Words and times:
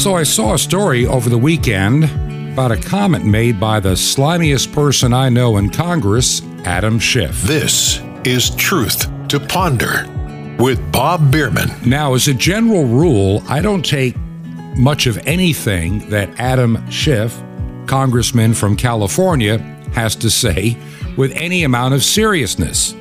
So 0.00 0.14
I 0.14 0.22
saw 0.22 0.54
a 0.54 0.58
story 0.58 1.04
over 1.04 1.28
the 1.28 1.36
weekend 1.36 2.04
about 2.54 2.72
a 2.72 2.76
comment 2.78 3.26
made 3.26 3.60
by 3.60 3.80
the 3.80 3.90
slimiest 3.90 4.72
person 4.72 5.12
I 5.12 5.28
know 5.28 5.58
in 5.58 5.68
Congress, 5.68 6.40
Adam 6.64 6.98
Schiff. 6.98 7.42
This 7.42 8.00
is 8.24 8.48
Truth 8.56 9.10
to 9.28 9.38
Ponder 9.38 10.06
with 10.58 10.80
Bob 10.90 11.30
Bierman. 11.30 11.68
Now, 11.84 12.14
as 12.14 12.28
a 12.28 12.32
general 12.32 12.86
rule, 12.86 13.42
I 13.46 13.60
don't 13.60 13.84
take 13.84 14.16
much 14.74 15.06
of 15.06 15.18
anything 15.26 16.08
that 16.08 16.30
Adam 16.40 16.90
Schiff, 16.90 17.38
congressman 17.84 18.54
from 18.54 18.76
California, 18.76 19.58
has 19.92 20.16
to 20.16 20.30
say 20.30 20.78
with 21.18 21.30
any 21.32 21.62
amount 21.62 21.92
of 21.92 22.02
seriousness. 22.02 22.94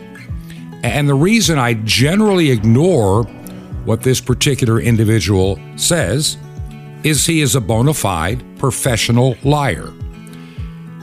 And 0.84 1.08
the 1.08 1.16
reason 1.16 1.60
I 1.60 1.76
generally 1.76 2.52
ignore 2.52 3.24
what 3.86 4.02
this 4.02 4.20
particular 4.20 4.82
individual 4.82 5.58
says 5.78 6.38
is 7.04 7.26
he 7.26 7.42
is 7.42 7.56
a 7.56 7.62
bona 7.62 7.94
fide 7.94 8.44
professional 8.58 9.36
liar. 9.44 9.92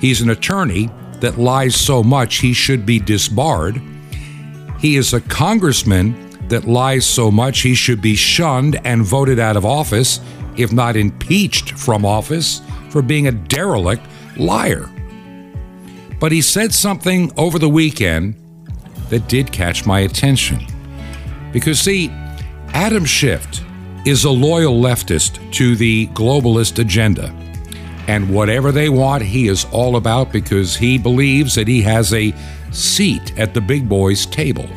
He's 0.01 0.21
an 0.21 0.31
attorney 0.31 0.91
that 1.21 1.39
lies 1.39 1.75
so 1.75 2.03
much 2.03 2.37
he 2.37 2.53
should 2.53 2.85
be 2.85 2.99
disbarred. 2.99 3.81
He 4.79 4.97
is 4.97 5.15
a 5.15 5.21
congressman 5.23 6.23
that 6.49 6.67
lies 6.67 7.07
so 7.07 7.31
much 7.31 7.61
he 7.61 7.75
should 7.75 8.01
be 8.01 8.15
shunned 8.15 8.79
and 8.85 9.03
voted 9.03 9.39
out 9.39 9.57
of 9.57 9.65
office, 9.65 10.21
if 10.57 10.73
not 10.73 10.97
impeached 10.97 11.73
from 11.73 12.05
office, 12.05 12.61
for 12.91 13.03
being 13.03 13.27
a 13.27 13.33
derelict 13.33 14.07
liar. 14.37 14.89
But 16.21 16.33
he 16.33 16.43
said 16.43 16.73
something 16.73 17.33
over 17.37 17.59
the 17.59 17.69
weekend 17.69 18.37
that 19.09 19.29
did 19.29 19.53
catch 19.53 19.87
my 19.87 20.01
attention. 20.01 20.65
Because, 21.53 21.81
see, 21.81 22.11
Adam 22.75 23.05
Schiff 23.05 23.66
is 24.07 24.25
a 24.25 24.31
loyal 24.31 24.81
leftist 24.81 25.53
to 25.53 25.75
the 25.75 26.07
globalist 26.09 26.79
agenda. 26.79 27.35
And 28.07 28.33
whatever 28.33 28.71
they 28.71 28.89
want, 28.89 29.25
he 29.25 29.49
is 29.49 29.67
all 29.73 29.97
about 29.97 30.33
because 30.33 30.77
he 30.77 30.97
believes 30.97 31.57
that 31.57 31.67
he 31.67 31.83
has 31.83 32.15
a 32.15 32.33
seat 32.71 33.37
at 33.37 33.53
the 33.53 33.61
big 33.61 33.89
boys' 33.89 34.25
table 34.25 34.69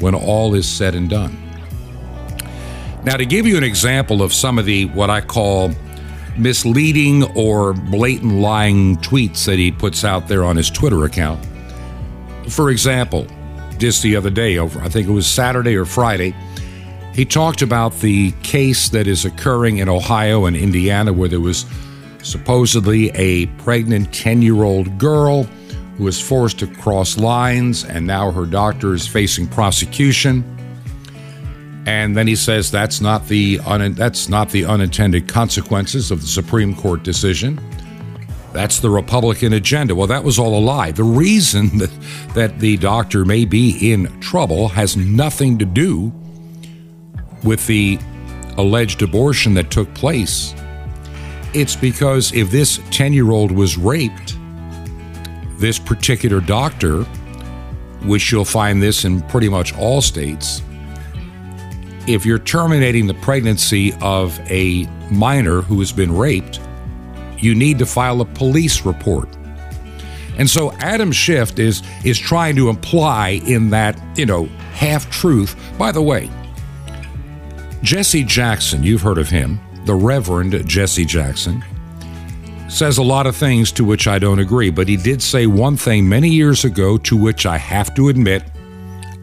when 0.00 0.14
all 0.14 0.54
is 0.54 0.68
said 0.68 0.94
and 0.94 1.08
done. 1.08 1.38
Now, 3.04 3.16
to 3.16 3.24
give 3.24 3.46
you 3.46 3.56
an 3.56 3.64
example 3.64 4.22
of 4.22 4.34
some 4.34 4.58
of 4.58 4.66
the 4.66 4.84
what 4.86 5.08
I 5.08 5.22
call 5.22 5.72
misleading 6.36 7.24
or 7.34 7.72
blatant 7.72 8.34
lying 8.34 8.96
tweets 8.98 9.46
that 9.46 9.58
he 9.58 9.72
puts 9.72 10.04
out 10.04 10.28
there 10.28 10.44
on 10.44 10.56
his 10.56 10.70
Twitter 10.70 11.04
account. 11.04 11.42
For 12.48 12.70
example, 12.70 13.26
just 13.78 14.02
the 14.02 14.14
other 14.14 14.30
day, 14.30 14.58
over 14.58 14.78
I 14.80 14.90
think 14.90 15.08
it 15.08 15.12
was 15.12 15.26
Saturday 15.26 15.74
or 15.74 15.86
Friday, 15.86 16.34
he 17.14 17.26
talked 17.26 17.60
about 17.60 17.92
the 18.00 18.32
case 18.42 18.88
that 18.88 19.06
is 19.06 19.24
occurring 19.24 19.78
in 19.78 19.88
Ohio 19.88 20.46
and 20.46 20.56
Indiana 20.56 21.12
where 21.12 21.28
there 21.28 21.40
was 21.40 21.66
supposedly 22.22 23.10
a 23.10 23.46
pregnant 23.58 24.14
10 24.14 24.40
year 24.40 24.62
old 24.62 24.98
girl 24.98 25.42
who 25.96 26.04
was 26.04 26.20
forced 26.20 26.58
to 26.60 26.66
cross 26.66 27.18
lines 27.18 27.84
and 27.84 28.06
now 28.06 28.30
her 28.30 28.46
doctor 28.46 28.94
is 28.94 29.06
facing 29.06 29.46
prosecution. 29.46 30.42
And 31.84 32.16
then 32.16 32.26
he 32.26 32.36
says 32.36 32.70
that's 32.70 33.00
not 33.00 33.26
the 33.28 33.60
un- 33.66 33.94
that's 33.94 34.28
not 34.28 34.50
the 34.50 34.64
unintended 34.64 35.28
consequences 35.28 36.10
of 36.10 36.22
the 36.22 36.28
Supreme 36.28 36.74
Court 36.74 37.02
decision. 37.02 37.60
That's 38.52 38.80
the 38.80 38.90
Republican 38.90 39.52
agenda. 39.52 39.94
Well, 39.94 40.06
that 40.06 40.24
was 40.24 40.38
all 40.38 40.56
a 40.56 40.60
lie. 40.60 40.92
The 40.92 41.04
reason 41.04 41.78
that, 41.78 41.90
that 42.34 42.58
the 42.60 42.76
doctor 42.78 43.24
may 43.24 43.44
be 43.44 43.92
in 43.92 44.20
trouble 44.20 44.68
has 44.68 44.96
nothing 44.96 45.58
to 45.58 45.64
do 45.64 46.12
with 47.44 47.66
the 47.66 47.98
alleged 48.58 49.02
abortion 49.02 49.54
that 49.54 49.70
took 49.70 49.92
place. 49.94 50.54
It's 51.54 51.76
because 51.76 52.32
if 52.32 52.50
this 52.50 52.80
10 52.90 53.12
year 53.12 53.30
old 53.30 53.52
was 53.52 53.76
raped, 53.76 54.36
this 55.58 55.78
particular 55.78 56.40
doctor, 56.40 57.02
which 58.04 58.32
you'll 58.32 58.44
find 58.44 58.82
this 58.82 59.04
in 59.04 59.20
pretty 59.22 59.48
much 59.48 59.74
all 59.76 60.00
states, 60.00 60.62
if 62.06 62.26
you're 62.26 62.38
terminating 62.38 63.06
the 63.06 63.14
pregnancy 63.14 63.92
of 64.00 64.38
a 64.50 64.86
minor 65.10 65.60
who 65.60 65.78
has 65.78 65.92
been 65.92 66.16
raped, 66.16 66.60
you 67.38 67.54
need 67.54 67.78
to 67.78 67.86
file 67.86 68.20
a 68.20 68.24
police 68.24 68.84
report. 68.84 69.28
And 70.38 70.48
so 70.48 70.72
Adam 70.78 71.12
Schiff 71.12 71.58
is 71.58 71.82
is 72.04 72.18
trying 72.18 72.56
to 72.56 72.68
imply 72.70 73.40
in 73.46 73.70
that, 73.70 74.00
you 74.16 74.26
know, 74.26 74.46
half 74.72 75.10
truth. 75.10 75.54
By 75.78 75.92
the 75.92 76.02
way, 76.02 76.30
Jesse 77.82 78.22
Jackson, 78.22 78.84
you've 78.84 79.02
heard 79.02 79.18
of 79.18 79.28
him, 79.28 79.60
the 79.86 79.94
Reverend 79.94 80.66
Jesse 80.68 81.04
Jackson, 81.04 81.64
says 82.68 82.98
a 82.98 83.02
lot 83.02 83.26
of 83.26 83.34
things 83.34 83.72
to 83.72 83.84
which 83.84 84.06
I 84.06 84.20
don't 84.20 84.38
agree, 84.38 84.70
but 84.70 84.88
he 84.88 84.96
did 84.96 85.20
say 85.20 85.46
one 85.48 85.76
thing 85.76 86.08
many 86.08 86.28
years 86.28 86.64
ago 86.64 86.96
to 86.98 87.16
which 87.16 87.44
I 87.44 87.58
have 87.58 87.92
to 87.96 88.08
admit 88.08 88.44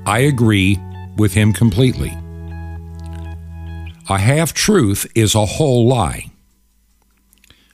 I 0.05 0.19
agree 0.19 0.77
with 1.15 1.33
him 1.33 1.53
completely. 1.53 2.09
A 4.09 4.17
half 4.17 4.53
truth 4.53 5.09
is 5.15 5.35
a 5.35 5.45
whole 5.45 5.87
lie. 5.87 6.25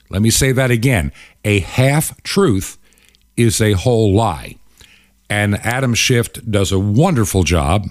Let 0.08 0.22
me 0.22 0.30
say 0.30 0.52
that 0.52 0.70
again. 0.70 1.12
A 1.44 1.60
half 1.60 2.22
truth 2.22 2.78
is 3.36 3.60
a 3.60 3.72
whole 3.72 4.14
lie. 4.14 4.56
And 5.28 5.56
Adam 5.56 5.94
Schiff 5.94 6.32
does 6.34 6.70
a 6.70 6.78
wonderful 6.78 7.42
job 7.42 7.88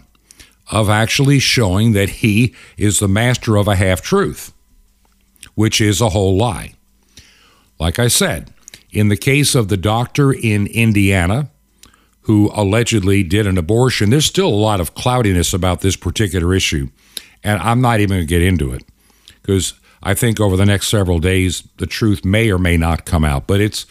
of 0.72 0.90
actually 0.90 1.40
showing 1.40 1.94
that 1.94 2.10
he 2.10 2.54
is 2.78 3.00
the 3.00 3.08
master 3.08 3.56
of 3.56 3.68
a 3.68 3.76
half 3.76 4.02
truth, 4.02 4.54
which 5.54 5.80
is 5.80 6.02
a 6.02 6.10
whole 6.10 6.36
lie. 6.36 6.74
Like 7.80 8.00
I 8.00 8.08
said, 8.08 8.52
in 8.92 9.10
the 9.10 9.18
case 9.18 9.56
of 9.56 9.68
the 9.68 9.78
doctor 9.78 10.32
in 10.32 10.68
Indiana 10.68 11.50
who 12.22 12.50
allegedly 12.56 13.22
did 13.22 13.46
an 13.46 13.58
abortion, 13.58 14.10
there's 14.10 14.26
still 14.26 14.48
a 14.48 14.50
lot 14.50 14.80
of 14.80 14.96
cloudiness 14.96 15.54
about 15.54 15.82
this 15.82 15.96
particular 15.96 16.54
issue. 16.54 16.88
And 17.44 17.62
I'm 17.62 17.82
not 17.82 18.00
even 18.00 18.18
going 18.18 18.22
to 18.22 18.26
get 18.26 18.42
into 18.42 18.74
it 18.74 18.84
because 19.42 19.76
I 20.02 20.16
think 20.16 20.40
over 20.40 20.58
the 20.58 20.66
next 20.66 20.88
several 20.88 21.20
days, 21.20 21.68
the 21.78 21.86
truth 21.86 22.26
may 22.26 22.50
or 22.50 22.58
may 22.58 22.78
not 22.78 23.06
come 23.06 23.24
out. 23.24 23.46
But 23.46 23.62
it's 23.62 23.86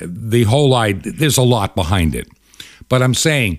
the 0.00 0.44
whole 0.44 0.74
idea, 0.74 1.12
there's 1.12 1.38
a 1.38 1.42
lot 1.42 1.74
behind 1.74 2.14
it. 2.14 2.28
But 2.88 3.02
I'm 3.02 3.14
saying 3.14 3.58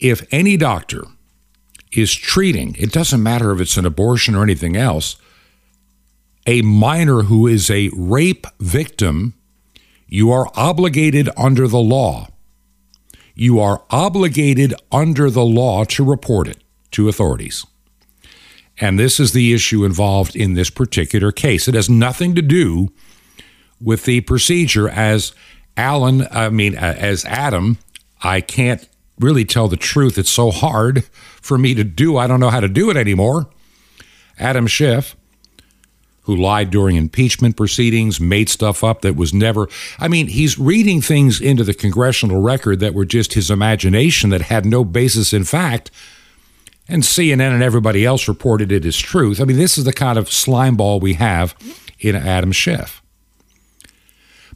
if 0.00 0.26
any 0.30 0.56
doctor 0.56 1.04
is 1.96 2.14
treating, 2.14 2.74
it 2.78 2.92
doesn't 2.92 3.22
matter 3.22 3.52
if 3.52 3.60
it's 3.60 3.76
an 3.76 3.86
abortion 3.86 4.34
or 4.34 4.42
anything 4.42 4.76
else, 4.76 5.16
a 6.46 6.62
minor 6.62 7.22
who 7.22 7.46
is 7.46 7.70
a 7.70 7.90
rape 7.94 8.46
victim, 8.60 9.34
you 10.06 10.30
are 10.30 10.50
obligated 10.54 11.28
under 11.36 11.66
the 11.66 11.78
law. 11.78 12.28
You 13.34 13.58
are 13.60 13.82
obligated 13.90 14.74
under 14.92 15.30
the 15.30 15.44
law 15.44 15.84
to 15.84 16.04
report 16.04 16.46
it 16.48 16.62
to 16.92 17.08
authorities. 17.08 17.66
And 18.78 18.98
this 18.98 19.18
is 19.18 19.32
the 19.32 19.54
issue 19.54 19.84
involved 19.84 20.36
in 20.36 20.54
this 20.54 20.70
particular 20.70 21.32
case. 21.32 21.68
It 21.68 21.74
has 21.74 21.88
nothing 21.88 22.34
to 22.34 22.42
do 22.42 22.92
with 23.80 24.04
the 24.04 24.20
procedure 24.22 24.88
as 24.88 25.32
Alan, 25.76 26.26
I 26.30 26.48
mean, 26.50 26.74
as 26.74 27.24
Adam, 27.24 27.78
I 28.22 28.40
can't 28.40 28.88
really 29.18 29.44
tell 29.44 29.68
the 29.68 29.76
truth. 29.76 30.18
It's 30.18 30.30
so 30.30 30.50
hard 30.50 31.04
for 31.40 31.58
me 31.58 31.74
to 31.74 31.84
do. 31.84 32.16
I 32.16 32.26
don't 32.26 32.40
know 32.40 32.50
how 32.50 32.60
to 32.60 32.68
do 32.68 32.90
it 32.90 32.96
anymore. 32.96 33.48
Adam 34.38 34.66
Schiff, 34.66 35.16
who 36.22 36.34
lied 36.34 36.70
during 36.70 36.96
impeachment 36.96 37.56
proceedings, 37.56 38.20
made 38.20 38.48
stuff 38.48 38.82
up 38.82 39.02
that 39.02 39.14
was 39.16 39.32
never. 39.32 39.68
I 39.98 40.08
mean, 40.08 40.26
he's 40.26 40.58
reading 40.58 41.00
things 41.00 41.40
into 41.40 41.64
the 41.64 41.74
congressional 41.74 42.40
record 42.40 42.80
that 42.80 42.94
were 42.94 43.04
just 43.04 43.34
his 43.34 43.50
imagination 43.50 44.30
that 44.30 44.42
had 44.42 44.64
no 44.64 44.84
basis 44.84 45.32
in 45.32 45.44
fact 45.44 45.90
and 46.88 47.02
CNN 47.02 47.52
and 47.52 47.62
everybody 47.62 48.04
else 48.04 48.28
reported 48.28 48.70
it 48.70 48.84
as 48.84 48.96
truth. 48.96 49.40
I 49.40 49.44
mean, 49.44 49.56
this 49.56 49.78
is 49.78 49.84
the 49.84 49.92
kind 49.92 50.18
of 50.18 50.30
slime 50.30 50.76
ball 50.76 51.00
we 51.00 51.14
have 51.14 51.54
in 51.98 52.14
Adam 52.14 52.52
Schiff. 52.52 53.02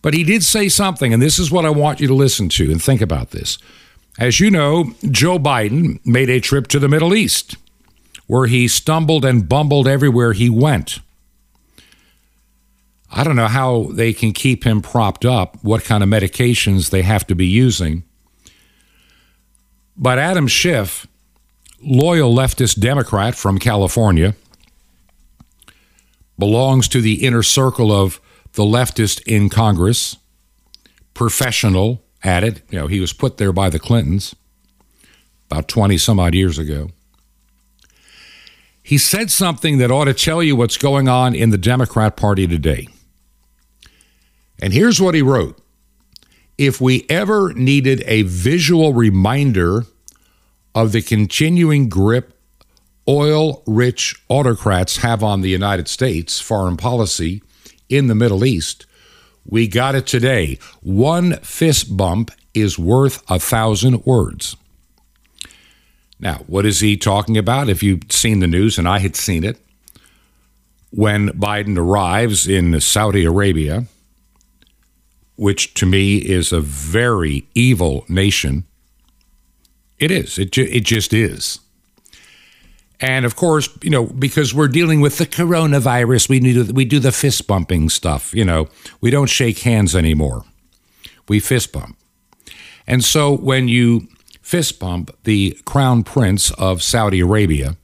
But 0.03 0.15
he 0.15 0.25
did 0.25 0.45
say 0.45 0.69
something, 0.69 1.13
and 1.13 1.23
this 1.23 1.39
is 1.39 1.51
what 1.51 1.65
I 1.65 1.71
want 1.71 2.01
you 2.01 2.07
to 2.07 2.15
listen 2.15 2.49
to 2.51 2.71
and 2.71 2.83
think 2.83 3.01
about 3.01 3.31
this. 3.31 3.59
As 4.19 4.41
you 4.41 4.51
know, 4.51 4.93
Joe 5.11 5.39
Biden 5.39 6.05
made 6.05 6.29
a 6.29 6.41
trip 6.41 6.67
to 6.69 6.79
the 6.79 6.89
Middle 6.89 7.15
East 7.15 7.57
where 8.27 8.47
he 8.47 8.69
stumbled 8.69 9.25
and 9.25 9.49
bumbled 9.49 9.89
everywhere 9.89 10.33
he 10.33 10.51
went. 10.51 10.99
I 13.11 13.25
don't 13.25 13.37
know 13.37 13.47
how 13.47 13.85
they 13.93 14.13
can 14.13 14.33
keep 14.33 14.65
him 14.65 14.83
propped 14.83 15.25
up, 15.25 15.57
what 15.63 15.85
kind 15.85 16.03
of 16.03 16.11
medications 16.11 16.91
they 16.91 17.03
have 17.03 17.27
to 17.29 17.35
be 17.35 17.47
using. 17.47 18.03
But 19.97 20.19
Adam 20.19 20.47
Schiff 20.47 21.07
loyal 21.83 22.35
leftist 22.35 22.81
Democrat 22.81 23.35
from 23.35 23.59
California, 23.59 24.35
belongs 26.39 26.89
to 26.89 27.01
the 27.01 27.25
inner 27.25 27.43
circle 27.43 27.93
of 27.93 28.21
the 28.53 28.63
leftist 28.63 29.21
in 29.27 29.49
Congress, 29.49 30.17
professional 31.15 32.03
it. 32.25 32.63
You 32.71 32.81
know, 32.81 32.87
he 32.87 33.01
was 33.01 33.13
put 33.13 33.37
there 33.37 33.53
by 33.53 33.71
the 33.71 33.79
Clintons 33.79 34.35
about 35.51 35.69
20 35.69 35.97
some 35.99 36.21
odd 36.21 36.35
years 36.35 36.59
ago. 36.59 36.91
he 38.83 38.99
said 38.99 39.31
something 39.31 39.79
that 39.79 39.91
ought 39.91 40.07
to 40.07 40.15
tell 40.15 40.43
you 40.43 40.57
what's 40.57 40.77
going 40.79 41.09
on 41.09 41.35
in 41.35 41.51
the 41.51 41.59
Democrat 41.59 42.17
Party 42.17 42.47
today. 42.47 42.89
And 44.61 44.73
here's 44.73 45.01
what 45.01 45.15
he 45.15 45.23
wrote 45.23 45.61
If 46.57 46.81
we 46.81 47.07
ever 47.09 47.53
needed 47.55 48.03
a 48.07 48.23
visual 48.23 48.93
reminder 48.93 49.85
of 50.75 50.93
the 50.93 51.03
continuing 51.03 51.89
grip 51.89 52.35
oil 53.09 53.63
rich 53.67 54.23
autocrats 54.29 54.99
have 54.99 55.23
on 55.23 55.41
the 55.41 55.49
United 55.49 55.89
States 55.89 56.41
foreign 56.41 56.77
policy 56.77 57.43
in 57.89 58.07
the 58.07 58.15
Middle 58.15 58.45
East, 58.45 58.85
we 59.49 59.67
got 59.67 59.95
it 59.95 60.07
today. 60.07 60.59
One 60.83 61.37
fist 61.37 61.97
bump 61.97 62.31
is 62.53 62.79
worth 62.79 63.23
a 63.31 63.41
thousand 63.41 64.05
words. 64.05 64.57
Now, 66.21 66.45
what 66.47 66.67
is 66.67 66.81
he 66.81 66.97
talking 66.97 67.39
about? 67.39 67.69
If 67.69 67.83
you've 67.83 68.11
seen 68.11 68.41
the 68.41 68.47
news, 68.47 68.79
and 68.79 68.87
I 68.87 68.99
had 68.99 69.17
seen 69.17 69.45
it, 69.45 69.59
when 70.91 71.31
Biden 71.31 71.79
arrives 71.79 72.47
in 72.47 72.79
Saudi 72.81 73.25
Arabia, 73.25 73.87
which 75.37 75.73
to 75.75 75.87
me 75.87 76.17
is 76.17 76.53
a 76.53 76.61
very 76.61 77.47
evil 77.55 78.05
nation, 78.09 78.65
it 79.99 80.11
is. 80.11 80.39
It, 80.39 80.53
ju- 80.53 80.69
it 80.71 80.85
just 80.85 81.13
is. 81.13 81.61
And 83.01 83.25
of 83.25 83.37
course, 83.37 83.69
you 83.83 83.91
know, 83.91 84.07
because 84.07 84.53
we're 84.53 84.69
dealing 84.69 85.01
with 85.01 85.19
the 85.19 85.27
coronavirus, 85.27 86.29
we 86.29 86.41
need 86.41 86.73
we 86.73 86.85
do 86.85 86.99
the 86.99 87.13
fist 87.13 87.47
bumping 87.47 87.89
stuff. 87.89 88.35
You 88.35 88.45
know, 88.45 88.69
we 89.01 89.11
don't 89.11 89.29
shake 89.29 89.61
hands 89.61 89.95
anymore; 89.95 90.45
we 91.29 91.39
fist 91.39 91.73
bump. 91.73 91.97
And 92.87 93.05
so, 93.05 93.37
when 93.37 93.69
you 93.69 94.09
fist 94.43 94.81
bump 94.81 95.17
the 95.25 95.59
crown 95.65 96.03
prince 96.03 96.51
of 96.53 96.83
Saudi 96.83 97.21
Arabia, 97.21 97.77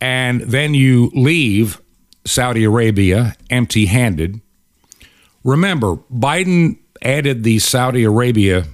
and 0.00 0.42
then 0.42 0.74
you 0.74 1.10
leave 1.14 1.80
Saudi 2.24 2.62
Arabia 2.62 3.34
empty-handed, 3.50 4.40
remember 5.42 5.96
Biden 6.12 6.78
added 7.02 7.42
the 7.42 7.58
Saudi 7.58 8.04
Arabia 8.04 8.66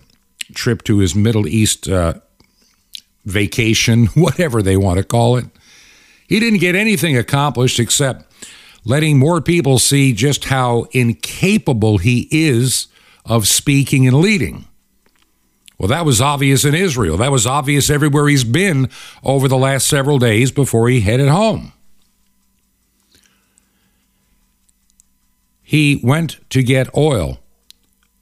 trip 0.55 0.82
to 0.85 0.99
his 0.99 1.14
Middle 1.14 1.46
East 1.46 1.88
uh, 1.88 2.14
vacation, 3.25 4.07
whatever 4.15 4.63
they 4.63 4.77
want 4.77 4.99
to 4.99 5.05
call 5.05 5.37
it. 5.37 5.47
He 6.27 6.41
didn't 6.41 6.61
get 6.61 6.75
anything 6.75 7.17
accomplished 7.17 7.79
except 7.79 8.27
letting 8.85 9.19
more 9.19 9.41
people 9.41 9.79
see 9.79 10.13
just 10.13 10.47
how 10.47 10.87
incapable 10.93 11.99
he 11.99 12.29
is 12.31 12.89
of 13.25 13.47
speaking 13.47 14.07
and 14.07 14.21
leading. 14.21 14.65
Well, 15.79 15.89
that 15.89 16.07
was 16.07 16.21
obvious 16.21 16.65
in 16.65 16.75
Israel. 16.75 17.17
That 17.17 17.33
was 17.33 17.47
obvious 17.47 17.91
everywhere 17.91 18.29
he's 18.29 18.45
been 18.45 18.89
over 19.25 19.49
the 19.49 19.59
last 19.59 19.87
several 19.89 20.19
days 20.19 20.53
before 20.53 20.89
he 20.89 21.01
headed 21.01 21.29
home. 21.29 21.73
He 25.63 26.01
went 26.03 26.39
to 26.51 26.63
get 26.63 26.95
oil 26.97 27.41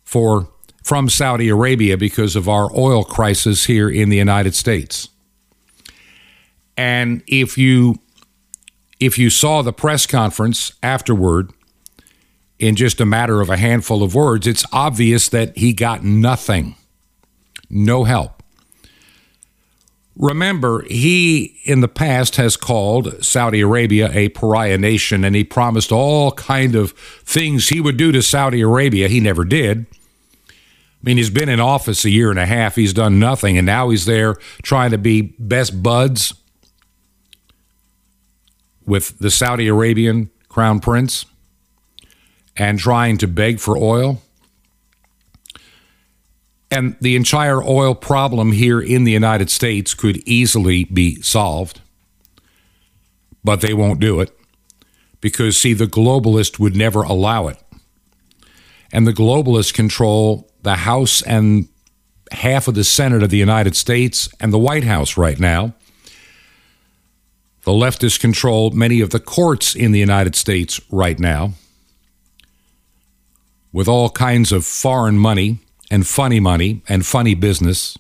for 0.05 0.49
from 0.83 1.09
Saudi 1.09 1.49
Arabia 1.49 1.97
because 1.97 2.37
of 2.37 2.49
our 2.49 2.69
oil 2.77 3.05
crisis 3.05 3.65
here 3.65 3.89
in 3.89 4.09
the 4.09 4.17
United 4.17 4.55
States. 4.55 5.09
And 6.77 7.23
if 7.27 7.59
you 7.59 7.97
if 8.99 9.19
you 9.19 9.31
saw 9.31 9.63
the 9.63 9.73
press 9.73 10.07
conference 10.07 10.73
afterward 10.83 11.51
in 12.59 12.77
just 12.77 13.01
a 13.01 13.07
matter 13.07 13.41
of 13.41 13.49
a 13.49 13.57
handful 13.57 14.03
of 14.03 14.15
words, 14.15 14.47
it's 14.47 14.65
obvious 14.73 15.29
that 15.31 15.57
he 15.57 15.73
got 15.73 16.05
nothing. 16.05 16.77
No 17.71 18.05
help. 18.05 18.43
Remember, 20.17 20.83
he 20.83 21.59
in 21.65 21.81
the 21.81 21.89
past 21.89 22.37
has 22.37 22.57
called 22.57 23.25
Saudi 23.25 23.63
Arabia 23.63 24.11
a 24.13 24.29
pariah 24.29 24.77
nation 24.77 25.25
and 25.25 25.35
he 25.35 25.45
promised 25.45 25.91
all 25.91 26.33
kind 26.33 26.75
of 26.75 26.93
things 26.93 27.69
he 27.69 27.81
would 27.81 27.97
do 27.97 28.13
to 28.13 28.23
Saudi 28.23 28.61
Arabia. 28.61 29.09
He 29.09 29.21
never 29.21 29.45
did. 29.45 29.87
I 31.01 31.09
mean, 31.09 31.17
he's 31.17 31.31
been 31.31 31.49
in 31.49 31.61
office 31.61 32.05
a 32.05 32.11
year 32.11 32.29
and 32.29 32.39
a 32.39 32.45
half. 32.45 32.77
He's 32.77 32.93
done 32.93 33.19
nothing, 33.19 33.57
and 33.57 33.65
now 33.65 33.89
he's 33.89 34.05
there 34.05 34.35
trying 34.63 34.91
to 34.91 34.99
be 34.99 35.35
best 35.39 35.83
buds 35.83 36.35
with 38.85 39.19
the 39.19 39.31
Saudi 39.31 39.67
Arabian 39.67 40.31
crown 40.49 40.81
prince 40.81 41.25
and 42.55 42.79
trying 42.79 43.17
to 43.19 43.27
beg 43.27 43.61
for 43.61 43.79
oil. 43.79 44.21
And 46.71 46.97
the 47.01 47.17
entire 47.17 47.63
oil 47.63 47.95
problem 47.95 48.53
here 48.53 48.81
in 48.81 49.05
the 49.05 49.13
United 49.13 49.51
States 49.51 49.95
could 49.95 50.19
easily 50.19 50.85
be 50.85 51.21
solved, 51.23 51.81
but 53.43 53.63
they 53.63 53.73
won't 53.73 54.01
do 54.01 54.21
it 54.21 54.37
because, 55.23 55.57
see, 55.57 55.73
the 55.73 55.87
globalist 55.87 56.59
would 56.59 56.77
never 56.77 57.03
allow 57.03 57.49
it. 57.49 57.57
And 58.93 59.07
the 59.07 59.13
globalists 59.13 59.73
control 59.73 60.50
the 60.63 60.77
House 60.77 61.23
and 61.23 61.69
half 62.33 62.69
of 62.69 62.75
the 62.75 62.85
Senate 62.85 63.23
of 63.23 63.31
the 63.31 63.37
United 63.37 63.77
States 63.77 64.29
and 64.39 64.53
the 64.53 64.59
White 64.59 64.85
House 64.85 65.17
right 65.17 65.39
now. 65.39 65.75
The 67.63 67.73
leftists 67.73 68.19
control 68.19 68.71
many 68.71 69.01
of 69.01 69.11
the 69.11 69.21
courts 69.21 69.75
in 69.75 69.93
the 69.93 69.99
United 69.99 70.35
States 70.35 70.81
right 70.91 71.19
now 71.19 71.53
with 73.73 73.89
all 73.89 74.11
kinds 74.11 74.53
of 74.53 74.65
foreign 74.65 75.19
money 75.19 75.59
and 75.91 76.07
funny 76.07 76.41
money 76.41 76.83
and 76.89 77.05
funny 77.05 77.35
business. 77.35 77.99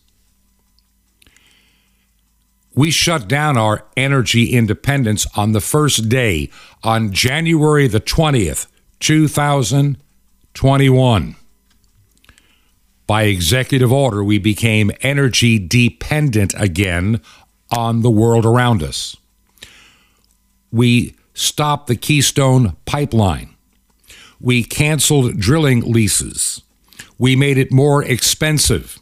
We 2.74 2.90
shut 2.90 3.28
down 3.28 3.58
our 3.58 3.84
energy 3.96 4.52
independence 4.52 5.26
on 5.36 5.52
the 5.52 5.60
first 5.60 6.08
day, 6.08 6.50
on 6.82 7.12
January 7.12 7.86
the 7.88 8.00
20th, 8.00 8.66
2021 9.00 11.36
by 13.10 13.24
executive 13.24 13.92
order, 13.92 14.22
we 14.22 14.38
became 14.38 14.92
energy 15.00 15.58
dependent 15.58 16.54
again 16.56 17.20
on 17.76 18.02
the 18.02 18.10
world 18.10 18.46
around 18.46 18.84
us. 18.84 19.16
We 20.70 21.16
stopped 21.34 21.88
the 21.88 21.96
Keystone 21.96 22.76
pipeline. 22.86 23.56
We 24.40 24.62
canceled 24.62 25.40
drilling 25.40 25.80
leases. 25.80 26.62
We 27.18 27.34
made 27.34 27.58
it 27.58 27.72
more 27.72 28.04
expensive. 28.04 28.96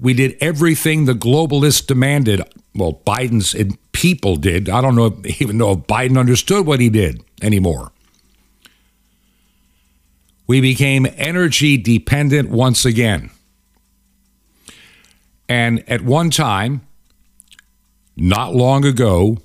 We 0.00 0.14
did 0.14 0.38
everything 0.40 1.04
the 1.04 1.12
globalists 1.12 1.86
demanded. 1.86 2.40
Well, 2.74 3.02
Biden's 3.06 3.54
people 3.92 4.36
did. 4.36 4.70
I 4.70 4.80
don't 4.80 4.96
know 4.96 5.20
even 5.38 5.58
know 5.58 5.72
if 5.72 5.80
Biden 5.80 6.18
understood 6.18 6.64
what 6.64 6.80
he 6.80 6.88
did 6.88 7.22
anymore. 7.42 7.92
We 10.46 10.62
became 10.62 11.06
energy 11.18 11.76
dependent 11.76 12.48
once 12.48 12.86
again. 12.86 13.30
And 15.54 15.88
at 15.88 16.00
one 16.00 16.30
time, 16.30 16.80
not 18.16 18.56
long 18.56 18.84
ago, 18.84 19.38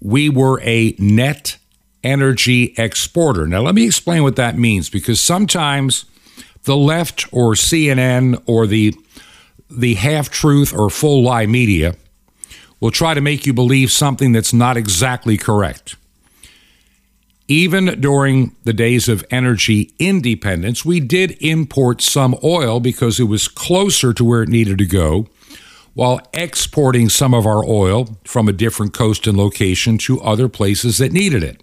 we 0.00 0.28
were 0.28 0.60
a 0.62 0.94
net 1.00 1.56
energy 2.04 2.74
exporter. 2.78 3.48
Now, 3.48 3.62
let 3.62 3.74
me 3.74 3.84
explain 3.84 4.22
what 4.22 4.36
that 4.36 4.56
means 4.56 4.88
because 4.88 5.18
sometimes 5.18 6.04
the 6.62 6.76
left 6.76 7.26
or 7.32 7.54
CNN 7.54 8.40
or 8.46 8.68
the, 8.68 8.94
the 9.68 9.94
half 9.94 10.30
truth 10.30 10.72
or 10.72 10.88
full 10.88 11.24
lie 11.24 11.46
media 11.46 11.96
will 12.78 12.92
try 12.92 13.12
to 13.12 13.20
make 13.20 13.44
you 13.44 13.52
believe 13.52 13.90
something 13.90 14.30
that's 14.30 14.52
not 14.52 14.76
exactly 14.76 15.36
correct. 15.36 15.96
Even 17.52 18.00
during 18.00 18.56
the 18.64 18.72
days 18.72 19.10
of 19.10 19.26
energy 19.30 19.92
independence, 19.98 20.86
we 20.86 21.00
did 21.00 21.36
import 21.42 22.00
some 22.00 22.34
oil 22.42 22.80
because 22.80 23.20
it 23.20 23.24
was 23.24 23.46
closer 23.46 24.14
to 24.14 24.24
where 24.24 24.42
it 24.42 24.48
needed 24.48 24.78
to 24.78 24.86
go, 24.86 25.26
while 25.92 26.18
exporting 26.32 27.10
some 27.10 27.34
of 27.34 27.44
our 27.44 27.62
oil 27.62 28.18
from 28.24 28.48
a 28.48 28.54
different 28.54 28.94
coast 28.94 29.26
and 29.26 29.36
location 29.36 29.98
to 29.98 30.18
other 30.22 30.48
places 30.48 30.96
that 30.96 31.12
needed 31.12 31.42
it. 31.42 31.60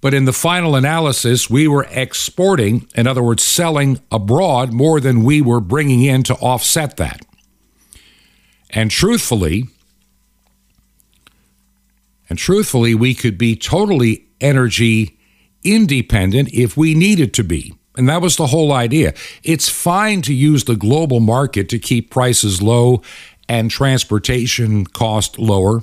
But 0.00 0.12
in 0.12 0.24
the 0.24 0.32
final 0.32 0.74
analysis, 0.74 1.48
we 1.48 1.68
were 1.68 1.86
exporting, 1.92 2.88
in 2.96 3.06
other 3.06 3.22
words, 3.22 3.44
selling 3.44 4.00
abroad 4.10 4.72
more 4.72 4.98
than 4.98 5.22
we 5.22 5.40
were 5.40 5.60
bringing 5.60 6.02
in 6.02 6.24
to 6.24 6.34
offset 6.34 6.96
that. 6.96 7.24
And 8.70 8.90
truthfully, 8.90 9.68
and 12.28 12.36
truthfully, 12.36 12.96
we 12.96 13.14
could 13.14 13.38
be 13.38 13.54
totally 13.54 14.24
energy 14.40 15.18
independent 15.64 16.52
if 16.52 16.76
we 16.76 16.94
needed 16.94 17.34
to 17.34 17.44
be. 17.44 17.74
And 17.96 18.08
that 18.08 18.22
was 18.22 18.36
the 18.36 18.46
whole 18.46 18.72
idea. 18.72 19.12
It's 19.42 19.68
fine 19.68 20.22
to 20.22 20.32
use 20.32 20.64
the 20.64 20.76
global 20.76 21.18
market 21.18 21.68
to 21.70 21.78
keep 21.78 22.10
prices 22.10 22.62
low 22.62 23.02
and 23.48 23.70
transportation 23.70 24.84
cost 24.86 25.38
lower. 25.38 25.82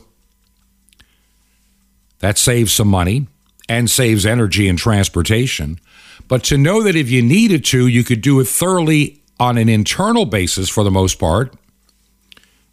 That 2.20 2.38
saves 2.38 2.72
some 2.72 2.88
money 2.88 3.28
and 3.68 3.90
saves 3.90 4.26
energy 4.26 4.70
and 4.70 4.80
transportation. 4.80 5.80
But 6.28 6.44
to 6.46 6.58
know 6.58 6.82
that 6.84 6.96
if 6.96 7.10
you 7.10 7.22
needed 7.22 7.66
to, 7.66 7.88
you 7.88 8.04
could 8.04 8.22
do 8.22 8.40
it 8.40 8.48
thoroughly 8.48 9.22
on 9.40 9.58
an 9.58 9.68
internal 9.68 10.26
basis 10.26 10.70
for 10.70 10.84
the 10.84 10.92
most 10.92 11.20
part 11.20 11.54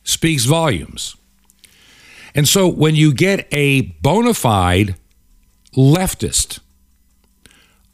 speaks 0.04 0.44
volumes. 0.44 1.16
And 2.34 2.48
so 2.48 2.68
when 2.68 2.94
you 2.94 3.12
get 3.12 3.46
a 3.52 3.82
bona 4.02 4.34
fide 4.34 4.96
leftist, 5.76 6.60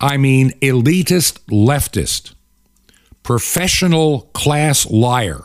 I 0.01 0.17
mean 0.17 0.51
elitist 0.61 1.41
leftist, 1.51 2.35
professional 3.23 4.23
class 4.33 4.89
liar, 4.91 5.45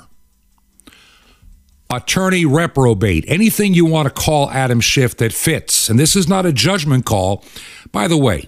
attorney 1.90 2.46
reprobate, 2.46 3.26
anything 3.28 3.74
you 3.74 3.86
want 3.86 4.08
to 4.08 4.14
call 4.14 4.50
Adam 4.52 4.80
Schiff 4.80 5.18
that 5.18 5.34
fits. 5.34 5.90
And 5.90 6.00
this 6.00 6.16
is 6.16 6.28
not 6.28 6.46
a 6.46 6.54
judgment 6.54 7.06
call. 7.06 7.44
By 7.92 8.08
the 8.08 8.18
way, 8.18 8.48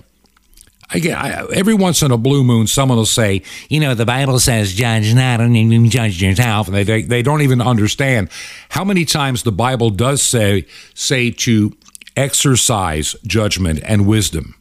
I 0.89 0.99
get 0.99 1.17
I, 1.17 1.45
every 1.53 1.73
once 1.73 2.01
in 2.01 2.11
a 2.11 2.17
blue 2.17 2.43
moon, 2.43 2.67
someone 2.67 2.97
will 2.97 3.05
say, 3.05 3.41
you 3.69 3.79
know, 3.79 3.95
the 3.95 4.05
Bible 4.05 4.39
says, 4.39 4.73
"Judge 4.73 5.13
not, 5.15 5.41
and 5.41 5.91
judge 5.91 6.21
yourself," 6.21 6.67
and 6.67 6.75
they, 6.75 6.83
they 6.83 7.01
they 7.01 7.21
don't 7.21 7.41
even 7.41 7.61
understand 7.61 8.29
how 8.69 8.83
many 8.83 9.03
times 9.03 9.43
the 9.43 9.51
Bible 9.51 9.89
does 9.89 10.21
say 10.21 10.65
say 10.93 11.31
to 11.31 11.75
exercise 12.15 13.15
judgment 13.25 13.81
and 13.83 14.07
wisdom. 14.07 14.55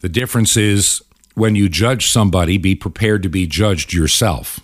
The 0.00 0.08
difference 0.08 0.56
is 0.56 1.02
when 1.34 1.54
you 1.54 1.68
judge 1.68 2.08
somebody, 2.08 2.58
be 2.58 2.74
prepared 2.74 3.22
to 3.22 3.28
be 3.28 3.46
judged 3.46 3.92
yourself. 3.92 4.60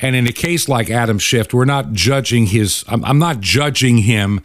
And 0.00 0.14
in 0.14 0.26
a 0.26 0.32
case 0.32 0.68
like 0.68 0.90
Adam 0.90 1.18
Schiff, 1.18 1.52
we're 1.52 1.64
not 1.64 1.92
judging 1.92 2.46
his. 2.46 2.84
I'm, 2.88 3.18
not 3.18 3.40
judging 3.40 3.98
him 3.98 4.42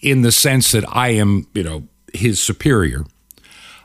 in 0.00 0.22
the 0.22 0.30
sense 0.30 0.72
that 0.72 0.84
I 0.88 1.08
am, 1.08 1.48
you 1.54 1.64
know 1.64 1.88
his 2.12 2.40
superior. 2.40 3.04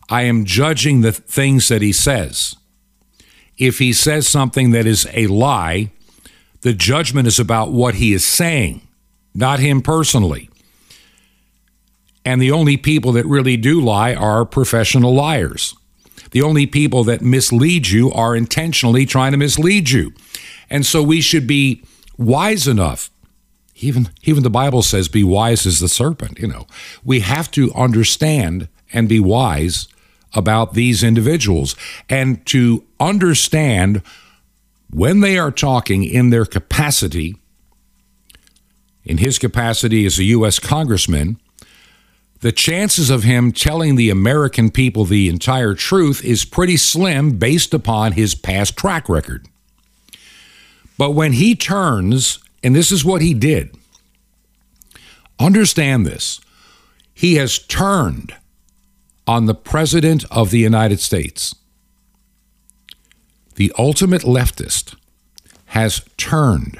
I 0.10 0.24
am 0.24 0.46
judging 0.46 1.01
the 1.01 1.12
things 1.12 1.67
that 1.70 1.81
he 1.81 1.91
says. 1.91 2.55
If 3.58 3.79
he 3.79 3.93
says 3.93 4.27
something 4.27 4.72
that 4.72 4.86
is 4.86 5.08
a 5.13 5.27
lie, 5.27 5.91
the 6.62 6.74
judgment 6.74 7.27
is 7.27 7.39
about 7.39 7.72
what 7.72 7.96
he 7.96 8.13
is 8.13 8.25
saying, 8.25 8.88
not 9.34 9.60
him 9.60 9.82
personally. 9.82 10.50
And 12.24 12.42
the 12.42 12.52
only 12.52 12.78
people 12.78 13.12
that 13.14 13.26
really 13.26 13.58
do 13.58 13.82
lie 13.82 14.14
are 14.14 14.46
professional 14.46 15.14
liars. 15.14 15.76
The 16.32 16.42
only 16.42 16.66
people 16.66 17.04
that 17.06 17.22
mislead 17.22 17.88
you 17.88 18.12
are 18.12 18.36
intentionally 18.36 19.06
trying 19.06 19.32
to 19.32 19.38
mislead 19.38 19.90
you. 19.90 20.14
And 20.70 20.86
so 20.86 21.02
we 21.02 21.20
should 21.20 21.48
be 21.48 21.84
wise 22.18 22.68
enough 22.68 23.10
even 23.82 24.10
even 24.24 24.44
the 24.44 24.50
Bible 24.50 24.82
says, 24.82 25.08
"Be 25.08 25.24
wise 25.24 25.66
as 25.66 25.80
the 25.80 25.90
serpent." 25.90 26.40
You 26.40 26.48
know, 26.48 26.68
we 27.04 27.22
have 27.22 27.52
to 27.52 27.74
understand 27.74 28.68
and 28.94 29.10
be 29.10 29.20
wise 29.20 29.88
about 30.34 30.74
these 30.74 31.04
individuals 31.04 31.76
and 32.10 32.46
to 32.46 32.84
understand 33.00 34.02
when 34.90 35.20
they 35.20 35.38
are 35.38 35.52
talking 35.52 36.04
in 36.04 36.30
their 36.30 36.46
capacity, 36.46 37.36
in 39.03 39.17
his 39.17 39.39
capacity 39.39 40.05
as 40.05 40.20
a 40.20 40.25
U.S. 40.25 40.60
congressman, 40.60 41.39
the 42.41 42.51
chances 42.51 43.10
of 43.10 43.24
him 43.24 43.51
telling 43.51 43.96
the 43.96 44.10
American 44.10 44.72
people 44.72 45.05
the 45.05 45.29
entire 45.29 45.74
truth 45.74 46.24
is 46.25 46.46
pretty 46.46 46.77
slim 46.77 47.38
based 47.38 47.74
upon 47.74 48.13
his 48.13 48.36
past 48.36 48.75
track 48.75 49.08
record. 49.08 49.48
But 50.98 51.12
when 51.12 51.34
he 51.34 51.55
turns 51.55 52.39
and 52.63 52.75
this 52.75 52.91
is 52.91 53.03
what 53.03 53.22
he 53.22 53.34
did. 53.34 53.75
Understand 55.39 56.05
this. 56.05 56.39
He 57.13 57.36
has 57.36 57.60
turned 57.60 58.36
on 59.27 59.46
the 59.46 59.55
President 59.55 60.25
of 60.31 60.51
the 60.51 60.60
United 60.60 61.00
States. 61.00 61.55
The 63.55 63.72
ultimate 63.77 64.22
leftist 64.22 64.96
has 65.67 66.01
turned 66.17 66.79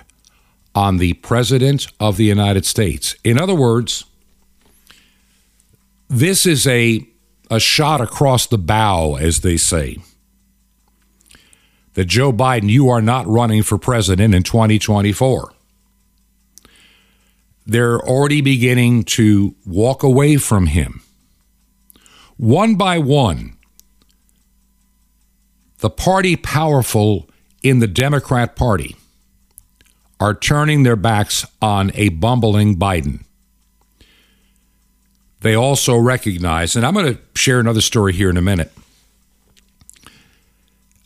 on 0.73 0.97
the 0.97 1.13
President 1.13 1.87
of 1.99 2.17
the 2.17 2.25
United 2.25 2.65
States. 2.65 3.15
In 3.23 3.39
other 3.39 3.55
words, 3.55 4.05
this 6.09 6.45
is 6.45 6.67
a, 6.67 7.07
a 7.49 7.59
shot 7.59 8.01
across 8.01 8.47
the 8.47 8.57
bow, 8.57 9.15
as 9.15 9.41
they 9.41 9.57
say 9.57 9.97
that 11.93 12.05
Joe 12.05 12.31
Biden, 12.31 12.69
you 12.69 12.89
are 12.89 13.01
not 13.01 13.27
running 13.27 13.63
for 13.63 13.77
president 13.77 14.33
in 14.33 14.43
2024 14.43 15.53
they're 17.65 17.99
already 17.99 18.41
beginning 18.41 19.03
to 19.03 19.55
walk 19.65 20.03
away 20.03 20.37
from 20.37 20.67
him. 20.67 21.01
One 22.37 22.75
by 22.75 22.97
one, 22.97 23.57
the 25.79 25.89
party 25.89 26.35
powerful 26.35 27.29
in 27.61 27.79
the 27.79 27.87
Democrat 27.87 28.55
Party 28.55 28.95
are 30.21 30.35
turning 30.35 30.83
their 30.83 30.95
backs 30.95 31.45
on 31.63 31.91
a 31.95 32.09
bumbling 32.09 32.77
Biden. 32.77 33.23
They 35.41 35.55
also 35.55 35.97
recognize, 35.97 36.75
and 36.75 36.85
I'm 36.85 36.93
going 36.93 37.15
to 37.15 37.21
share 37.33 37.59
another 37.59 37.81
story 37.81 38.13
here 38.13 38.29
in 38.29 38.37
a 38.37 38.41
minute. 38.41 38.71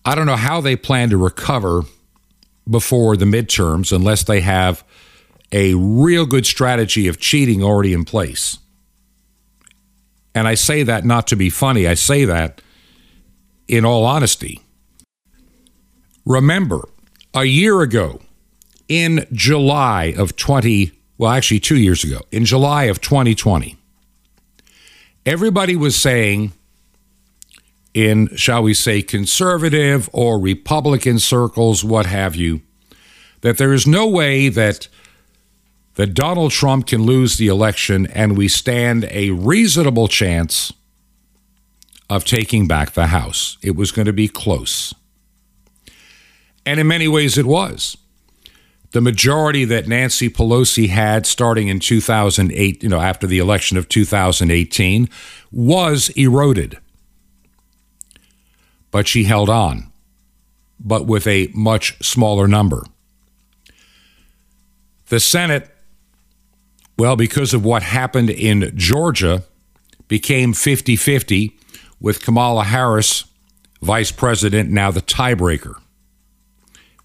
I 0.04 0.16
don't 0.16 0.26
know 0.26 0.36
how 0.36 0.60
they 0.60 0.76
plan 0.76 1.10
to 1.12 1.18
recover 1.18 1.84
before 2.70 3.16
the 3.16 3.24
midterms 3.24 3.96
unless 3.96 4.24
they 4.24 4.42
have 4.42 4.84
a 5.54 5.74
real 5.76 6.26
good 6.26 6.46
strategy 6.46 7.08
of 7.08 7.18
cheating 7.18 7.64
already 7.64 7.94
in 7.94 8.04
place. 8.04 8.60
And 10.36 10.46
I 10.46 10.56
say 10.56 10.84
that 10.84 11.06
not 11.06 11.28
to 11.28 11.38
be 11.38 11.50
funny, 11.50 11.88
I 11.88 11.94
say 11.94 12.26
that 12.26 12.62
in 13.70 13.86
all 13.86 14.04
honesty. 14.04 14.60
Remember, 16.26 16.90
a 17.34 17.46
year 17.46 17.80
ago, 17.80 18.20
in 18.88 19.26
July 19.32 20.14
of 20.18 20.36
20, 20.36 20.92
well, 21.18 21.32
actually 21.32 21.60
two 21.60 21.78
years 21.78 22.04
ago, 22.04 22.22
in 22.32 22.46
July 22.46 22.84
of 22.84 23.02
2020, 23.02 23.78
everybody 25.26 25.76
was 25.76 25.96
saying, 25.96 26.54
in, 27.94 28.36
shall 28.36 28.64
we 28.64 28.74
say, 28.74 29.02
conservative 29.02 30.10
or 30.14 30.40
Republican 30.40 31.20
circles, 31.20 31.84
what 31.84 32.06
have 32.06 32.36
you, 32.36 32.62
that 33.42 33.58
there 33.58 33.74
is 33.74 33.88
no 33.88 34.08
way 34.08 34.50
that 34.50 34.88
that 35.96 36.14
Donald 36.14 36.52
Trump 36.52 36.88
can 36.88 37.04
lose 37.04 37.38
the 37.38 37.48
election 37.48 38.06
and 38.08 38.38
we 38.38 38.48
stand 38.48 39.08
a 39.12 39.32
reasonable 39.32 40.08
chance 40.08 40.74
of 42.10 42.26
taking 42.26 42.68
back 42.68 42.92
the 42.92 43.08
House. 43.08 43.58
It 43.62 43.76
was 43.76 43.92
going 43.92 44.06
to 44.06 44.14
be 44.14 44.28
close. 44.28 44.94
And 46.66 46.80
in 46.80 46.88
many 46.88 47.08
ways, 47.08 47.38
it 47.38 47.46
was. 47.46 47.98
The 48.96 49.02
majority 49.02 49.66
that 49.66 49.90
Nancy 49.90 50.30
Pelosi 50.30 50.88
had 50.88 51.26
starting 51.26 51.68
in 51.68 51.82
2008, 51.82 52.82
you 52.82 52.88
know, 52.88 53.02
after 53.02 53.28
the 53.28 53.40
election 53.40 53.76
of 53.76 53.90
2018, 53.90 55.10
was 55.52 56.08
eroded. 56.12 56.78
But 58.92 59.06
she 59.06 59.26
held 59.26 59.50
on, 59.50 59.92
but 60.80 61.08
with 61.08 61.28
a 61.28 61.52
much 61.54 62.02
smaller 62.02 62.48
number. 62.48 62.86
The 65.08 65.20
Senate 65.20 65.70
well, 66.98 67.18
because 67.18 67.54
of 67.54 67.66
what 67.66 67.84
happened 67.84 68.30
in 68.30 68.72
Georgia, 68.78 69.44
became 70.08 70.54
50 70.54 70.96
50 70.96 71.60
with 72.00 72.24
Kamala 72.24 72.64
Harris, 72.64 73.26
vice 73.82 74.14
president, 74.14 74.70
now 74.70 74.90
the 74.90 75.02
tiebreaker 75.02 75.82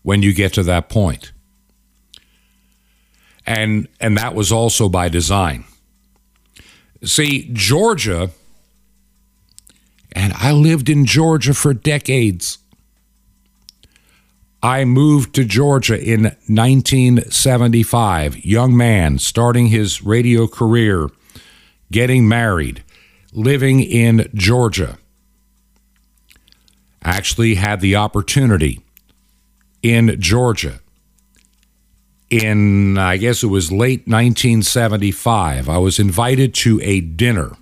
when 0.03 0.23
you 0.23 0.33
get 0.33 0.53
to 0.53 0.63
that 0.63 0.89
point. 0.89 1.33
And, 3.47 3.89
and 4.01 4.17
that 4.17 4.35
was 4.35 4.53
also 4.53 4.89
by 4.89 5.09
design. 5.09 5.65
See, 7.03 7.49
Georgia, 7.53 8.31
and 10.13 10.33
I 10.35 10.53
lived 10.53 10.89
in 10.89 11.07
Georgia 11.07 11.55
for 11.55 11.73
decades. 11.73 12.59
I 14.63 14.85
moved 14.85 15.35
to 15.37 15.45
Georgia 15.45 15.99
in 15.99 16.25
1975. 16.47 18.45
Young 18.45 18.77
man, 18.77 19.19
starting 19.19 19.69
his 19.69 20.03
radio 20.03 20.47
career, 20.47 21.09
getting 21.91 22.29
married, 22.29 22.85
living 23.33 23.81
in 23.81 24.29
Georgia. 24.35 24.99
Actually, 27.03 27.55
had 27.55 27.81
the 27.81 27.97
opportunity 27.97 28.81
in 29.83 30.21
Georgia 30.21 30.81
in, 32.31 32.97
I 32.97 33.17
guess 33.17 33.43
it 33.43 33.49
was 33.49 33.71
late 33.71 34.07
1975. 34.07 35.69
I 35.69 35.79
was 35.79 35.99
invited 35.99 36.55
to 36.55 36.81
a 36.83 37.01
dinner 37.01 37.57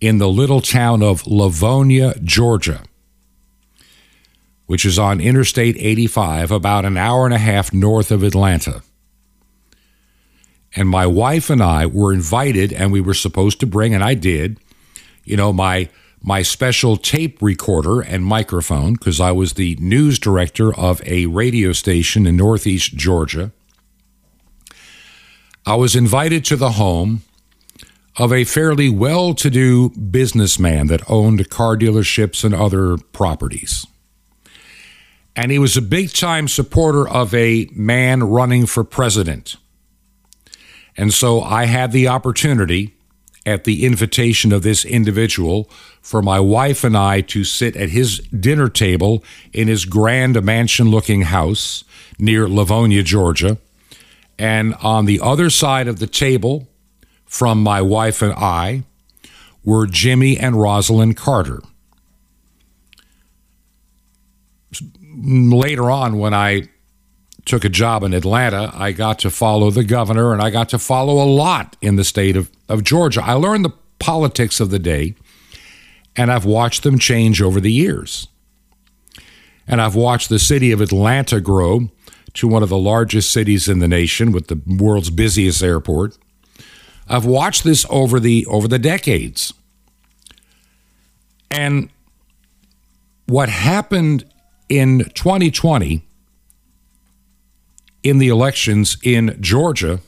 in 0.00 0.18
the 0.18 0.28
little 0.28 0.60
town 0.60 1.02
of 1.02 1.22
Lavonia, 1.22 2.22
Georgia 2.22 2.82
which 4.66 4.84
is 4.84 4.98
on 4.98 5.20
Interstate 5.20 5.76
85, 5.78 6.50
about 6.50 6.84
an 6.84 6.96
hour 6.96 7.24
and 7.26 7.34
a 7.34 7.38
half 7.38 7.72
north 7.72 8.10
of 8.10 8.22
Atlanta. 8.22 8.82
And 10.76 10.88
my 10.88 11.06
wife 11.06 11.50
and 11.50 11.62
I 11.62 11.86
were 11.86 12.12
invited, 12.12 12.72
and 12.72 12.90
we 12.90 13.00
were 13.00 13.14
supposed 13.14 13.60
to 13.60 13.66
bring, 13.66 13.94
and 13.94 14.02
I 14.02 14.14
did, 14.14 14.58
you 15.24 15.36
know, 15.36 15.52
my 15.52 15.88
my 16.26 16.40
special 16.40 16.96
tape 16.96 17.42
recorder 17.42 18.00
and 18.00 18.24
microphone 18.24 18.94
because 18.94 19.20
I 19.20 19.30
was 19.30 19.52
the 19.52 19.76
news 19.78 20.18
director 20.18 20.74
of 20.74 21.02
a 21.06 21.26
radio 21.26 21.72
station 21.72 22.26
in 22.26 22.34
Northeast 22.36 22.96
Georgia. 22.96 23.52
I 25.66 25.74
was 25.74 25.94
invited 25.94 26.42
to 26.46 26.56
the 26.56 26.72
home 26.72 27.24
of 28.16 28.32
a 28.32 28.44
fairly 28.44 28.88
well 28.88 29.34
to 29.34 29.50
do 29.50 29.90
businessman 29.90 30.86
that 30.86 31.02
owned 31.10 31.50
car 31.50 31.76
dealerships 31.76 32.42
and 32.42 32.54
other 32.54 32.96
properties. 32.96 33.86
And 35.36 35.50
he 35.50 35.58
was 35.58 35.76
a 35.76 35.82
big 35.82 36.10
time 36.10 36.48
supporter 36.48 37.06
of 37.06 37.34
a 37.34 37.68
man 37.74 38.22
running 38.24 38.64
for 38.64 38.82
president. 38.82 39.56
And 40.96 41.12
so 41.12 41.42
I 41.42 41.66
had 41.66 41.92
the 41.92 42.08
opportunity, 42.08 42.93
at 43.46 43.64
the 43.64 43.84
invitation 43.84 44.52
of 44.52 44.62
this 44.62 44.84
individual, 44.84 45.68
for 46.00 46.22
my 46.22 46.40
wife 46.40 46.84
and 46.84 46.96
I 46.96 47.20
to 47.22 47.44
sit 47.44 47.76
at 47.76 47.90
his 47.90 48.18
dinner 48.18 48.68
table 48.68 49.22
in 49.52 49.68
his 49.68 49.84
grand 49.84 50.42
mansion 50.42 50.90
looking 50.90 51.22
house 51.22 51.84
near 52.18 52.46
Lavonia, 52.46 53.04
Georgia. 53.04 53.58
And 54.38 54.74
on 54.82 55.04
the 55.04 55.20
other 55.20 55.50
side 55.50 55.88
of 55.88 55.98
the 55.98 56.06
table 56.06 56.68
from 57.26 57.62
my 57.62 57.82
wife 57.82 58.22
and 58.22 58.32
I 58.32 58.84
were 59.64 59.86
Jimmy 59.86 60.38
and 60.38 60.56
Rosalynn 60.56 61.16
Carter. 61.16 61.62
Later 65.16 65.90
on, 65.90 66.18
when 66.18 66.34
I 66.34 66.68
took 67.44 67.64
a 67.64 67.68
job 67.68 68.02
in 68.02 68.14
Atlanta, 68.14 68.70
I 68.74 68.92
got 68.92 69.18
to 69.20 69.30
follow 69.30 69.70
the 69.70 69.84
governor 69.84 70.32
and 70.32 70.40
I 70.40 70.50
got 70.50 70.68
to 70.70 70.78
follow 70.78 71.22
a 71.22 71.28
lot 71.28 71.76
in 71.80 71.96
the 71.96 72.04
state 72.04 72.36
of, 72.36 72.50
of 72.68 72.84
Georgia. 72.84 73.22
I 73.22 73.34
learned 73.34 73.64
the 73.64 73.74
politics 73.98 74.60
of 74.60 74.70
the 74.70 74.78
day 74.78 75.14
and 76.16 76.32
I've 76.32 76.44
watched 76.44 76.82
them 76.82 76.98
change 76.98 77.42
over 77.42 77.60
the 77.60 77.72
years. 77.72 78.28
And 79.66 79.80
I've 79.80 79.94
watched 79.94 80.28
the 80.28 80.38
city 80.38 80.72
of 80.72 80.80
Atlanta 80.80 81.40
grow 81.40 81.88
to 82.34 82.48
one 82.48 82.62
of 82.62 82.68
the 82.68 82.78
largest 82.78 83.32
cities 83.32 83.68
in 83.68 83.78
the 83.78 83.88
nation 83.88 84.32
with 84.32 84.48
the 84.48 84.60
world's 84.66 85.10
busiest 85.10 85.62
airport. 85.62 86.18
I've 87.08 87.24
watched 87.24 87.64
this 87.64 87.86
over 87.90 88.18
the 88.18 88.46
over 88.46 88.66
the 88.68 88.78
decades. 88.78 89.54
And 91.50 91.90
what 93.26 93.48
happened 93.48 94.24
in 94.68 95.04
2020 95.14 96.02
in 98.04 98.18
the 98.18 98.28
elections 98.28 98.96
in 99.02 99.36
Georgia 99.40 99.98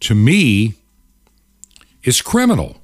to 0.00 0.14
me 0.14 0.74
is 2.02 2.20
criminal. 2.20 2.76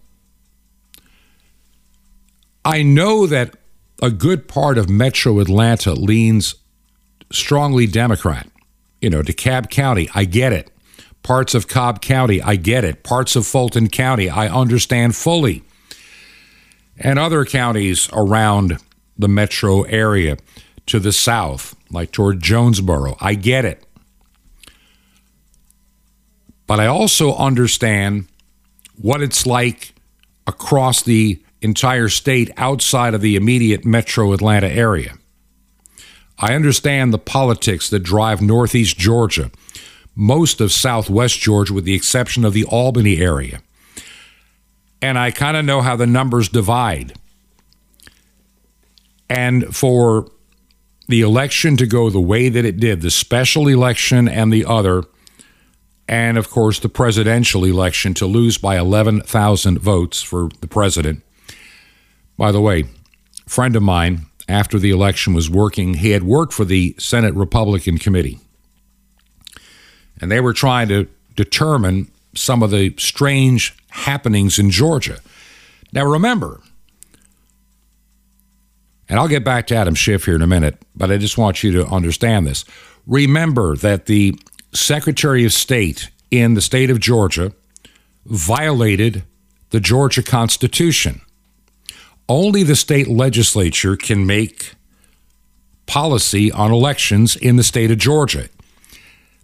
I 2.65 2.83
know 2.83 3.27
that 3.27 3.57
a 4.01 4.11
good 4.11 4.47
part 4.47 4.79
of 4.79 4.89
metro 4.89 5.41
Atlanta 5.41 5.93
leans 5.93 6.55
strongly 7.33 7.87
Democrat. 7.87 8.49
You 9.01 9.11
know, 9.11 9.23
DeKalb 9.23 9.69
County, 9.69 10.09
I 10.15 10.25
get 10.25 10.53
it. 10.53 10.71
Parts 11.25 11.55
of 11.55 11.67
Cobb 11.67 12.01
County, 12.01 12.41
I 12.41 12.55
get 12.55 12.85
it. 12.85 13.03
Parts 13.03 13.35
of 13.35 13.47
Fulton 13.47 13.89
County, 13.89 14.31
I 14.31 14.47
understand 14.49 15.17
fully. 15.17 15.63
And 16.97 17.19
other 17.19 17.45
counties 17.45 18.09
around 18.13 18.79
the 19.17 19.29
metro 19.29 19.83
area 19.83 20.37
to 20.89 20.99
the 20.99 21.13
south, 21.13 21.77
like 21.91 22.13
toward 22.13 22.43
Jonesboro, 22.43 23.17
I 23.21 23.35
get 23.35 23.65
it. 23.65 23.85
But 26.67 26.81
I 26.81 26.87
also 26.87 27.35
understand 27.37 28.27
what 28.97 29.23
it's 29.23 29.47
like 29.47 29.95
across 30.47 31.03
the 31.03 31.41
entire 31.61 32.09
state 32.09 32.51
outside 32.57 33.15
of 33.15 33.21
the 33.21 33.37
immediate 33.37 33.85
metro 33.85 34.33
Atlanta 34.33 34.69
area. 34.69 35.15
I 36.39 36.55
understand 36.55 37.13
the 37.13 37.19
politics 37.19 37.91
that 37.91 38.01
drive 38.01 38.41
northeast 38.41 38.97
Georgia, 38.97 39.51
most 40.15 40.61
of 40.61 40.73
southwest 40.73 41.39
Georgia, 41.39 41.75
with 41.75 41.85
the 41.85 41.95
exception 41.95 42.45
of 42.45 42.53
the 42.53 42.65
Albany 42.65 43.19
area. 43.19 43.61
And 45.03 45.19
I 45.19 45.31
kind 45.31 45.57
of 45.57 45.65
know 45.65 45.81
how 45.81 45.97
the 45.97 46.07
numbers 46.07 46.49
divide. 46.49 47.15
And 49.29 49.75
for 49.75 50.31
the 51.09 51.23
election 51.23 51.77
to 51.79 51.87
go 51.87 52.11
the 52.11 52.21
way 52.21 52.49
that 52.49 52.65
it 52.65 52.79
did, 52.79 53.01
the 53.01 53.11
special 53.11 53.67
election 53.67 54.29
and 54.29 54.53
the 54.53 54.65
other, 54.65 55.05
and 56.07 56.39
of 56.39 56.51
course 56.51 56.79
the 56.79 56.89
presidential 56.89 57.65
election 57.65 58.15
to 58.15 58.27
lose 58.27 58.59
by 58.59 58.79
11,000 58.79 59.79
votes 59.79 60.23
for 60.23 60.51
the 60.61 60.69
president. 60.69 61.23
By 62.37 62.53
the 62.53 62.61
way, 62.61 62.85
friend 63.47 63.75
of 63.75 63.83
mine 63.83 64.27
after 64.49 64.79
the 64.79 64.91
election 64.91 65.35
was 65.35 65.51
working. 65.51 65.95
He 65.95 66.11
had 66.11 66.23
worked 66.23 66.53
for 66.53 66.65
the 66.65 66.95
Senate 66.99 67.35
Republican 67.35 67.99
Committee. 67.99 68.39
And 70.21 70.31
they 70.31 70.41
were 70.41 70.55
trying 70.55 70.89
to 70.89 71.07
determine 71.37 72.11
some 72.35 72.63
of 72.63 72.71
the 72.71 72.95
strange 72.99 73.77
happenings 73.91 74.59
in 74.59 74.71
Georgia. 74.71 75.19
Now, 75.93 76.05
remember, 76.05 76.61
and 79.09 79.19
I'll 79.19 79.29
get 79.29 79.45
back 79.45 79.67
to 79.69 79.77
Adam 79.77 79.95
Schiff 79.95 80.25
here 80.25 80.37
in 80.37 80.43
a 80.43 80.47
minute, 80.47 80.77
but 80.95 81.11
I 81.11 81.17
just 81.17 81.39
want 81.39 81.63
you 81.63 81.73
to 81.73 81.87
understand 81.87 82.47
this. 82.47 82.65
Remember 83.07 83.77
that 83.77 84.07
the 84.07 84.39
Secretary 84.73 85.45
of 85.45 85.53
State 85.53 86.11
in 86.31 86.55
the 86.55 86.61
state 86.61 86.91
of 86.91 87.01
Georgia 87.01 87.53
violated 88.27 89.25
the 89.71 89.81
Georgia 89.81 90.23
Constitution 90.23 91.23
only 92.29 92.63
the 92.63 92.77
state 92.77 93.09
legislature 93.09 93.97
can 93.97 94.27
make 94.27 94.75
policy 95.87 96.53
on 96.53 96.71
elections 96.71 97.35
in 97.37 97.57
the 97.57 97.63
state 97.63 97.91
of 97.91 97.99
Georgia. 97.99 98.49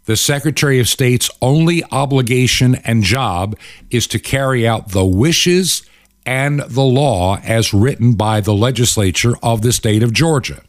The 0.05 0.17
Secretary 0.17 0.79
of 0.81 0.89
State's 0.89 1.31
only 1.41 1.83
obligation 1.91 2.75
and 2.85 3.03
job 3.03 3.57
is 3.91 4.07
to 4.09 4.19
carry 4.19 4.69
out 4.69 4.91
the 4.91 5.05
wishes 5.05 5.89
and 6.27 6.61
the 6.61 6.83
law 6.83 7.39
as 7.43 7.75
written 7.75 8.15
by 8.15 8.41
the 8.41 8.55
legislature 8.55 9.35
of 9.43 9.63
the 9.63 9.73
state 9.73 10.03
of 10.03 10.13
Georgia. 10.13 10.63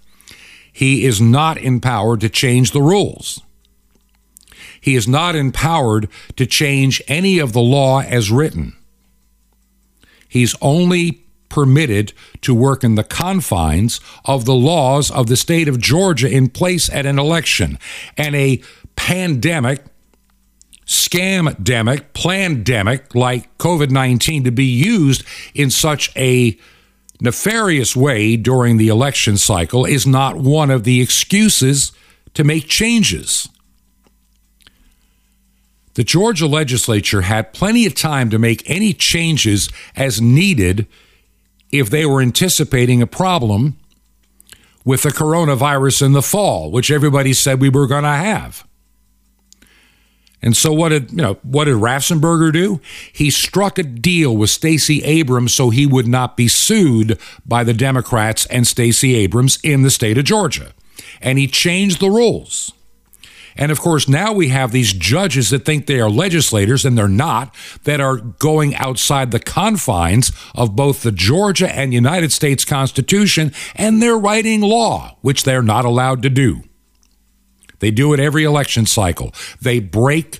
He 0.72 1.06
is 1.06 1.22
not 1.22 1.58
empowered 1.58 2.22
to 2.22 2.30
change 2.30 2.72
the 2.72 2.82
rules. 2.82 3.42
He 4.82 4.96
is 4.96 5.08
not 5.08 5.36
empowered 5.36 6.10
to 6.36 6.46
change 6.46 7.02
any 7.08 7.40
of 7.40 7.54
the 7.54 7.62
law 7.62 8.02
as 8.02 8.30
written. 8.30 8.76
He's 10.28 10.54
only 10.62 11.24
permitted 11.48 12.12
to 12.42 12.54
work 12.54 12.84
in 12.84 12.96
the 12.96 13.04
confines 13.04 14.02
of 14.26 14.44
the 14.44 14.54
laws 14.54 15.10
of 15.10 15.28
the 15.28 15.38
state 15.38 15.70
of 15.70 15.80
Georgia 15.80 16.30
in 16.30 16.50
place 16.50 16.90
at 16.90 17.06
an 17.06 17.18
election. 17.18 17.80
And 18.18 18.36
a 18.36 18.62
pandemic, 18.98 19.82
scam-demic, 20.86 22.12
plandemic 22.14 23.16
like 23.16 23.58
COVID 23.58 23.90
19 23.90 24.44
to 24.44 24.52
be 24.52 24.66
used 24.66 25.24
in 25.54 25.70
such 25.70 26.16
a 26.16 26.58
nefarious 27.22 27.96
way 27.96 28.36
during 28.36 28.78
the 28.78 28.90
election 28.90 29.38
cycle 29.38 29.86
is 29.86 30.06
not 30.06 30.38
one 30.38 30.70
of 30.70 30.84
the 30.84 31.02
excuses 31.02 31.92
to 32.34 32.44
make 32.44 32.68
changes. 32.68 33.50
The 35.96 36.04
Georgia 36.04 36.46
legislature 36.46 37.22
had 37.22 37.54
plenty 37.54 37.86
of 37.86 37.96
time 37.96 38.30
to 38.30 38.38
make 38.38 38.70
any 38.70 38.94
changes 38.94 39.70
as 39.96 40.22
needed 40.22 40.88
if 41.72 41.90
they 41.90 42.06
were 42.06 42.22
anticipating 42.22 43.02
a 43.02 43.08
problem 43.08 43.78
with 44.84 45.04
the 45.04 45.10
coronavirus 45.10 46.06
in 46.06 46.12
the 46.12 46.22
fall, 46.22 46.70
which 46.70 46.92
everybody 46.92 47.34
said 47.34 47.60
we 47.60 47.70
were 47.70 47.88
going 47.88 48.04
to 48.04 48.10
have. 48.10 48.66
And 50.46 50.56
so 50.56 50.72
what 50.72 50.90
did 50.90 51.10
you 51.12 51.18
know 51.18 51.34
what 51.42 51.66
did 51.66 51.76
Raffensperger 51.76 52.54
do? 52.54 52.80
He 53.12 53.32
struck 53.32 53.80
a 53.80 53.84
deal 53.84 54.38
with 54.38 54.52
Stacey 54.52 55.04
Abrams 55.04 55.54
so 55.54 55.72
he 55.72 55.88
would 55.88 56.08
not 56.08 56.38
be 56.38 56.48
sued 56.48 57.20
by 57.46 57.64
the 57.64 57.74
Democrats 57.74 58.46
and 58.46 58.68
Stacey 58.68 59.16
Abrams 59.16 59.58
in 59.64 59.82
the 59.82 59.90
state 59.90 60.20
of 60.20 60.24
Georgia. 60.24 60.74
And 61.20 61.40
he 61.40 61.48
changed 61.48 62.00
the 62.00 62.12
rules. 62.12 62.72
And 63.58 63.72
of 63.72 63.80
course, 63.80 64.08
now 64.08 64.34
we 64.34 64.50
have 64.50 64.72
these 64.72 64.94
judges 64.94 65.50
that 65.50 65.66
think 65.66 65.88
they 65.88 66.00
are 66.00 66.10
legislators 66.10 66.86
and 66.86 66.98
they're 66.98 67.08
not, 67.08 67.56
that 67.86 68.02
are 68.02 68.18
going 68.18 68.76
outside 68.76 69.32
the 69.32 69.40
confines 69.40 70.32
of 70.54 70.76
both 70.76 71.02
the 71.02 71.12
Georgia 71.12 71.74
and 71.74 71.94
United 71.94 72.34
States 72.34 72.66
Constitution, 72.66 73.54
and 73.74 74.02
they're 74.02 74.18
writing 74.18 74.60
law, 74.60 75.16
which 75.22 75.44
they're 75.44 75.62
not 75.62 75.86
allowed 75.86 76.22
to 76.24 76.30
do. 76.30 76.64
They 77.80 77.92
do 77.92 78.14
it 78.14 78.20
every 78.20 78.44
election 78.44 78.86
cycle. 78.86 79.34
They 79.62 79.80
break 79.80 80.40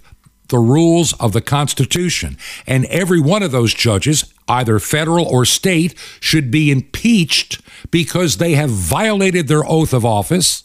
the 0.50 0.60
rules 0.60 1.14
of 1.14 1.34
the 1.34 1.42
Constitution. 1.42 2.38
And 2.68 2.86
every 2.86 3.20
one 3.20 3.44
of 3.44 3.52
those 3.52 3.74
judges, 3.74 4.32
either 4.48 4.80
federal 4.80 5.26
or 5.26 5.46
state, 5.46 5.96
should 6.20 6.52
be 6.52 6.72
impeached 6.72 7.62
because 7.92 8.38
they 8.38 8.54
have 8.54 8.70
violated 8.70 9.48
their 9.48 9.66
oath 9.66 9.94
of 9.94 10.06
office 10.06 10.64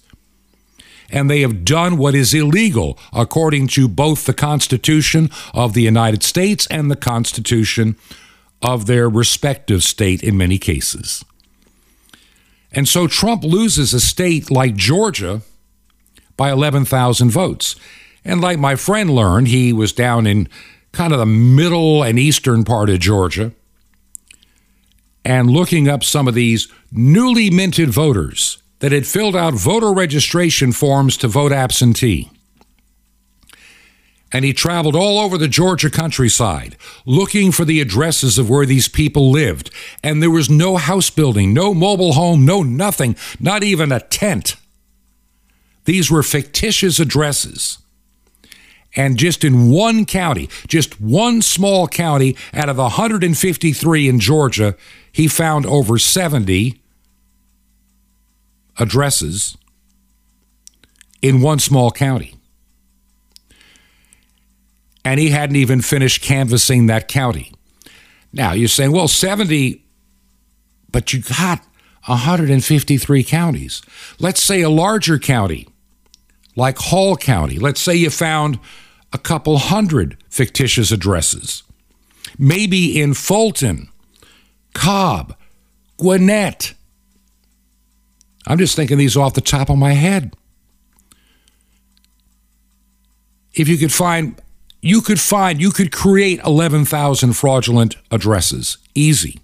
and 1.13 1.29
they 1.29 1.41
have 1.41 1.65
done 1.65 1.97
what 1.97 2.15
is 2.15 2.33
illegal 2.33 2.99
according 3.13 3.67
to 3.69 3.89
both 3.89 4.25
the 4.25 4.35
Constitution 4.35 5.29
of 5.53 5.75
the 5.75 5.83
United 5.83 6.23
States 6.23 6.67
and 6.69 6.91
the 6.91 6.97
Constitution 6.97 7.97
of 8.63 8.87
their 8.87 9.09
respective 9.09 9.83
state 9.83 10.23
in 10.23 10.37
many 10.37 10.59
cases. 10.59 11.25
And 12.73 12.87
so 12.87 13.09
Trump 13.09 13.43
loses 13.43 13.93
a 13.93 14.01
state 14.01 14.51
like 14.51 14.77
Georgia 14.77 15.43
by 16.41 16.51
11,000 16.51 17.29
votes. 17.29 17.77
And 18.25 18.41
like 18.41 18.59
my 18.59 18.75
friend 18.75 19.11
learned, 19.11 19.49
he 19.49 19.75
was 19.75 19.93
down 19.93 20.27
in 20.27 20.49
kind 20.91 21.13
of 21.13 21.19
the 21.19 21.27
middle 21.27 22.03
and 22.03 22.19
eastern 22.19 22.65
part 22.65 22.89
of 22.89 22.99
Georgia 22.99 23.53
and 25.23 25.51
looking 25.51 25.87
up 25.87 26.03
some 26.03 26.27
of 26.27 26.33
these 26.33 26.67
newly 26.91 27.51
minted 27.51 27.91
voters 27.91 28.63
that 28.79 28.91
had 28.91 29.07
filled 29.07 29.37
out 29.37 29.53
voter 29.53 29.93
registration 29.93 30.73
forms 30.73 31.19
to 31.19 31.29
vote 31.29 31.53
absentee. 31.53 32.31
And 34.33 34.43
he 34.43 34.55
traveled 34.55 34.97
all 34.97 35.19
over 35.19 35.37
the 35.37 35.47
Georgia 35.47 35.91
countryside 35.91 36.75
looking 37.05 37.53
for 37.53 37.67
the 37.67 37.83
addresses 37.83 38.39
of 38.39 38.49
where 38.49 38.65
these 38.65 38.89
people 38.89 39.31
lived. 39.31 39.71
And 40.03 40.23
there 40.23 40.31
was 40.31 40.49
no 40.49 40.79
house 40.79 41.11
building, 41.11 41.53
no 41.53 41.75
mobile 41.75 42.15
home, 42.15 42.47
no 42.47 42.63
nothing, 42.63 43.15
not 43.39 43.63
even 43.63 43.93
a 43.93 44.01
tent. 44.01 44.57
These 45.91 46.09
were 46.09 46.23
fictitious 46.23 47.01
addresses. 47.01 47.79
And 48.95 49.17
just 49.17 49.43
in 49.43 49.73
one 49.73 50.05
county, 50.05 50.49
just 50.69 51.01
one 51.01 51.43
small 51.43 51.89
county 51.89 52.37
out 52.55 52.69
of 52.69 52.79
153 52.79 54.09
in 54.09 54.21
Georgia, 54.21 54.77
he 55.11 55.27
found 55.27 55.67
over 55.67 55.99
70 55.99 56.81
addresses 58.79 59.57
in 61.23 61.41
one 61.41 61.59
small 61.59 61.91
county. 61.91 62.37
And 65.05 65.19
he 65.19 65.31
hadn't 65.31 65.57
even 65.57 65.81
finished 65.81 66.23
canvassing 66.23 66.87
that 66.87 67.09
county. 67.09 67.53
Now 68.33 68.53
you're 68.53 68.69
saying, 68.69 68.93
well, 68.93 69.09
70, 69.09 69.83
but 70.93 71.13
you 71.13 71.23
got 71.23 71.59
153 72.07 73.25
counties. 73.25 73.83
Let's 74.21 74.41
say 74.41 74.63
a 74.63 74.71
larger 74.71 75.19
county 75.19 75.67
like 76.57 76.79
Hall 76.79 77.17
County. 77.17 77.59
Let's 77.59 77.81
say 77.81 77.95
you 77.95 78.11
found 78.11 78.59
a 79.13 79.19
couple 79.19 79.59
hundred 79.59 80.17
fictitious 80.29 80.91
addresses. 80.91 81.63
Maybe 82.39 83.01
in 83.01 83.15
Fulton, 83.15 83.89
Cobb, 84.75 85.35
Gwinnett. 85.97 86.75
I'm 88.47 88.59
just 88.59 88.77
thinking 88.77 88.99
these 88.99 89.17
off 89.17 89.35
the 89.35 89.41
top 89.41 89.69
of 89.69 89.79
my 89.79 89.93
head. 89.93 90.35
If 93.53 93.69
you 93.69 93.77
could 93.77 93.93
find, 93.93 94.41
you 94.81 95.01
could 95.01 95.21
find, 95.21 95.61
you 95.61 95.71
could 95.71 95.93
create 95.93 96.41
11,000 96.47 97.33
fraudulent 97.33 97.97
addresses 98.11 98.79
easy 98.95 99.41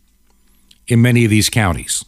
in 0.86 1.02
many 1.02 1.24
of 1.24 1.30
these 1.30 1.50
counties. 1.50 2.04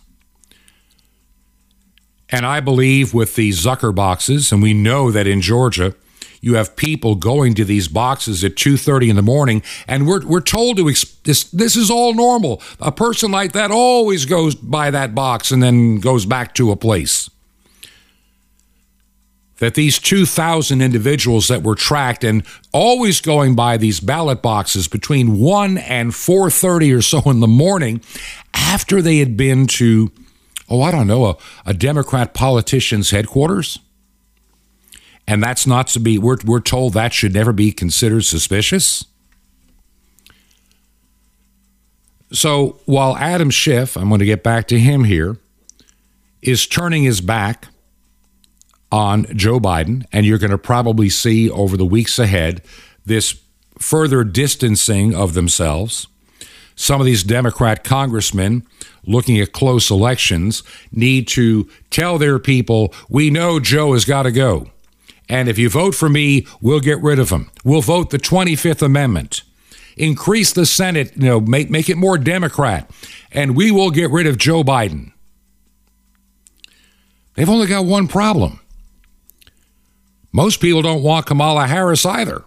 And 2.31 2.45
I 2.45 2.61
believe 2.61 3.15
with 3.15 3.37
the 3.37 3.51
Zucker 3.51 3.95
boxes, 3.95 4.53
and 4.53 4.63
we 4.63 4.75
know 4.75 5.11
that 5.11 5.27
in 5.27 5.41
Georgia, 5.41 5.95
you 6.41 6.55
have 6.55 6.77
people 6.77 7.15
going 7.15 7.55
to 7.55 7.65
these 7.65 7.89
boxes 7.89 8.45
at 8.45 8.55
2.30 8.55 9.11
in 9.11 9.17
the 9.17 9.23
morning 9.23 9.63
and 9.87 10.07
we're, 10.07 10.25
we're 10.25 10.41
told 10.41 10.77
to 10.77 10.85
this, 11.25 11.45
this 11.45 11.77
is 11.77 11.91
all 11.91 12.15
normal. 12.15 12.63
A 12.81 12.93
person 12.93 13.31
like 13.31 13.53
that 13.53 13.71
always 13.71 14.25
goes 14.25 14.55
by 14.55 14.91
that 14.91 15.15
box 15.15 15.51
and 15.51 15.63
then 15.63 15.99
goes 15.99 16.27
back 16.27 16.55
to 16.55 16.71
a 16.71 16.77
place. 16.77 17.29
That 19.59 19.75
these 19.75 19.99
2,000 19.99 20.81
individuals 20.81 21.49
that 21.49 21.65
were 21.65 21.75
tracked 21.75 22.23
and 22.23 22.45
always 22.73 23.21
going 23.21 23.57
by 23.57 23.77
these 23.77 23.99
ballot 23.99 24.41
boxes 24.41 24.87
between 24.87 25.41
1 25.41 25.79
and 25.79 26.13
4.30 26.13 26.97
or 26.97 27.03
so 27.03 27.29
in 27.29 27.41
the 27.41 27.49
morning 27.49 28.01
after 28.55 29.03
they 29.03 29.19
had 29.19 29.37
been 29.37 29.67
to 29.67 30.13
oh 30.69 30.83
i 30.83 30.91
don't 30.91 31.07
know 31.07 31.27
a, 31.27 31.37
a 31.67 31.75
democrat 31.75 32.35
politician's 32.35 33.11
headquarters? 33.11 33.79
And 35.27 35.43
that's 35.43 35.67
not 35.67 35.89
to 35.89 36.01
be 36.01 36.17
we're, 36.19 36.39
we're 36.45 36.61
told 36.61 36.95
that 36.95 37.13
should 37.13 37.35
never 37.35 37.53
be 37.53 37.71
considered 37.71 38.25
suspicious? 38.25 39.05
So 42.33 42.81
while 42.85 43.17
adam 43.17 43.51
schiff 43.51 43.97
i'm 43.97 44.09
going 44.09 44.21
to 44.21 44.25
get 44.27 44.43
back 44.43 44.69
to 44.69 44.79
him 44.79 45.05
here 45.05 45.39
is 46.43 46.67
turning 46.67 47.03
his 47.03 47.21
back 47.21 47.69
on 48.91 49.27
joe 49.37 49.59
biden 49.61 50.05
and 50.13 50.25
you're 50.25 50.39
going 50.39 50.51
to 50.51 50.59
probably 50.59 51.09
see 51.09 51.51
over 51.51 51.77
the 51.77 51.87
weeks 51.87 52.19
ahead 52.19 52.63
this 53.05 53.41
further 53.79 54.25
distancing 54.25 55.15
of 55.15 55.35
themselves 55.35 56.07
some 56.79 57.01
of 57.01 57.07
these 57.07 57.23
democrat 57.23 57.85
congressmen 57.85 58.67
looking 59.05 59.39
at 59.39 59.53
close 59.53 59.91
elections 59.91 60.63
need 60.93 61.27
to 61.27 61.69
tell 61.91 62.19
their 62.19 62.39
people 62.39 62.95
we 63.09 63.31
know 63.31 63.61
joe 63.61 63.93
has 63.93 64.05
got 64.05 64.23
to 64.23 64.33
go 64.33 64.71
and 65.29 65.49
if 65.49 65.59
you 65.59 65.69
vote 65.69 65.95
for 65.95 66.09
me, 66.09 66.47
we'll 66.61 66.81
get 66.81 67.03
rid 67.03 67.19
of 67.19 67.31
him. 67.31 67.51
We'll 67.65 67.83
vote 67.83 68.11
the 68.11 68.19
25th 68.19 68.83
Amendment. 68.83 69.43
Increase 69.97 70.53
the 70.53 70.65
Senate, 70.65 71.13
you 71.17 71.29
know, 71.29 71.41
make, 71.41 71.71
make 71.71 71.91
it 71.91 71.97
more 71.97 72.17
Democrat. 72.17 72.91
And 73.31 73.57
we 73.57 73.71
will 73.71 73.91
get 73.91 74.11
rid 74.11 74.27
of 74.27 74.39
Joe 74.39 74.63
Biden. 74.63 75.13
They've 77.35 77.49
only 77.49 77.67
got 77.67 77.85
one 77.85 78.09
problem. 78.09 78.61
Most 80.33 80.61
people 80.61 80.83
don't 80.83 81.03
want 81.03 81.27
Kamala 81.27 81.67
Harris 81.67 82.07
either. 82.07 82.43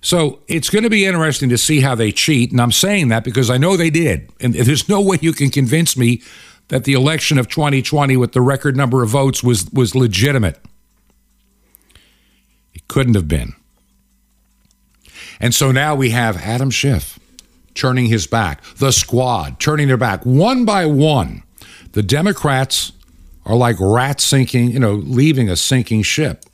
So 0.00 0.40
it's 0.48 0.70
going 0.70 0.84
to 0.84 0.90
be 0.90 1.04
interesting 1.04 1.48
to 1.50 1.58
see 1.58 1.80
how 1.80 1.94
they 1.94 2.10
cheat. 2.10 2.52
And 2.52 2.60
I'm 2.60 2.72
saying 2.72 3.08
that 3.08 3.24
because 3.24 3.50
I 3.50 3.58
know 3.58 3.76
they 3.76 3.90
did. 3.90 4.30
And 4.40 4.54
there's 4.54 4.88
no 4.88 5.00
way 5.00 5.18
you 5.20 5.32
can 5.32 5.50
convince 5.50 5.96
me 5.96 6.22
that 6.68 6.84
the 6.84 6.94
election 6.94 7.38
of 7.38 7.48
2020 7.48 8.16
with 8.16 8.32
the 8.32 8.40
record 8.40 8.76
number 8.76 9.02
of 9.02 9.10
votes 9.10 9.42
was, 9.42 9.70
was 9.72 9.94
legitimate. 9.94 10.58
It 12.72 12.88
couldn't 12.88 13.14
have 13.14 13.28
been. 13.28 13.54
And 15.40 15.54
so 15.54 15.72
now 15.72 15.94
we 15.94 16.10
have 16.10 16.36
Adam 16.38 16.70
Schiff 16.70 17.18
turning 17.74 18.06
his 18.06 18.26
back, 18.26 18.62
the 18.76 18.92
squad 18.92 19.58
turning 19.58 19.88
their 19.88 19.96
back 19.96 20.24
one 20.24 20.64
by 20.64 20.86
one. 20.86 21.42
The 21.92 22.02
Democrats 22.02 22.92
are 23.44 23.56
like 23.56 23.76
rats 23.80 24.22
sinking, 24.24 24.70
you 24.70 24.78
know, 24.78 24.94
leaving 24.94 25.48
a 25.48 25.56
sinking 25.56 26.02
ship. 26.02 26.44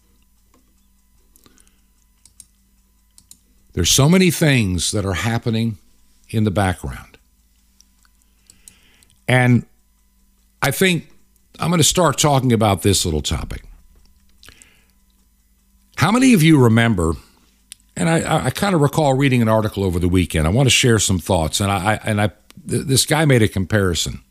There's 3.76 3.90
so 3.90 4.08
many 4.08 4.30
things 4.30 4.90
that 4.92 5.04
are 5.04 5.12
happening 5.12 5.76
in 6.30 6.44
the 6.44 6.50
background. 6.50 7.18
And 9.28 9.66
I 10.62 10.70
think 10.70 11.10
I'm 11.60 11.68
going 11.68 11.76
to 11.76 11.84
start 11.84 12.16
talking 12.16 12.54
about 12.54 12.80
this 12.80 13.04
little 13.04 13.20
topic. 13.20 13.64
How 15.96 16.10
many 16.10 16.32
of 16.32 16.42
you 16.42 16.58
remember? 16.58 17.16
And 17.98 18.08
I, 18.08 18.46
I 18.46 18.50
kind 18.50 18.74
of 18.74 18.80
recall 18.80 19.12
reading 19.12 19.42
an 19.42 19.48
article 19.48 19.84
over 19.84 19.98
the 19.98 20.08
weekend. 20.08 20.46
I 20.46 20.50
want 20.50 20.66
to 20.66 20.70
share 20.70 20.98
some 20.98 21.18
thoughts, 21.18 21.60
and 21.60 21.70
I 21.70 22.00
and 22.02 22.18
I 22.18 22.30
this 22.64 23.04
guy 23.04 23.26
made 23.26 23.42
a 23.42 23.48
comparison. 23.48 24.22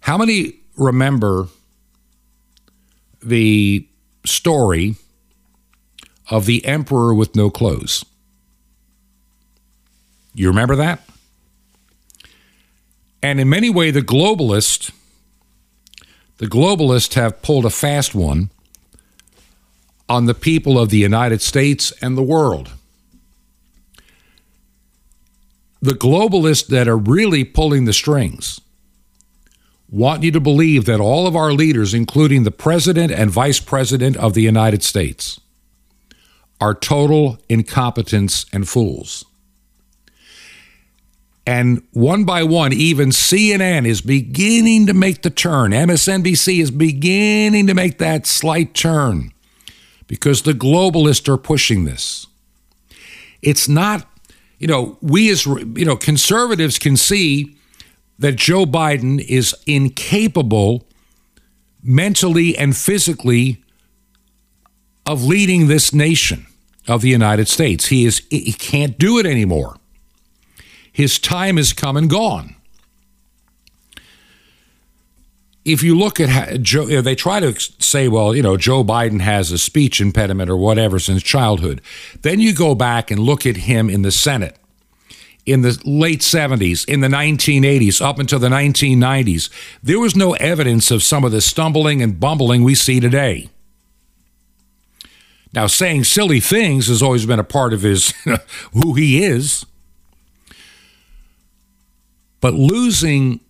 How 0.00 0.18
many 0.18 0.56
remember 0.76 1.48
the 3.22 3.88
story 4.26 4.96
of 6.28 6.44
the 6.44 6.62
emperor 6.66 7.14
with 7.14 7.34
no 7.34 7.48
clothes? 7.48 8.04
You 10.38 10.48
remember 10.48 10.76
that? 10.76 11.00
And 13.20 13.40
in 13.40 13.48
many 13.48 13.70
ways, 13.70 13.94
the 13.94 14.02
globalists, 14.02 14.92
the 16.36 16.46
globalists 16.46 17.14
have 17.14 17.42
pulled 17.42 17.64
a 17.64 17.70
fast 17.70 18.14
one 18.14 18.50
on 20.08 20.26
the 20.26 20.34
people 20.34 20.78
of 20.78 20.90
the 20.90 20.98
United 20.98 21.42
States 21.42 21.92
and 22.00 22.16
the 22.16 22.22
world. 22.22 22.70
The 25.82 25.92
globalists 25.92 26.68
that 26.68 26.86
are 26.86 26.96
really 26.96 27.42
pulling 27.42 27.84
the 27.84 27.92
strings 27.92 28.60
want 29.90 30.22
you 30.22 30.30
to 30.30 30.40
believe 30.40 30.84
that 30.84 31.00
all 31.00 31.26
of 31.26 31.34
our 31.34 31.52
leaders, 31.52 31.94
including 31.94 32.44
the 32.44 32.52
president 32.52 33.10
and 33.10 33.30
vice 33.30 33.58
president 33.58 34.16
of 34.16 34.34
the 34.34 34.42
United 34.42 34.84
States, 34.84 35.40
are 36.60 36.74
total 36.74 37.38
incompetents 37.48 38.46
and 38.52 38.68
fools. 38.68 39.24
And 41.48 41.82
one 41.92 42.24
by 42.24 42.42
one, 42.42 42.74
even 42.74 43.08
CNN 43.08 43.86
is 43.86 44.02
beginning 44.02 44.86
to 44.86 44.92
make 44.92 45.22
the 45.22 45.30
turn. 45.30 45.70
MSNBC 45.70 46.60
is 46.60 46.70
beginning 46.70 47.66
to 47.68 47.72
make 47.72 47.96
that 47.96 48.26
slight 48.26 48.74
turn 48.74 49.32
because 50.06 50.42
the 50.42 50.52
globalists 50.52 51.26
are 51.26 51.38
pushing 51.38 51.86
this. 51.86 52.26
It's 53.40 53.66
not, 53.66 54.06
you 54.58 54.66
know, 54.66 54.98
we 55.00 55.30
as, 55.30 55.46
you 55.46 55.86
know, 55.86 55.96
conservatives 55.96 56.78
can 56.78 56.98
see 56.98 57.56
that 58.18 58.36
Joe 58.36 58.66
Biden 58.66 59.18
is 59.18 59.56
incapable 59.66 60.86
mentally 61.82 62.58
and 62.58 62.76
physically 62.76 63.64
of 65.06 65.24
leading 65.24 65.66
this 65.66 65.94
nation 65.94 66.46
of 66.86 67.00
the 67.00 67.08
United 67.08 67.48
States. 67.48 67.86
He 67.86 68.04
is 68.04 68.20
he 68.28 68.52
can't 68.52 68.98
do 68.98 69.18
it 69.18 69.24
anymore. 69.24 69.78
His 70.98 71.20
time 71.20 71.58
has 71.58 71.72
come 71.72 71.96
and 71.96 72.10
gone. 72.10 72.56
if 75.64 75.82
you 75.82 75.96
look 75.96 76.18
at 76.18 76.28
how 76.28 76.56
Joe, 76.56 77.02
they 77.02 77.14
try 77.14 77.40
to 77.40 77.54
say, 77.78 78.08
well, 78.08 78.34
you 78.34 78.42
know, 78.42 78.56
Joe 78.56 78.82
Biden 78.82 79.20
has 79.20 79.52
a 79.52 79.58
speech 79.58 80.00
impediment 80.00 80.50
or 80.50 80.56
whatever 80.56 80.98
since 80.98 81.22
childhood. 81.22 81.82
Then 82.22 82.40
you 82.40 82.54
go 82.54 82.74
back 82.74 83.10
and 83.10 83.20
look 83.20 83.44
at 83.46 83.58
him 83.58 83.88
in 83.88 84.02
the 84.02 84.10
Senate 84.10 84.56
in 85.46 85.62
the 85.62 85.80
late 85.84 86.20
70s, 86.20 86.86
in 86.88 87.00
the 87.00 87.08
1980s, 87.08 88.02
up 88.02 88.18
until 88.18 88.40
the 88.40 88.48
1990s. 88.48 89.50
There 89.82 90.00
was 90.00 90.16
no 90.16 90.32
evidence 90.34 90.90
of 90.90 91.02
some 91.02 91.24
of 91.24 91.32
the 91.32 91.40
stumbling 91.40 92.02
and 92.02 92.18
bumbling 92.18 92.64
we 92.64 92.74
see 92.74 92.98
today. 92.98 93.48
Now, 95.54 95.66
saying 95.66 96.04
silly 96.04 96.40
things 96.40 96.88
has 96.88 97.02
always 97.02 97.24
been 97.24 97.38
a 97.38 97.44
part 97.44 97.72
of 97.72 97.82
his 97.82 98.12
who 98.72 98.94
he 98.94 99.22
is. 99.22 99.64
But 102.40 102.54
losing 102.54 103.40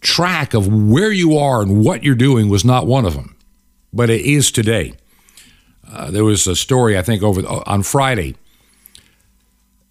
track 0.00 0.54
of 0.54 0.68
where 0.68 1.12
you 1.12 1.36
are 1.36 1.62
and 1.62 1.84
what 1.84 2.02
you're 2.02 2.14
doing 2.14 2.48
was 2.48 2.64
not 2.64 2.86
one 2.86 3.04
of 3.04 3.14
them, 3.14 3.36
but 3.92 4.10
it 4.10 4.22
is 4.22 4.50
today. 4.50 4.94
Uh, 5.88 6.10
there 6.10 6.24
was 6.24 6.46
a 6.46 6.56
story 6.56 6.98
I 6.98 7.02
think 7.02 7.22
over 7.22 7.42
on 7.46 7.82
Friday 7.82 8.34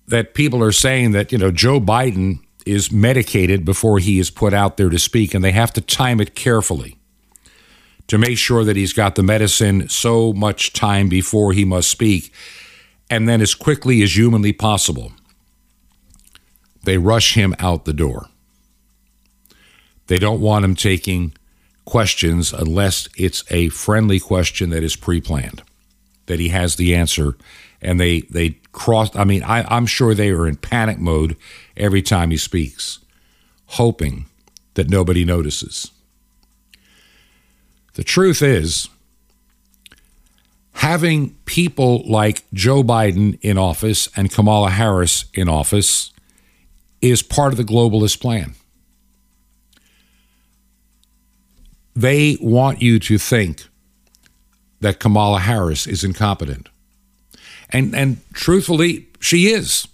that 0.08 0.34
people 0.34 0.62
are 0.64 0.72
saying 0.72 1.12
that 1.12 1.32
you 1.32 1.38
know 1.38 1.52
Joe 1.52 1.80
Biden 1.80 2.40
is 2.66 2.92
medicated 2.92 3.64
before 3.64 4.00
he 4.00 4.20
is 4.20 4.30
put 4.30 4.54
out 4.54 4.78
there 4.78 4.90
to 4.90 5.00
speak, 5.00 5.34
and 5.34 5.44
they 5.44 5.52
have 5.52 5.72
to 5.74 5.82
time 5.82 6.20
it 6.20 6.36
carefully 6.36 6.98
to 8.08 8.18
make 8.18 8.38
sure 8.38 8.64
that 8.64 8.76
he's 8.76 8.94
got 8.94 9.16
the 9.16 9.24
medicine 9.24 9.90
so 9.90 10.32
much 10.34 10.74
time 10.74 11.10
before 11.10 11.54
he 11.54 11.66
must 11.66 11.90
speak, 11.90 12.32
and 13.10 13.28
then 13.28 13.42
as 13.42 13.56
quickly 13.56 14.02
as 14.04 14.16
humanly 14.16 14.54
possible, 14.54 15.12
they 16.86 16.98
rush 16.98 17.36
him 17.36 17.56
out 17.60 17.86
the 17.86 17.94
door. 17.94 18.28
They 20.08 20.18
don't 20.18 20.42
want 20.42 20.66
him 20.66 20.76
taking 20.76 21.34
questions 21.84 22.54
unless 22.54 23.10
it's 23.18 23.44
a 23.50 23.70
friendly 23.70 24.20
question 24.20 24.70
that 24.70 24.84
is 24.84 24.96
pre 24.96 25.22
planned, 25.22 25.64
that 26.28 26.40
he 26.40 26.50
has 26.50 26.76
the 26.76 26.96
answer. 26.96 27.36
And 27.82 28.00
they, 28.00 28.22
they 28.22 28.58
cross, 28.72 29.16
I 29.16 29.24
mean, 29.24 29.44
I, 29.44 29.64
I'm 29.64 29.86
sure 29.86 30.14
they 30.14 30.30
are 30.30 30.48
in 30.48 30.56
panic 30.56 30.98
mode 30.98 31.36
every 31.78 32.02
time 32.02 32.32
he 32.32 32.38
speaks, 32.38 33.00
hoping 33.68 34.26
that 34.74 34.90
nobody 34.90 35.26
notices. 35.26 35.92
The 37.94 38.04
truth 38.04 38.42
is, 38.42 38.90
having 40.74 41.36
people 41.46 42.04
like 42.10 42.44
Joe 42.54 42.84
Biden 42.84 43.40
in 43.42 43.58
office 43.58 44.10
and 44.16 44.32
Kamala 44.32 44.72
Harris 44.72 45.26
in 45.34 45.48
office 45.48 46.12
is 47.10 47.22
part 47.22 47.54
of 47.54 47.58
the 47.58 47.64
globalist 47.64 48.20
plan. 48.20 48.56
They 51.96 52.38
want 52.42 52.82
you 52.82 53.00
to 53.00 53.18
think 53.18 53.64
that 54.82 55.00
Kamala 55.00 55.40
Harris 55.40 55.88
is 55.88 56.04
incompetent. 56.04 56.70
And 57.70 57.96
and 57.96 58.18
truthfully, 58.34 59.08
she 59.20 59.48
is. 59.48 59.88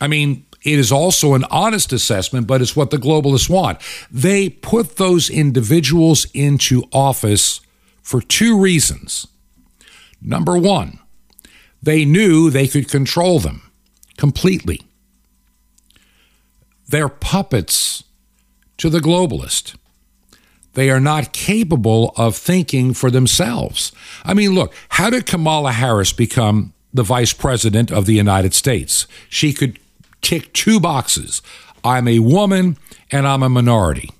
I 0.00 0.08
mean, 0.08 0.46
it 0.62 0.78
is 0.78 0.90
also 0.90 1.34
an 1.34 1.44
honest 1.50 1.92
assessment, 1.92 2.46
but 2.46 2.62
it's 2.62 2.74
what 2.74 2.90
the 2.90 2.96
globalists 2.96 3.50
want. 3.50 3.78
They 4.10 4.48
put 4.48 4.96
those 4.96 5.28
individuals 5.28 6.26
into 6.32 6.84
office 6.92 7.60
for 8.02 8.20
two 8.20 8.58
reasons. 8.58 9.26
Number 10.22 10.56
one, 10.56 10.98
they 11.82 12.06
knew 12.06 12.48
they 12.48 12.66
could 12.66 12.88
control 12.88 13.38
them 13.40 13.70
completely. 14.16 14.80
They're 16.88 17.08
puppets 17.08 18.04
to 18.78 18.90
the 18.90 19.00
globalist. 19.00 19.76
They 20.74 20.90
are 20.90 21.00
not 21.00 21.32
capable 21.32 22.12
of 22.16 22.36
thinking 22.36 22.94
for 22.94 23.10
themselves. 23.10 23.92
I 24.24 24.34
mean, 24.34 24.54
look, 24.54 24.74
how 24.90 25.10
did 25.10 25.26
Kamala 25.26 25.72
Harris 25.72 26.12
become 26.12 26.72
the 26.92 27.04
vice 27.04 27.32
president 27.32 27.92
of 27.92 28.06
the 28.06 28.14
United 28.14 28.54
States? 28.54 29.06
She 29.28 29.52
could 29.52 29.78
tick 30.20 30.52
two 30.52 30.80
boxes 30.80 31.42
I'm 31.84 32.08
a 32.08 32.18
woman 32.18 32.78
and 33.12 33.26
I'm 33.26 33.42
a 33.42 33.48
minority. 33.48 34.10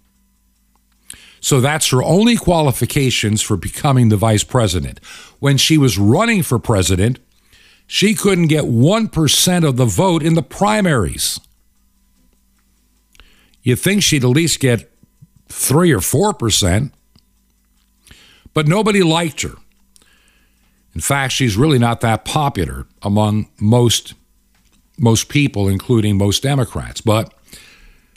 So 1.41 1.61
that's 1.61 1.91
her 1.91 2.03
only 2.03 2.37
qualifications 2.37 3.43
for 3.43 3.57
becoming 3.57 4.09
the 4.09 4.17
vice 4.17 4.45
president. 4.45 4.99
When 5.41 5.57
she 5.57 5.77
was 5.77 5.99
running 5.99 6.43
for 6.43 6.59
president, 6.59 7.19
she 7.87 8.15
couldn't 8.15 8.47
get 8.47 8.65
1% 8.65 9.69
of 9.69 9.77
the 9.77 9.85
vote 9.85 10.23
in 10.23 10.35
the 10.35 10.43
primaries. 10.43 11.41
You'd 13.65 13.81
think 13.81 14.03
she'd 14.03 14.23
at 14.23 14.31
least 14.31 14.61
get 14.61 14.93
three 15.49 15.91
or 15.91 16.01
four 16.01 16.33
percent, 16.33 16.93
but 18.53 18.69
nobody 18.69 19.03
liked 19.03 19.43
her. 19.43 19.55
In 20.95 21.01
fact, 21.01 21.33
she's 21.33 21.57
really 21.57 21.79
not 21.79 22.01
that 22.03 22.25
popular 22.25 22.87
among 23.03 23.49
most 23.59 24.15
most 24.97 25.29
people, 25.29 25.67
including 25.67 26.17
most 26.17 26.43
Democrats. 26.43 27.01
But 27.01 27.35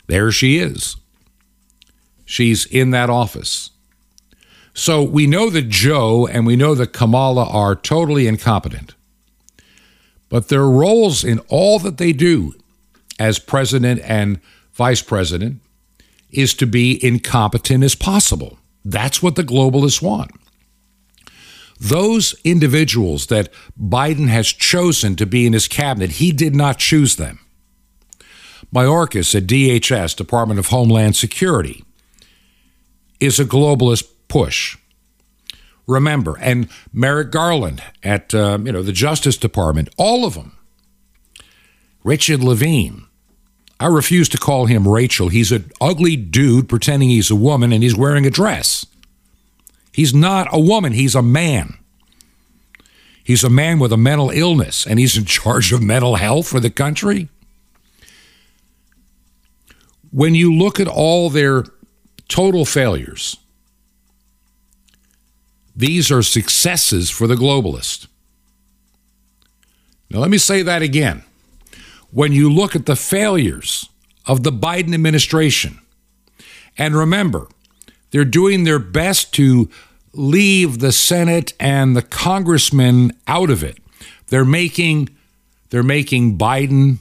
there 0.06 0.30
she 0.30 0.58
is. 0.58 0.96
She's 2.24 2.66
in 2.66 2.90
that 2.90 3.10
office. 3.10 3.70
So 4.74 5.02
we 5.02 5.26
know 5.26 5.50
that 5.50 5.68
Joe 5.68 6.28
and 6.28 6.46
we 6.46 6.54
know 6.54 6.74
that 6.76 6.92
Kamala 6.92 7.46
are 7.46 7.74
totally 7.74 8.28
incompetent. 8.28 8.94
But 10.28 10.48
their 10.48 10.66
roles 10.66 11.24
in 11.24 11.40
all 11.48 11.78
that 11.80 11.96
they 11.96 12.12
do 12.12 12.54
as 13.18 13.38
president 13.38 14.00
and 14.04 14.40
vice 14.78 15.02
president 15.02 15.60
is 16.30 16.54
to 16.54 16.66
be 16.66 17.04
incompetent 17.04 17.82
as 17.82 17.96
possible. 17.96 18.58
That's 18.84 19.20
what 19.22 19.34
the 19.34 19.42
globalists 19.42 20.00
want. 20.00 20.30
Those 21.80 22.34
individuals 22.44 23.26
that 23.26 23.52
Biden 23.78 24.28
has 24.28 24.46
chosen 24.46 25.16
to 25.16 25.26
be 25.26 25.46
in 25.46 25.52
his 25.52 25.68
cabinet, 25.68 26.12
he 26.12 26.32
did 26.32 26.54
not 26.54 26.78
choose 26.78 27.16
them. 27.16 27.40
Mayorkas 28.72 29.34
at 29.34 29.46
DHS, 29.46 30.16
Department 30.16 30.60
of 30.60 30.66
Homeland 30.66 31.16
Security, 31.16 31.84
is 33.18 33.40
a 33.40 33.44
globalist 33.44 34.08
push. 34.28 34.76
Remember, 35.86 36.36
and 36.38 36.68
Merrick 36.92 37.30
Garland 37.30 37.82
at 38.02 38.34
uh, 38.34 38.58
you 38.62 38.72
know 38.72 38.82
the 38.82 38.92
Justice 38.92 39.38
Department, 39.38 39.88
all 39.96 40.26
of 40.26 40.34
them. 40.34 40.56
Richard 42.04 42.44
Levine, 42.44 43.07
I 43.80 43.86
refuse 43.86 44.28
to 44.30 44.38
call 44.38 44.66
him 44.66 44.88
Rachel. 44.88 45.28
He's 45.28 45.52
an 45.52 45.70
ugly 45.80 46.16
dude 46.16 46.68
pretending 46.68 47.08
he's 47.08 47.30
a 47.30 47.36
woman 47.36 47.72
and 47.72 47.82
he's 47.82 47.96
wearing 47.96 48.26
a 48.26 48.30
dress. 48.30 48.84
He's 49.92 50.12
not 50.12 50.48
a 50.52 50.60
woman, 50.60 50.92
he's 50.92 51.14
a 51.14 51.22
man. 51.22 51.78
He's 53.22 53.44
a 53.44 53.50
man 53.50 53.78
with 53.78 53.92
a 53.92 53.96
mental 53.96 54.30
illness 54.30 54.86
and 54.86 54.98
he's 54.98 55.16
in 55.16 55.24
charge 55.26 55.72
of 55.72 55.82
mental 55.82 56.16
health 56.16 56.48
for 56.48 56.60
the 56.60 56.70
country. 56.70 57.28
When 60.10 60.34
you 60.34 60.54
look 60.54 60.80
at 60.80 60.88
all 60.88 61.28
their 61.28 61.64
total 62.28 62.64
failures, 62.64 63.36
these 65.76 66.10
are 66.10 66.22
successes 66.22 67.10
for 67.10 67.26
the 67.26 67.34
globalist. 67.34 68.06
Now, 70.10 70.20
let 70.20 70.30
me 70.30 70.38
say 70.38 70.62
that 70.62 70.82
again 70.82 71.22
when 72.10 72.32
you 72.32 72.50
look 72.52 72.74
at 72.74 72.86
the 72.86 72.96
failures 72.96 73.88
of 74.26 74.42
the 74.42 74.52
Biden 74.52 74.94
administration. 74.94 75.80
And 76.76 76.94
remember, 76.94 77.48
they're 78.10 78.24
doing 78.24 78.64
their 78.64 78.78
best 78.78 79.34
to 79.34 79.68
leave 80.12 80.78
the 80.78 80.92
Senate 80.92 81.52
and 81.60 81.96
the 81.96 82.02
congressmen 82.02 83.12
out 83.26 83.50
of 83.50 83.62
it. 83.62 83.78
They're 84.28 84.44
making 84.44 85.10
they're 85.70 85.82
making 85.82 86.38
Biden 86.38 86.98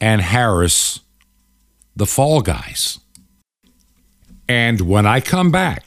and 0.00 0.20
Harris 0.20 1.00
the 1.94 2.06
fall 2.06 2.40
guys. 2.40 2.98
And 4.48 4.80
when 4.80 5.06
I 5.06 5.20
come 5.20 5.50
back 5.52 5.84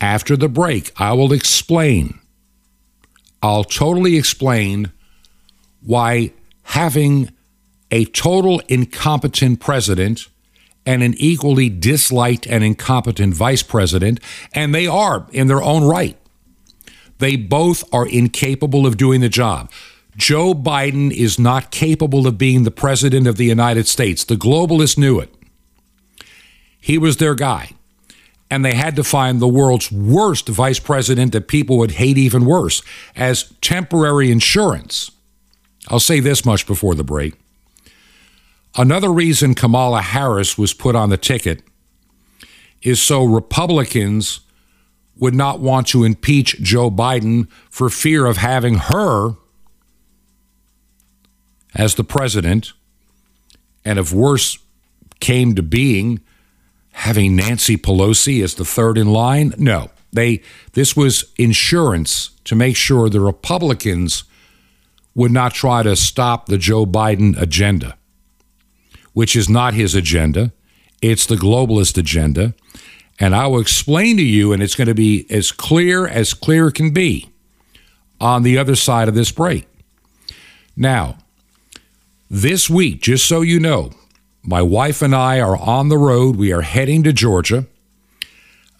after 0.00 0.36
the 0.36 0.48
break, 0.48 0.92
I 0.96 1.12
will 1.14 1.32
explain. 1.32 2.20
I'll 3.42 3.64
totally 3.64 4.16
explain 4.16 4.92
why 5.82 6.32
having 6.64 7.30
a 7.90 8.04
total 8.06 8.60
incompetent 8.68 9.60
president 9.60 10.28
and 10.86 11.02
an 11.02 11.14
equally 11.16 11.68
disliked 11.68 12.46
and 12.46 12.62
incompetent 12.62 13.34
vice 13.34 13.62
president, 13.62 14.20
and 14.52 14.74
they 14.74 14.86
are 14.86 15.26
in 15.32 15.46
their 15.46 15.62
own 15.62 15.84
right. 15.84 16.18
They 17.18 17.36
both 17.36 17.84
are 17.94 18.06
incapable 18.06 18.86
of 18.86 18.96
doing 18.96 19.20
the 19.20 19.28
job. 19.28 19.70
Joe 20.16 20.54
Biden 20.54 21.10
is 21.10 21.38
not 21.38 21.70
capable 21.70 22.26
of 22.26 22.38
being 22.38 22.64
the 22.64 22.70
president 22.70 23.26
of 23.26 23.36
the 23.36 23.46
United 23.46 23.86
States. 23.86 24.24
The 24.24 24.36
globalists 24.36 24.98
knew 24.98 25.18
it. 25.18 25.32
He 26.78 26.98
was 26.98 27.16
their 27.16 27.34
guy. 27.34 27.70
And 28.50 28.64
they 28.64 28.74
had 28.74 28.94
to 28.96 29.04
find 29.04 29.40
the 29.40 29.48
world's 29.48 29.90
worst 29.90 30.48
vice 30.48 30.78
president 30.78 31.32
that 31.32 31.48
people 31.48 31.78
would 31.78 31.92
hate 31.92 32.18
even 32.18 32.44
worse 32.44 32.82
as 33.16 33.54
temporary 33.60 34.30
insurance 34.30 35.10
I'll 35.88 36.00
say 36.00 36.20
this 36.20 36.44
much 36.44 36.66
before 36.66 36.94
the 36.94 37.04
break. 37.04 37.34
Another 38.76 39.12
reason 39.12 39.54
Kamala 39.54 40.02
Harris 40.02 40.58
was 40.58 40.72
put 40.72 40.96
on 40.96 41.10
the 41.10 41.16
ticket 41.16 41.62
is 42.82 43.00
so 43.00 43.24
Republicans 43.24 44.40
would 45.16 45.34
not 45.34 45.60
want 45.60 45.86
to 45.88 46.04
impeach 46.04 46.60
Joe 46.60 46.90
Biden 46.90 47.48
for 47.70 47.88
fear 47.88 48.26
of 48.26 48.38
having 48.38 48.74
her 48.74 49.34
as 51.74 51.94
the 51.94 52.04
president, 52.04 52.72
and 53.84 53.98
if 53.98 54.12
worse 54.12 54.58
came 55.20 55.54
to 55.54 55.62
being, 55.62 56.20
having 56.92 57.36
Nancy 57.36 57.76
Pelosi 57.76 58.42
as 58.42 58.54
the 58.54 58.64
third 58.64 58.98
in 58.98 59.08
line. 59.08 59.54
No, 59.56 59.90
they 60.12 60.42
this 60.72 60.96
was 60.96 61.32
insurance 61.36 62.30
to 62.44 62.54
make 62.54 62.76
sure 62.76 63.08
the 63.08 63.20
Republicans 63.20 64.24
would 65.14 65.30
not 65.30 65.54
try 65.54 65.82
to 65.82 65.96
stop 65.96 66.46
the 66.46 66.58
Joe 66.58 66.86
Biden 66.86 67.40
agenda, 67.40 67.96
which 69.12 69.36
is 69.36 69.48
not 69.48 69.74
his 69.74 69.94
agenda. 69.94 70.52
It's 71.00 71.26
the 71.26 71.36
globalist 71.36 71.96
agenda. 71.96 72.54
And 73.20 73.34
I 73.34 73.46
will 73.46 73.60
explain 73.60 74.16
to 74.16 74.24
you, 74.24 74.52
and 74.52 74.62
it's 74.62 74.74
going 74.74 74.88
to 74.88 74.94
be 74.94 75.26
as 75.30 75.52
clear 75.52 76.08
as 76.08 76.34
clear 76.34 76.70
can 76.70 76.92
be 76.92 77.30
on 78.20 78.42
the 78.42 78.58
other 78.58 78.74
side 78.74 79.08
of 79.08 79.14
this 79.14 79.30
break. 79.30 79.68
Now, 80.76 81.18
this 82.28 82.68
week, 82.68 83.00
just 83.00 83.28
so 83.28 83.42
you 83.42 83.60
know, 83.60 83.92
my 84.42 84.62
wife 84.62 85.00
and 85.00 85.14
I 85.14 85.40
are 85.40 85.56
on 85.56 85.88
the 85.88 85.98
road. 85.98 86.36
We 86.36 86.52
are 86.52 86.62
heading 86.62 87.02
to 87.04 87.12
Georgia. 87.12 87.66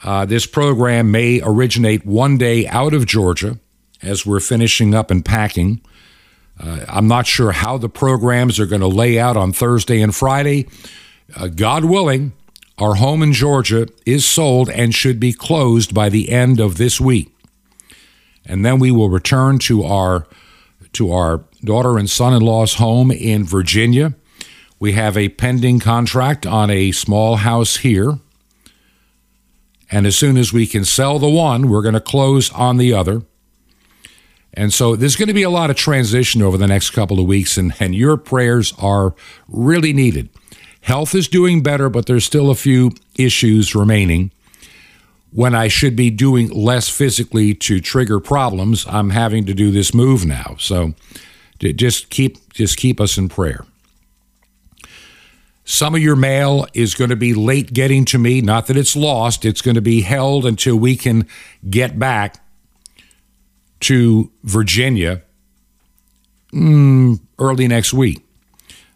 Uh, 0.03 0.27
this 0.27 0.45
program 0.45 1.11
may 1.11 1.41
originate 1.43 2.05
one 2.05 2.37
day 2.37 2.67
out 2.67 2.93
of 2.93 3.07
Georgia 3.07 3.59
as 4.03 4.27
we're 4.27 4.41
finishing 4.41 4.95
up 4.95 5.11
and 5.11 5.25
packing. 5.25 5.81
Uh, 6.59 6.85
I'm 6.89 7.09
not 7.09 7.27
sure 7.27 7.53
how 7.53 7.79
the 7.79 7.89
programs 7.89 8.61
are 8.61 8.67
going 8.67 8.81
to 8.81 8.87
lay 8.87 9.19
out 9.19 9.37
on 9.37 9.53
Thursday 9.53 10.01
and 10.01 10.15
Friday. 10.15 10.69
Uh, 11.37 11.49
God 11.49 11.85
willing, 11.85 12.33
our 12.79 12.97
home 12.97 13.23
in 13.23 13.33
Georgia 13.33 13.89
is 14.07 14.27
sold 14.27 14.71
and 14.71 14.95
should 14.95 15.19
be 15.19 15.33
closed 15.33 15.95
by 15.95 16.09
the 16.09 16.31
end 16.31 16.61
of 16.61 16.77
this 16.77 17.01
week. 17.01 17.35
And 18.45 18.65
then 18.65 18.79
we 18.79 18.91
will 18.91 19.09
return 19.09 19.59
to 19.61 19.85
our 19.85 20.27
to 20.93 21.11
our 21.11 21.45
daughter 21.65 21.99
and 21.99 22.09
son-in-law's 22.09 22.75
home 22.75 23.11
in 23.11 23.45
Virginia. 23.45 24.15
We 24.79 24.93
have 24.93 25.17
a 25.17 25.31
pending 25.31 25.81
contract 25.81 26.47
on 26.47 26.71
a 26.71 26.93
small 26.93 27.37
house 27.37 27.79
here. 27.79 28.19
And 29.91 30.07
as 30.07 30.17
soon 30.17 30.37
as 30.37 30.53
we 30.53 30.67
can 30.67 30.85
sell 30.85 31.19
the 31.19 31.29
one, 31.29 31.69
we're 31.69 31.83
going 31.83 31.95
to 31.95 32.01
close 32.01 32.53
on 32.53 32.77
the 32.77 32.93
other. 32.93 33.23
And 34.57 34.73
so 34.73 34.97
there's 34.97 35.17
going 35.17 35.29
to 35.29 35.35
be 35.35 35.43
a 35.43 35.51
lot 35.51 35.71
of 35.71 35.77
transition 35.77 36.41
over 36.41 36.57
the 36.57 36.67
next 36.67 36.91
couple 36.91 37.19
of 37.21 37.27
weeks, 37.27 37.57
and, 37.57 37.75
and 37.81 37.95
your 37.95 38.17
prayers 38.17 38.73
are 38.79 39.15
really 39.49 39.93
needed. 39.93 40.31
Health 40.83 41.15
is 41.15 41.29
doing 41.29 41.63
better, 41.63 41.89
but 41.89 42.07
there's 42.07 42.25
still 42.25 42.51
a 42.51 42.55
few 42.55 42.93
issues 43.17 43.75
remaining. 43.75 44.31
When 45.33 45.55
I 45.55 45.67
should 45.67 45.97
be 45.97 46.11
doing 46.11 46.49
less 46.51 46.89
physically 46.89 47.55
to 47.55 47.81
trigger 47.81 48.21
problems, 48.21 48.87
I'm 48.89 49.11
having 49.11 49.47
to 49.47 49.55
do 49.55 49.73
this 49.73 49.93
move 49.93 50.25
now. 50.25 50.57
So 50.61 50.95
just 51.59 52.11
keep 52.11 52.53
just 52.53 52.77
keep 52.77 53.01
us 53.01 53.19
in 53.19 53.29
prayer. 53.29 53.65
Some 55.65 55.95
of 55.95 56.03
your 56.03 56.15
mail 56.15 56.67
is 56.75 56.95
going 56.95 57.11
to 57.11 57.17
be 57.17 57.33
late 57.33 57.73
getting 57.73 58.05
to 58.07 58.19
me. 58.19 58.43
Not 58.43 58.67
that 58.67 58.77
it's 58.77 58.95
lost, 58.95 59.45
it's 59.45 59.63
going 59.63 59.77
to 59.77 59.81
be 59.81 60.03
held 60.03 60.45
until 60.45 60.77
we 60.77 60.95
can 60.95 61.27
get 61.69 61.99
back 61.99 62.44
to 63.85 64.31
Virginia 64.43 65.23
mm, 66.53 67.21
early 67.39 67.69
next 67.69 67.93
week. 67.93 68.25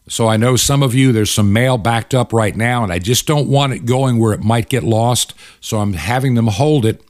So 0.09 0.27
I 0.27 0.39
know 0.39 0.57
some 0.57 0.83
of 0.83 0.95
you, 0.95 1.13
there's 1.13 1.31
some 1.31 1.53
mail 1.53 1.77
backed 1.77 2.15
up 2.15 2.33
right 2.33 2.57
now, 2.57 2.83
and 2.83 2.91
I 2.91 2.99
just 2.99 3.27
don't 3.27 3.49
want 3.49 3.75
it 3.75 3.85
going 3.85 4.19
where 4.19 4.33
it 4.33 4.41
might 4.41 4.71
get 4.71 4.83
lost. 4.83 5.35
So 5.61 5.81
I'm 5.81 5.93
having 5.93 6.35
them 6.35 6.47
hold 6.47 6.87
it 6.87 7.03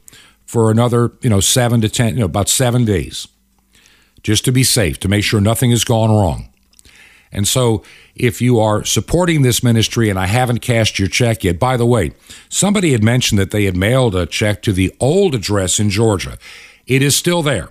for 0.44 0.70
another, 0.70 1.12
you 1.20 1.30
know, 1.30 1.38
seven 1.38 1.80
to 1.82 1.88
10, 1.88 2.14
you 2.14 2.20
know, 2.20 2.26
about 2.26 2.48
seven 2.48 2.84
days, 2.84 3.28
just 4.24 4.44
to 4.46 4.52
be 4.52 4.64
safe, 4.64 4.98
to 5.00 5.08
make 5.08 5.22
sure 5.22 5.40
nothing 5.40 5.70
has 5.70 5.84
gone 5.84 6.10
wrong. 6.10 6.48
And 7.30 7.46
so 7.46 7.84
if 8.16 8.40
you 8.40 8.58
are 8.58 8.84
supporting 8.84 9.42
this 9.42 9.62
ministry 9.62 10.08
and 10.10 10.18
I 10.18 10.26
haven't 10.26 10.60
cashed 10.60 10.98
your 10.98 11.08
check 11.08 11.44
yet, 11.44 11.58
by 11.58 11.76
the 11.76 11.86
way, 11.86 12.12
somebody 12.48 12.92
had 12.92 13.04
mentioned 13.04 13.38
that 13.38 13.50
they 13.50 13.64
had 13.64 13.76
mailed 13.76 14.16
a 14.16 14.26
check 14.26 14.62
to 14.62 14.72
the 14.72 14.92
old 14.98 15.34
address 15.34 15.78
in 15.78 15.90
Georgia. 15.90 16.38
It 16.88 17.03
is 17.03 17.14
still 17.14 17.42
there. 17.42 17.68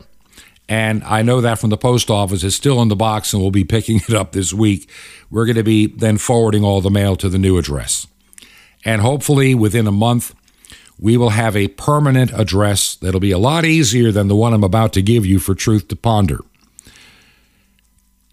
And 0.70 1.04
I 1.04 1.22
know 1.24 1.42
that 1.42 1.60
from 1.60 1.72
the 1.72 1.78
post 1.78 2.10
office. 2.10 2.44
It's 2.44 2.56
still 2.56 2.82
in 2.82 2.88
the 2.88 2.96
box 2.96 3.34
and 3.34 3.42
we'll 3.42 3.52
be 3.52 3.64
picking 3.76 3.98
it 3.98 4.14
up 4.14 4.32
this 4.32 4.54
week. 4.54 4.90
We're 5.30 5.46
going 5.46 5.56
to 5.58 5.64
be 5.64 5.88
then 5.88 6.18
forwarding 6.18 6.64
all 6.64 6.80
the 6.80 6.92
mail 6.92 7.16
to 7.18 7.28
the 7.28 7.38
new 7.38 7.58
address. 7.58 8.08
And 8.86 9.02
hopefully 9.02 9.56
within 9.56 9.88
a 9.88 9.92
month, 9.92 10.34
we 11.00 11.18
will 11.18 11.32
have 11.32 11.56
a 11.56 11.68
permanent 11.70 12.32
address 12.34 12.96
that'll 12.96 13.20
be 13.20 13.32
a 13.32 13.38
lot 13.38 13.66
easier 13.66 14.12
than 14.12 14.28
the 14.28 14.36
one 14.36 14.54
I'm 14.54 14.64
about 14.64 14.94
to 14.94 15.02
give 15.02 15.26
you 15.26 15.40
for 15.40 15.54
Truth 15.54 15.90
to 15.90 15.96
Ponder. 15.96 16.40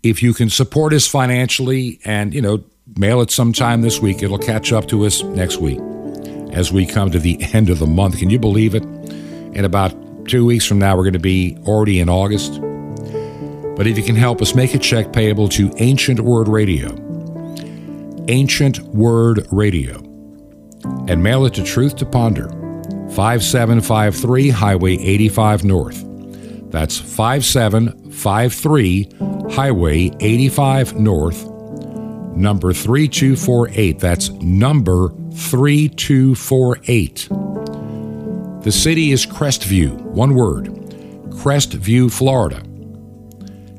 If 0.03 0.23
you 0.23 0.35
can 0.35 0.51
support 0.51 0.93
us 0.93 1.07
financially 1.07 1.99
and, 2.05 2.35
you 2.35 2.43
know, 2.43 2.63
mail 2.97 3.21
it 3.21 3.31
sometime 3.31 3.83
this 3.83 4.01
week, 4.01 4.23
it'll 4.23 4.39
catch 4.39 4.73
up 4.73 4.87
to 4.89 5.05
us 5.07 5.23
next 5.23 5.59
week 5.59 5.81
as 6.53 6.73
we 6.73 6.87
come 6.87 7.11
to 7.11 7.19
the 7.19 7.43
end 7.53 7.71
of 7.71 7.79
the 7.79 7.87
month. 7.87 8.19
Can 8.19 8.31
you 8.31 8.39
believe 8.39 8.75
it? 8.75 8.85
In 9.55 9.65
about 9.65 10.04
Two 10.27 10.47
weeks 10.47 10.65
from 10.65 10.79
now, 10.79 10.97
we're 10.97 11.05
going 11.05 11.13
to 11.13 11.19
be 11.19 11.59
already 11.67 12.01
in 12.01 12.09
August. 12.09 12.59
But 13.77 13.87
if 13.87 13.99
you 13.99 14.05
can 14.05 14.17
help 14.17 14.41
us, 14.41 14.55
make 14.55 14.73
a 14.75 14.79
check 14.79 15.13
payable 15.13 15.51
to 15.51 15.71
Ancient 15.79 16.21
Word 16.21 16.49
Radio. 16.49 16.89
Ancient 18.29 18.79
Word 18.81 19.47
Radio. 19.51 19.97
And 21.09 21.23
mail 21.23 21.45
it 21.45 21.53
to 21.55 21.63
Truth 21.63 21.97
to 21.97 22.07
Ponder, 22.07 22.49
5753 23.11 24.49
Highway 24.51 24.95
85 24.95 25.65
North. 25.65 26.03
That's 26.71 26.99
5753 26.99 29.09
Highway 29.51 30.11
85 30.21 30.95
North, 30.95 31.45
number 32.35 32.73
3248. 32.73 33.99
That's 33.99 34.31
number 34.31 35.11
3248. 35.35 37.29
The 38.65 38.73
city 38.73 39.13
is 39.13 39.25
Crestview, 39.27 40.01
one 40.01 40.35
word, 40.35 40.65
Crestview, 41.29 42.11
Florida. 42.11 42.63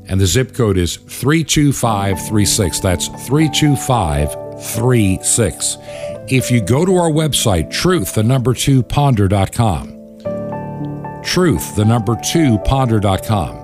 And 0.07 0.21
the 0.21 0.27
zip 0.27 0.53
code 0.53 0.77
is 0.77 0.97
32536. 0.97 2.79
That's 2.81 3.07
32536. 3.27 5.77
If 6.27 6.51
you 6.51 6.61
go 6.61 6.85
to 6.85 6.97
our 6.97 7.09
website, 7.09 7.71
truth, 7.71 8.13
the 8.13 8.21
number 8.21 8.53
two 8.53 8.83
ponder.com, 8.83 9.87
truth, 11.23 11.75
the 11.75 11.85
number 11.85 12.15
two 12.31 12.59
ponder.com, 12.59 13.55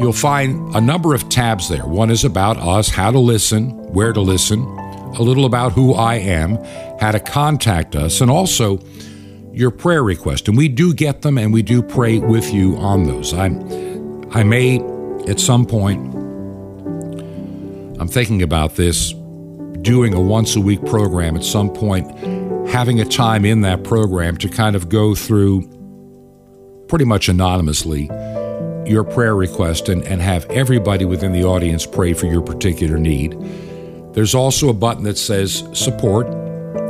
you'll 0.00 0.14
find 0.14 0.74
a 0.74 0.80
number 0.80 1.14
of 1.14 1.28
tabs 1.28 1.68
there. 1.68 1.84
One 1.84 2.10
is 2.10 2.24
about 2.24 2.56
us, 2.56 2.88
how 2.88 3.10
to 3.10 3.18
listen, 3.18 3.72
where 3.92 4.14
to 4.14 4.22
listen, 4.22 4.62
a 4.62 5.20
little 5.20 5.44
about 5.44 5.72
who 5.72 5.92
I 5.92 6.14
am, 6.14 6.56
how 6.98 7.12
to 7.12 7.20
contact 7.20 7.94
us, 7.94 8.22
and 8.22 8.30
also 8.30 8.80
your 9.52 9.70
prayer 9.70 10.02
request. 10.02 10.48
And 10.48 10.56
we 10.56 10.68
do 10.68 10.94
get 10.94 11.22
them 11.22 11.38
and 11.38 11.52
we 11.52 11.62
do 11.62 11.82
pray 11.82 12.18
with 12.18 12.52
you 12.52 12.76
on 12.76 13.04
those. 13.04 13.34
I, 13.34 13.46
I 14.30 14.42
may, 14.42 14.80
at 15.28 15.40
some 15.40 15.66
point, 15.66 16.14
I'm 18.00 18.08
thinking 18.08 18.42
about 18.42 18.76
this, 18.76 19.12
doing 19.82 20.14
a 20.14 20.20
once 20.20 20.56
a 20.56 20.60
week 20.60 20.84
program 20.86 21.36
at 21.36 21.44
some 21.44 21.70
point, 21.70 22.10
having 22.68 23.00
a 23.00 23.04
time 23.04 23.44
in 23.44 23.62
that 23.62 23.84
program 23.84 24.36
to 24.38 24.48
kind 24.48 24.76
of 24.76 24.88
go 24.88 25.14
through 25.14 25.68
pretty 26.88 27.04
much 27.04 27.28
anonymously 27.28 28.10
your 28.86 29.04
prayer 29.04 29.34
request 29.34 29.88
and, 29.88 30.02
and 30.04 30.20
have 30.20 30.44
everybody 30.46 31.04
within 31.04 31.32
the 31.32 31.44
audience 31.44 31.86
pray 31.86 32.12
for 32.12 32.26
your 32.26 32.42
particular 32.42 32.98
need. 32.98 33.36
There's 34.14 34.34
also 34.34 34.68
a 34.68 34.74
button 34.74 35.04
that 35.04 35.16
says 35.16 35.62
support 35.72 36.26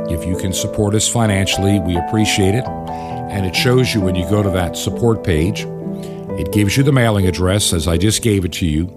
if 0.09 0.25
you 0.25 0.37
can 0.37 0.53
support 0.53 0.95
us 0.95 1.07
financially, 1.07 1.79
we 1.79 1.97
appreciate 1.97 2.55
it. 2.55 2.65
And 2.65 3.45
it 3.45 3.55
shows 3.55 3.93
you 3.93 4.01
when 4.01 4.15
you 4.15 4.29
go 4.29 4.43
to 4.43 4.49
that 4.49 4.75
support 4.75 5.23
page, 5.23 5.65
it 6.39 6.51
gives 6.51 6.75
you 6.75 6.83
the 6.83 6.91
mailing 6.91 7.27
address 7.27 7.73
as 7.73 7.87
I 7.87 7.97
just 7.97 8.21
gave 8.21 8.45
it 8.45 8.53
to 8.53 8.65
you. 8.65 8.87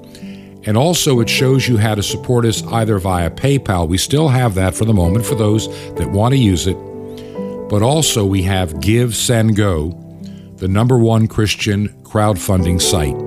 And 0.67 0.77
also, 0.77 1.21
it 1.21 1.29
shows 1.29 1.69
you 1.69 1.77
how 1.77 1.95
to 1.95 2.03
support 2.03 2.47
us 2.47 2.67
either 2.69 2.99
via 2.99 3.31
PayPal. 3.31 3.87
We 3.87 3.99
still 3.99 4.29
have 4.29 4.55
that 4.55 4.75
for 4.75 4.87
the 4.87 4.95
moment 4.95 5.27
for 5.27 5.35
those 5.35 5.69
that 5.97 6.11
want 6.11 6.33
to 6.33 6.39
use 6.39 6.67
it. 6.67 6.77
But 7.69 7.83
also, 7.83 8.25
we 8.25 8.43
have 8.45 8.75
GiveSendGo, 8.75 10.59
the 10.59 10.69
number 10.69 10.97
one 10.97 11.29
Christian 11.29 11.89
crowdfunding 12.03 12.81
site 12.81 13.19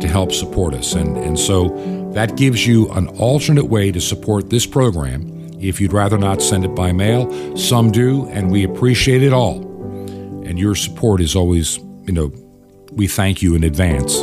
to 0.00 0.08
help 0.08 0.32
support 0.32 0.74
us. 0.74 0.94
And, 0.94 1.16
and 1.18 1.38
so 1.38 1.68
that 2.14 2.36
gives 2.36 2.66
you 2.66 2.90
an 2.92 3.08
alternate 3.08 3.66
way 3.66 3.92
to 3.92 4.00
support 4.00 4.50
this 4.50 4.66
program 4.66 5.43
if 5.60 5.80
you'd 5.80 5.92
rather 5.92 6.18
not 6.18 6.42
send 6.42 6.64
it 6.64 6.74
by 6.74 6.92
mail. 6.92 7.56
Some 7.56 7.90
do, 7.90 8.26
and 8.28 8.50
we 8.50 8.64
appreciate 8.64 9.22
it 9.22 9.32
all. 9.32 9.62
And 10.44 10.58
your 10.58 10.74
support 10.74 11.20
is 11.20 11.34
always, 11.34 11.78
you 12.04 12.12
know, 12.12 12.32
we 12.92 13.06
thank 13.08 13.42
you 13.42 13.54
in 13.54 13.64
advance 13.64 14.20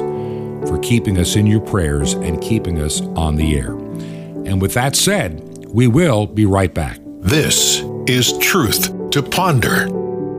for 0.69 0.79
keeping 0.79 1.17
us 1.17 1.36
in 1.36 1.47
your 1.47 1.61
prayers 1.61 2.13
and 2.13 2.41
keeping 2.41 2.79
us 2.79 3.01
on 3.15 3.36
the 3.36 3.57
air. 3.57 3.71
And 3.71 4.61
with 4.61 4.73
that 4.75 4.95
said, 4.95 5.65
we 5.67 5.88
will 5.88 6.27
be 6.27 6.45
right 6.45 6.73
back. 6.73 6.99
This 7.21 7.82
is 8.07 8.38
Truth 8.39 9.11
to 9.11 9.23
Ponder 9.23 9.89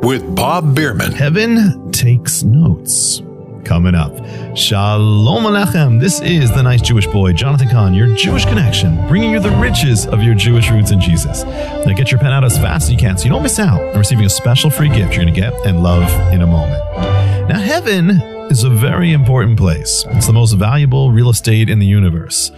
with 0.02 0.34
Bob 0.34 0.74
Bierman. 0.74 1.12
Heaven 1.12 1.90
takes 1.92 2.42
notes. 2.42 3.22
Coming 3.64 3.94
up, 3.94 4.12
Shalom 4.56 5.44
Aleichem. 5.44 6.00
This 6.00 6.20
is 6.20 6.50
the 6.50 6.62
nice 6.62 6.82
Jewish 6.82 7.06
boy, 7.06 7.32
Jonathan 7.32 7.68
Cahn, 7.68 7.94
your 7.94 8.14
Jewish 8.16 8.44
connection, 8.44 9.06
bringing 9.06 9.30
you 9.30 9.40
the 9.40 9.50
riches 9.52 10.06
of 10.06 10.22
your 10.22 10.34
Jewish 10.34 10.70
roots 10.70 10.90
in 10.90 11.00
Jesus. 11.00 11.44
Now 11.44 11.92
get 11.94 12.10
your 12.10 12.20
pen 12.20 12.32
out 12.32 12.44
as 12.44 12.58
fast 12.58 12.84
as 12.84 12.92
you 12.92 12.98
can 12.98 13.16
so 13.16 13.24
you 13.24 13.30
don't 13.30 13.42
miss 13.42 13.58
out 13.58 13.80
on 13.80 13.98
receiving 13.98 14.24
a 14.24 14.30
special 14.30 14.68
free 14.68 14.88
gift 14.88 15.14
you're 15.14 15.24
going 15.24 15.34
to 15.34 15.40
get 15.40 15.54
and 15.64 15.82
love 15.82 16.10
in 16.32 16.42
a 16.42 16.46
moment. 16.46 16.82
Now, 17.48 17.58
heaven 17.58 18.10
is 18.50 18.64
a 18.64 18.70
very 18.70 19.12
important 19.12 19.58
place. 19.58 20.04
It's 20.10 20.26
the 20.26 20.32
most 20.32 20.52
valuable 20.54 21.10
real 21.10 21.30
estate 21.30 21.68
in 21.68 21.78
the 21.78 21.86
universe. 21.86 22.50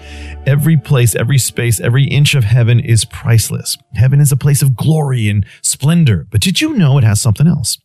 Every 0.46 0.76
place, 0.76 1.14
every 1.14 1.38
space, 1.38 1.80
every 1.80 2.04
inch 2.04 2.34
of 2.34 2.44
heaven 2.44 2.80
is 2.80 3.04
priceless. 3.04 3.78
Heaven 3.94 4.20
is 4.20 4.30
a 4.30 4.36
place 4.36 4.60
of 4.60 4.76
glory 4.76 5.28
and 5.28 5.46
splendor. 5.62 6.26
But 6.30 6.40
did 6.40 6.60
you 6.60 6.74
know 6.74 6.98
it 6.98 7.04
has 7.04 7.20
something 7.20 7.46
else? 7.46 7.78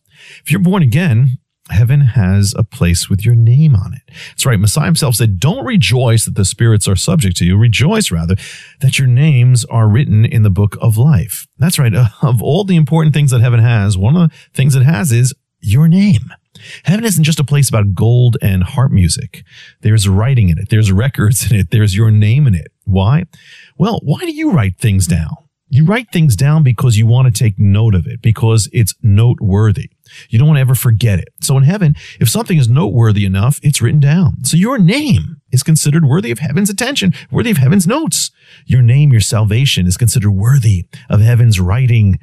If 0.44 0.50
you're 0.50 0.60
born 0.60 0.82
again, 0.82 1.38
heaven 1.70 2.00
has 2.00 2.54
a 2.56 2.64
place 2.64 3.08
with 3.08 3.24
your 3.24 3.34
name 3.34 3.74
on 3.74 3.94
it. 3.94 4.02
That's 4.30 4.46
right. 4.46 4.58
Messiah 4.58 4.86
himself 4.86 5.14
said, 5.14 5.40
Don't 5.40 5.64
rejoice 5.64 6.24
that 6.24 6.34
the 6.34 6.44
spirits 6.44 6.88
are 6.88 6.96
subject 6.96 7.36
to 7.38 7.44
you. 7.44 7.56
Rejoice 7.56 8.10
rather 8.10 8.36
that 8.80 8.98
your 8.98 9.08
names 9.08 9.64
are 9.66 9.88
written 9.88 10.24
in 10.24 10.42
the 10.42 10.50
book 10.50 10.76
of 10.80 10.96
life. 10.96 11.46
That's 11.58 11.78
right. 11.78 11.92
Of 12.22 12.42
all 12.42 12.64
the 12.64 12.76
important 12.76 13.14
things 13.14 13.30
that 13.30 13.40
heaven 13.40 13.60
has, 13.60 13.96
one 13.96 14.16
of 14.16 14.30
the 14.30 14.36
things 14.52 14.74
it 14.74 14.82
has 14.82 15.10
is 15.10 15.34
your 15.60 15.88
name. 15.88 16.30
Heaven 16.84 17.04
isn't 17.04 17.24
just 17.24 17.40
a 17.40 17.44
place 17.44 17.68
about 17.68 17.94
gold 17.94 18.36
and 18.42 18.62
harp 18.62 18.92
music. 18.92 19.44
There's 19.80 20.08
writing 20.08 20.48
in 20.48 20.58
it. 20.58 20.68
There's 20.68 20.92
records 20.92 21.50
in 21.50 21.58
it. 21.58 21.70
There's 21.70 21.96
your 21.96 22.10
name 22.10 22.46
in 22.46 22.54
it. 22.54 22.72
Why? 22.84 23.24
Well, 23.78 24.00
why 24.02 24.20
do 24.20 24.32
you 24.32 24.50
write 24.50 24.78
things 24.78 25.06
down? 25.06 25.36
You 25.68 25.84
write 25.84 26.10
things 26.12 26.34
down 26.34 26.64
because 26.64 26.98
you 26.98 27.06
want 27.06 27.32
to 27.32 27.44
take 27.44 27.58
note 27.58 27.94
of 27.94 28.06
it, 28.06 28.20
because 28.20 28.68
it's 28.72 28.94
noteworthy. 29.02 29.90
You 30.28 30.38
don't 30.38 30.48
want 30.48 30.58
to 30.58 30.62
ever 30.62 30.74
forget 30.74 31.18
it. 31.18 31.28
So 31.40 31.56
in 31.56 31.64
heaven, 31.64 31.94
if 32.20 32.28
something 32.28 32.58
is 32.58 32.68
noteworthy 32.68 33.24
enough, 33.24 33.60
it's 33.62 33.82
written 33.82 34.00
down. 34.00 34.44
So 34.44 34.56
your 34.56 34.78
name 34.78 35.40
is 35.52 35.62
considered 35.62 36.04
worthy 36.04 36.30
of 36.30 36.38
heaven's 36.38 36.70
attention, 36.70 37.12
worthy 37.30 37.50
of 37.50 37.56
heaven's 37.56 37.86
notes. 37.86 38.30
Your 38.66 38.82
name, 38.82 39.12
your 39.12 39.20
salvation 39.20 39.86
is 39.86 39.96
considered 39.96 40.30
worthy 40.30 40.86
of 41.08 41.20
heaven's 41.20 41.60
writing. 41.60 42.18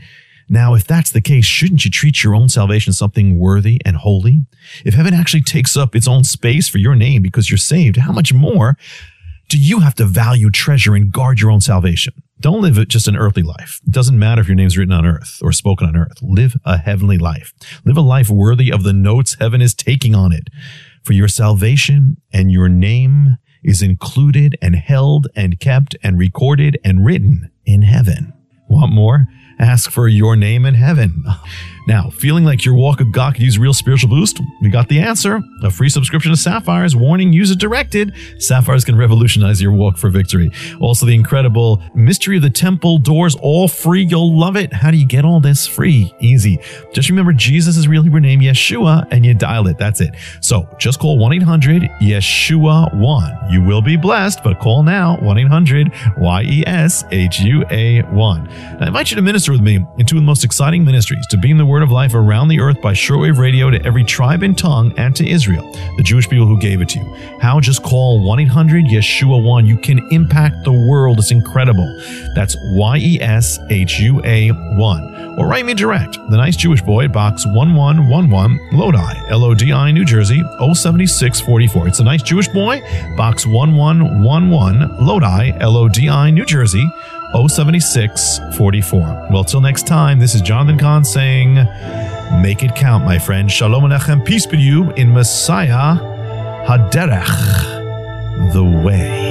Now, 0.49 0.75
if 0.75 0.87
that's 0.87 1.11
the 1.11 1.21
case, 1.21 1.45
shouldn't 1.45 1.83
you 1.83 1.91
treat 1.91 2.23
your 2.23 2.33
own 2.33 2.47
salvation 2.47 2.93
something 2.93 3.37
worthy 3.37 3.81
and 3.85 3.97
holy? 3.97 4.45
If 4.85 4.93
heaven 4.93 5.13
actually 5.13 5.41
takes 5.41 5.75
up 5.75 5.95
its 5.95 6.07
own 6.07 6.23
space 6.23 6.69
for 6.69 6.77
your 6.77 6.95
name 6.95 7.21
because 7.21 7.49
you're 7.49 7.57
saved, 7.57 7.97
how 7.97 8.13
much 8.13 8.33
more 8.33 8.77
do 9.49 9.57
you 9.57 9.79
have 9.79 9.95
to 9.95 10.05
value, 10.05 10.49
treasure, 10.49 10.95
and 10.95 11.11
guard 11.11 11.41
your 11.41 11.51
own 11.51 11.61
salvation? 11.61 12.13
Don't 12.39 12.61
live 12.61 12.87
just 12.87 13.07
an 13.07 13.17
earthly 13.17 13.41
life. 13.41 13.81
It 13.85 13.91
doesn't 13.91 14.19
matter 14.19 14.41
if 14.41 14.47
your 14.47 14.55
name's 14.55 14.77
written 14.77 14.93
on 14.93 15.05
earth 15.05 15.39
or 15.41 15.51
spoken 15.51 15.87
on 15.87 15.95
earth. 15.95 16.21
Live 16.21 16.55
a 16.65 16.77
heavenly 16.77 17.17
life. 17.17 17.53
Live 17.83 17.97
a 17.97 18.01
life 18.01 18.29
worthy 18.29 18.71
of 18.71 18.83
the 18.83 18.93
notes 18.93 19.37
heaven 19.39 19.61
is 19.61 19.73
taking 19.73 20.13
on 20.13 20.31
it. 20.31 20.49
For 21.03 21.13
your 21.13 21.27
salvation 21.27 22.17
and 22.31 22.51
your 22.51 22.69
name 22.69 23.37
is 23.63 23.81
included 23.81 24.55
and 24.61 24.75
held 24.75 25.27
and 25.35 25.59
kept 25.59 25.95
and 26.03 26.19
recorded 26.19 26.77
and 26.83 27.03
written 27.03 27.51
in 27.65 27.81
heaven. 27.81 28.33
Want 28.69 28.91
more? 28.93 29.25
Ask 29.59 29.89
for 29.89 30.07
your 30.07 30.35
name 30.35 30.65
in 30.65 30.75
heaven. 30.75 31.23
Now, 31.87 32.09
feeling 32.09 32.43
like 32.43 32.65
your 32.65 32.75
walk 32.75 32.99
with 32.99 33.13
God 33.13 33.35
could 33.35 33.43
use 33.43 33.57
real 33.57 33.73
spiritual 33.73 34.09
boost? 34.09 34.41
We 34.61 34.69
got 34.69 34.89
the 34.89 34.99
answer. 34.99 35.41
A 35.63 35.71
free 35.71 35.87
subscription 35.87 36.31
to 36.31 36.37
Sapphires. 36.37 36.97
Warning, 36.97 37.31
user 37.31 37.55
directed. 37.55 38.13
Sapphires 38.39 38.83
can 38.83 38.97
revolutionize 38.97 39.61
your 39.61 39.71
walk 39.71 39.97
for 39.97 40.09
victory. 40.09 40.51
Also, 40.81 41.05
the 41.05 41.15
incredible 41.15 41.81
Mystery 41.95 42.37
of 42.37 42.43
the 42.43 42.49
Temple 42.49 42.97
Doors, 42.97 43.37
all 43.41 43.69
free. 43.69 44.03
You'll 44.03 44.37
love 44.37 44.57
it. 44.57 44.73
How 44.73 44.91
do 44.91 44.97
you 44.97 45.07
get 45.07 45.23
all 45.23 45.39
this 45.39 45.65
free? 45.65 46.13
Easy. 46.19 46.59
Just 46.93 47.09
remember 47.09 47.31
Jesus' 47.31 47.87
real 47.87 48.03
Hebrew 48.03 48.19
name, 48.19 48.41
Yeshua, 48.41 49.07
and 49.11 49.25
you 49.25 49.33
dial 49.33 49.67
it. 49.67 49.77
That's 49.77 50.01
it. 50.01 50.13
So 50.41 50.67
just 50.77 50.99
call 50.99 51.17
1 51.17 51.33
800 51.33 51.83
Yeshua 52.01 52.93
1. 52.93 53.51
You 53.51 53.63
will 53.63 53.81
be 53.81 53.95
blessed, 53.95 54.43
but 54.43 54.59
call 54.59 54.83
now 54.83 55.17
1 55.21 55.37
800 55.37 55.93
Y 56.17 56.41
E 56.43 56.63
S 56.67 57.05
H 57.11 57.39
U 57.39 57.63
A 57.71 58.01
1. 58.01 58.47
I 58.81 58.87
invite 58.87 59.09
you 59.09 59.15
to 59.15 59.21
minister 59.21 59.53
with 59.53 59.61
me 59.61 59.85
in 59.97 60.05
two 60.05 60.17
of 60.17 60.21
the 60.21 60.25
most 60.25 60.43
exciting 60.43 60.83
ministries 60.83 61.25
to 61.27 61.37
beam 61.37 61.57
the 61.57 61.65
word 61.65 61.76
of 61.83 61.91
life 61.91 62.13
around 62.13 62.47
the 62.47 62.59
earth 62.59 62.81
by 62.81 62.93
shortwave 62.93 63.37
radio 63.37 63.69
to 63.69 63.83
every 63.85 64.03
tribe 64.03 64.43
and 64.43 64.57
tongue 64.57 64.93
and 64.97 65.15
to 65.15 65.27
Israel, 65.27 65.71
the 65.97 66.03
Jewish 66.03 66.29
people 66.29 66.47
who 66.47 66.59
gave 66.59 66.81
it 66.81 66.89
to 66.89 66.99
you. 66.99 67.37
How? 67.39 67.59
Just 67.59 67.83
call 67.83 68.23
1 68.23 68.39
800 68.39 68.85
Yeshua 68.85 69.43
1. 69.43 69.65
You 69.65 69.77
can 69.77 69.99
impact 70.11 70.63
the 70.63 70.71
world. 70.71 71.19
It's 71.19 71.31
incredible. 71.31 71.87
That's 72.35 72.55
Y 72.61 72.97
E 72.97 73.21
S 73.21 73.59
H 73.69 73.99
U 73.99 74.21
A 74.25 74.49
1. 74.49 75.37
Or 75.37 75.47
write 75.47 75.65
me 75.65 75.75
direct, 75.75 76.13
The 76.29 76.37
Nice 76.37 76.55
Jewish 76.55 76.81
Boy, 76.81 77.07
Box 77.07 77.45
1111, 77.45 78.59
Lodi, 78.71 79.29
L 79.29 79.43
O 79.43 79.53
D 79.53 79.71
I, 79.71 79.91
New 79.91 80.03
Jersey, 80.03 80.41
07644. 80.59 81.87
It's 81.87 81.99
The 81.99 82.03
Nice 82.03 82.23
Jewish 82.23 82.47
Boy, 82.47 82.81
Box 83.15 83.45
1111, 83.45 85.05
Lodi, 85.05 85.51
L 85.59 85.77
O 85.77 85.87
D 85.87 86.09
I, 86.09 86.31
New 86.31 86.45
Jersey, 86.45 86.89
07644. 87.45 89.31
Well, 89.31 89.43
till 89.43 89.61
next 89.61 89.85
time, 89.85 90.17
this 90.17 90.33
is 90.33 90.41
Jonathan 90.41 90.79
Cahn 90.79 91.05
saying, 91.05 91.55
Make 92.41 92.63
it 92.63 92.75
count, 92.75 93.05
my 93.05 93.19
friend. 93.19 93.51
Shalom 93.51 93.83
Alechem. 93.83 94.25
Peace 94.25 94.47
be 94.47 94.57
to 94.57 94.63
you 94.63 94.91
in 94.93 95.13
Messiah 95.13 95.97
Haderech, 96.65 98.53
the 98.53 98.63
way. 98.63 99.27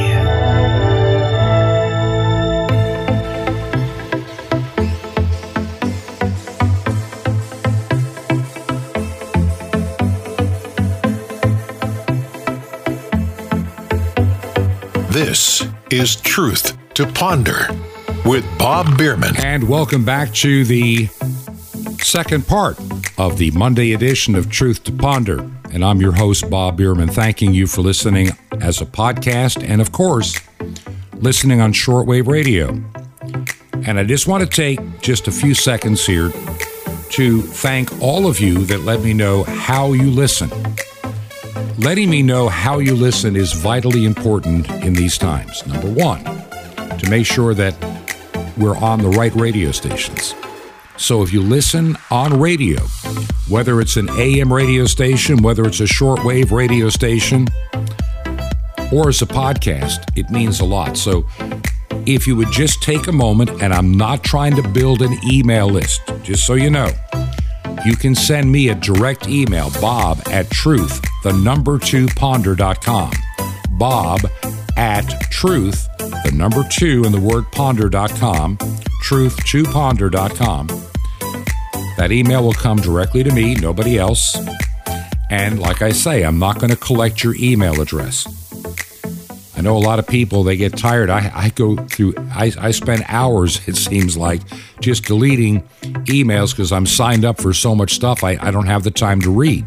This 15.11 15.67
is 15.91 16.17
Truth 16.17 16.77
to 16.95 17.07
Ponder 17.07 17.69
with 18.27 18.45
Bob 18.59 18.99
Bierman. 18.99 19.37
And 19.37 19.69
welcome 19.69 20.05
back 20.05 20.35
to 20.35 20.65
the 20.65 21.07
second 22.01 22.47
part 22.49 22.77
of 23.19 23.39
the 23.39 23.53
Monday 23.53 23.93
edition 23.93 24.35
of 24.35 24.51
Truth 24.51 24.83
to 24.85 24.93
Ponder. 24.93 25.49
And 25.73 25.85
I'm 25.85 26.01
your 26.01 26.11
host, 26.11 26.51
Bob 26.51 26.77
Bierman, 26.77 27.09
thanking 27.09 27.55
you 27.55 27.69
for 27.69 27.83
listening 27.83 28.31
as 28.61 28.81
a 28.81 28.85
podcast 28.85 29.63
and, 29.63 29.81
of 29.81 29.93
course, 29.93 30.41
listening 31.15 31.61
on 31.61 31.73
shortwave 31.73 32.27
radio. 32.27 32.71
And 33.87 33.97
I 33.97 34.03
just 34.03 34.27
want 34.27 34.43
to 34.43 34.49
take 34.49 34.81
just 35.01 35.29
a 35.29 35.33
few 35.33 35.55
seconds 35.55 36.05
here 36.05 36.31
to 37.11 37.43
thank 37.43 38.01
all 38.03 38.27
of 38.27 38.41
you 38.41 38.65
that 38.65 38.81
let 38.81 39.03
me 39.03 39.15
know 39.15 39.45
how 39.45 39.93
you 39.93 40.11
listen. 40.11 40.51
Letting 41.79 42.11
me 42.11 42.23
know 42.23 42.49
how 42.49 42.81
you 42.81 42.97
listen 42.97 43.37
is 43.37 43.53
vitally 43.53 44.05
important 44.05 44.69
in 44.83 44.95
these 44.95 45.17
times. 45.17 45.65
Number 45.67 45.91
one, 45.91 46.25
to 46.25 47.09
make 47.09 47.27
sure 47.27 47.55
that 47.55 47.96
we're 48.57 48.77
on 48.77 49.01
the 49.01 49.09
right 49.11 49.35
radio 49.35 49.71
stations. 49.73 50.35
So 50.97 51.23
if 51.23 51.33
you 51.33 51.43
listen 51.43 51.97
on 52.11 52.41
radio, 52.41 52.81
whether 53.49 53.81
it's 53.81 53.97
an 53.97 54.09
AM 54.11 54.53
radio 54.53 54.87
station, 54.87 55.43
whether 55.43 55.65
it's 55.65 55.81
a 55.81 55.85
shortwave 55.85 56.51
radio 56.51 56.89
station, 56.89 57.49
or 58.93 59.09
as 59.09 59.21
a 59.21 59.27
podcast, 59.27 60.11
it 60.17 60.31
means 60.31 60.61
a 60.61 60.65
lot. 60.65 60.97
So 60.97 61.27
if 62.07 62.27
you 62.27 62.37
would 62.37 62.51
just 62.51 62.83
take 62.83 63.09
a 63.09 63.13
moment, 63.13 63.63
and 63.63 63.75
I'm 63.75 63.93
not 63.93 64.25
trying 64.25 64.57
to 64.57 64.67
build 64.69 65.03
an 65.03 65.19
email 65.31 65.69
list, 65.69 66.01
just 66.23 66.47
so 66.47 66.55
you 66.55 66.71
know, 66.71 66.91
you 67.85 67.95
can 67.97 68.15
send 68.15 68.51
me 68.51 68.69
a 68.69 68.75
direct 68.75 69.29
email, 69.29 69.71
bob 69.81 70.21
at 70.29 70.51
truth, 70.51 71.05
the 71.25 71.33
number 71.33 71.79
two 71.79 72.07
ponder.com. 72.09 73.13
Bob 73.73 74.21
at 74.77 75.07
truth, 75.31 75.89
the 76.25 76.33
number 76.35 76.63
two 76.71 77.05
and 77.05 77.15
the 77.15 77.21
word 77.21 77.51
ponder.com, 77.53 78.59
truth 79.03 79.37
to 79.47 79.65
ponder.com. 79.65 80.67
That 81.97 82.13
email 82.13 82.43
will 82.43 82.53
come 82.53 82.79
directly 82.79 83.23
to 83.23 83.33
me, 83.33 83.55
nobody 83.55 83.99
else. 83.99 84.37
And 85.31 85.59
like 85.59 85.83
I 85.83 85.93
say, 85.93 86.25
I'm 86.25 86.39
not 86.39 86.59
going 86.59 86.71
to 86.71 86.77
collect 86.77 87.25
your 87.25 87.35
email 87.37 87.81
address. 87.81 88.27
I 89.57 89.63
know 89.63 89.77
a 89.77 89.79
lot 89.79 89.99
of 89.99 90.07
people, 90.07 90.43
they 90.43 90.57
get 90.57 90.77
tired. 90.77 91.09
I, 91.09 91.33
I 91.35 91.49
go 91.49 91.77
through, 91.77 92.15
I, 92.19 92.53
I 92.59 92.71
spend 92.73 93.05
hours, 93.09 93.61
it 93.69 93.77
seems 93.77 94.17
like, 94.17 94.43
just 94.81 95.05
deleting 95.05 95.63
emails 96.05 96.51
because 96.51 96.73
I'm 96.73 96.87
signed 96.87 97.25
up 97.25 97.41
for 97.41 97.53
so 97.53 97.75
much 97.75 97.95
stuff 97.95 98.23
I, 98.23 98.37
I 98.41 98.51
don't 98.51 98.67
have 98.67 98.85
the 98.85 98.91
time 98.91 99.21
to 99.23 99.31
read. 99.31 99.67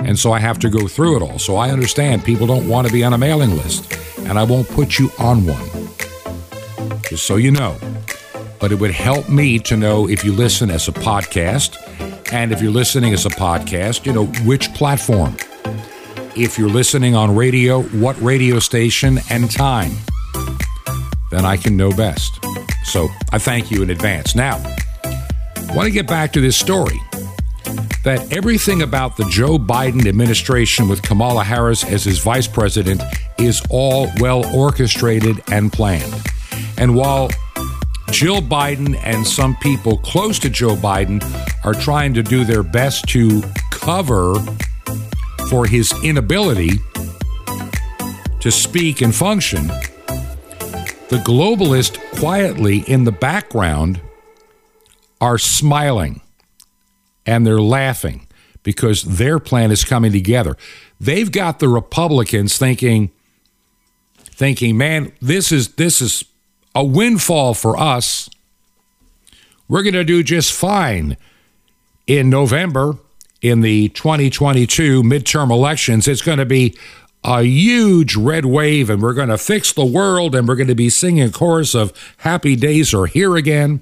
And 0.00 0.18
so 0.18 0.32
I 0.32 0.38
have 0.38 0.58
to 0.60 0.70
go 0.70 0.88
through 0.88 1.16
it 1.16 1.22
all. 1.22 1.38
So 1.38 1.56
I 1.56 1.70
understand 1.70 2.24
people 2.24 2.46
don't 2.46 2.68
want 2.68 2.86
to 2.86 2.92
be 2.92 3.04
on 3.04 3.12
a 3.12 3.18
mailing 3.18 3.50
list, 3.50 3.92
and 4.26 4.38
I 4.38 4.44
won't 4.44 4.68
put 4.68 4.98
you 4.98 5.10
on 5.18 5.46
one. 5.46 5.68
Just 7.08 7.26
so 7.26 7.36
you 7.36 7.50
know. 7.50 7.76
But 8.60 8.72
it 8.72 8.80
would 8.80 8.90
help 8.90 9.28
me 9.28 9.58
to 9.60 9.76
know 9.76 10.08
if 10.08 10.24
you 10.24 10.32
listen 10.32 10.70
as 10.70 10.88
a 10.88 10.92
podcast, 10.92 11.76
and 12.32 12.52
if 12.52 12.60
you're 12.60 12.72
listening 12.72 13.12
as 13.12 13.26
a 13.26 13.30
podcast, 13.30 14.06
you 14.06 14.12
know, 14.12 14.26
which 14.44 14.72
platform. 14.74 15.36
If 16.36 16.58
you're 16.58 16.68
listening 16.68 17.14
on 17.14 17.34
radio, 17.34 17.82
what 17.82 18.20
radio 18.20 18.58
station 18.58 19.18
and 19.30 19.50
time. 19.50 19.92
Then 21.30 21.44
I 21.44 21.56
can 21.56 21.76
know 21.76 21.90
best. 21.90 22.44
So 22.84 23.08
I 23.32 23.38
thank 23.38 23.70
you 23.70 23.82
in 23.82 23.90
advance. 23.90 24.34
Now, 24.34 24.56
I 25.04 25.74
want 25.74 25.86
to 25.86 25.92
get 25.92 26.06
back 26.06 26.32
to 26.32 26.40
this 26.40 26.56
story 26.56 27.00
that 28.04 28.30
everything 28.30 28.82
about 28.82 29.16
the 29.16 29.24
Joe 29.24 29.58
Biden 29.58 30.06
administration 30.06 30.88
with 30.88 31.02
Kamala 31.02 31.42
Harris 31.42 31.82
as 31.84 32.04
his 32.04 32.18
vice 32.18 32.46
president 32.46 33.02
is 33.38 33.62
all 33.70 34.08
well 34.20 34.44
orchestrated 34.54 35.42
and 35.50 35.72
planned. 35.72 36.14
And 36.76 36.94
while 36.94 37.30
Jill 38.10 38.42
Biden 38.42 38.94
and 39.02 39.26
some 39.26 39.56
people 39.56 39.96
close 39.98 40.38
to 40.40 40.50
Joe 40.50 40.76
Biden 40.76 41.22
are 41.64 41.74
trying 41.74 42.12
to 42.14 42.22
do 42.22 42.44
their 42.44 42.62
best 42.62 43.08
to 43.08 43.42
cover 43.70 44.34
for 45.48 45.66
his 45.66 45.92
inability 46.04 46.78
to 48.40 48.50
speak 48.50 49.00
and 49.00 49.14
function, 49.14 49.66
the 51.08 51.22
globalists 51.24 51.98
quietly 52.20 52.80
in 52.86 53.04
the 53.04 53.12
background 53.12 54.00
are 55.22 55.38
smiling 55.38 56.20
and 57.26 57.46
they're 57.46 57.60
laughing 57.60 58.26
because 58.62 59.02
their 59.02 59.38
plan 59.38 59.70
is 59.70 59.84
coming 59.84 60.12
together. 60.12 60.56
They've 61.00 61.30
got 61.30 61.58
the 61.58 61.68
Republicans 61.68 62.58
thinking 62.58 63.10
thinking, 64.18 64.76
"Man, 64.76 65.12
this 65.20 65.52
is 65.52 65.74
this 65.74 66.00
is 66.00 66.24
a 66.74 66.84
windfall 66.84 67.54
for 67.54 67.78
us. 67.78 68.28
We're 69.68 69.82
going 69.82 69.94
to 69.94 70.04
do 70.04 70.22
just 70.22 70.52
fine 70.52 71.16
in 72.06 72.28
November 72.28 72.98
in 73.40 73.60
the 73.60 73.88
2022 73.90 75.02
midterm 75.02 75.50
elections. 75.50 76.08
It's 76.08 76.22
going 76.22 76.38
to 76.38 76.46
be 76.46 76.76
a 77.22 77.42
huge 77.42 78.16
red 78.16 78.44
wave, 78.44 78.90
and 78.90 79.02
we're 79.02 79.14
going 79.14 79.30
to 79.30 79.38
fix 79.38 79.72
the 79.72 79.84
world, 79.84 80.34
and 80.34 80.46
we're 80.46 80.56
going 80.56 80.68
to 80.68 80.74
be 80.74 80.90
singing 80.90 81.22
a 81.22 81.30
chorus 81.30 81.74
of 81.74 81.92
Happy 82.18 82.56
Days 82.56 82.92
Are 82.92 83.06
Here 83.06 83.36
Again. 83.36 83.80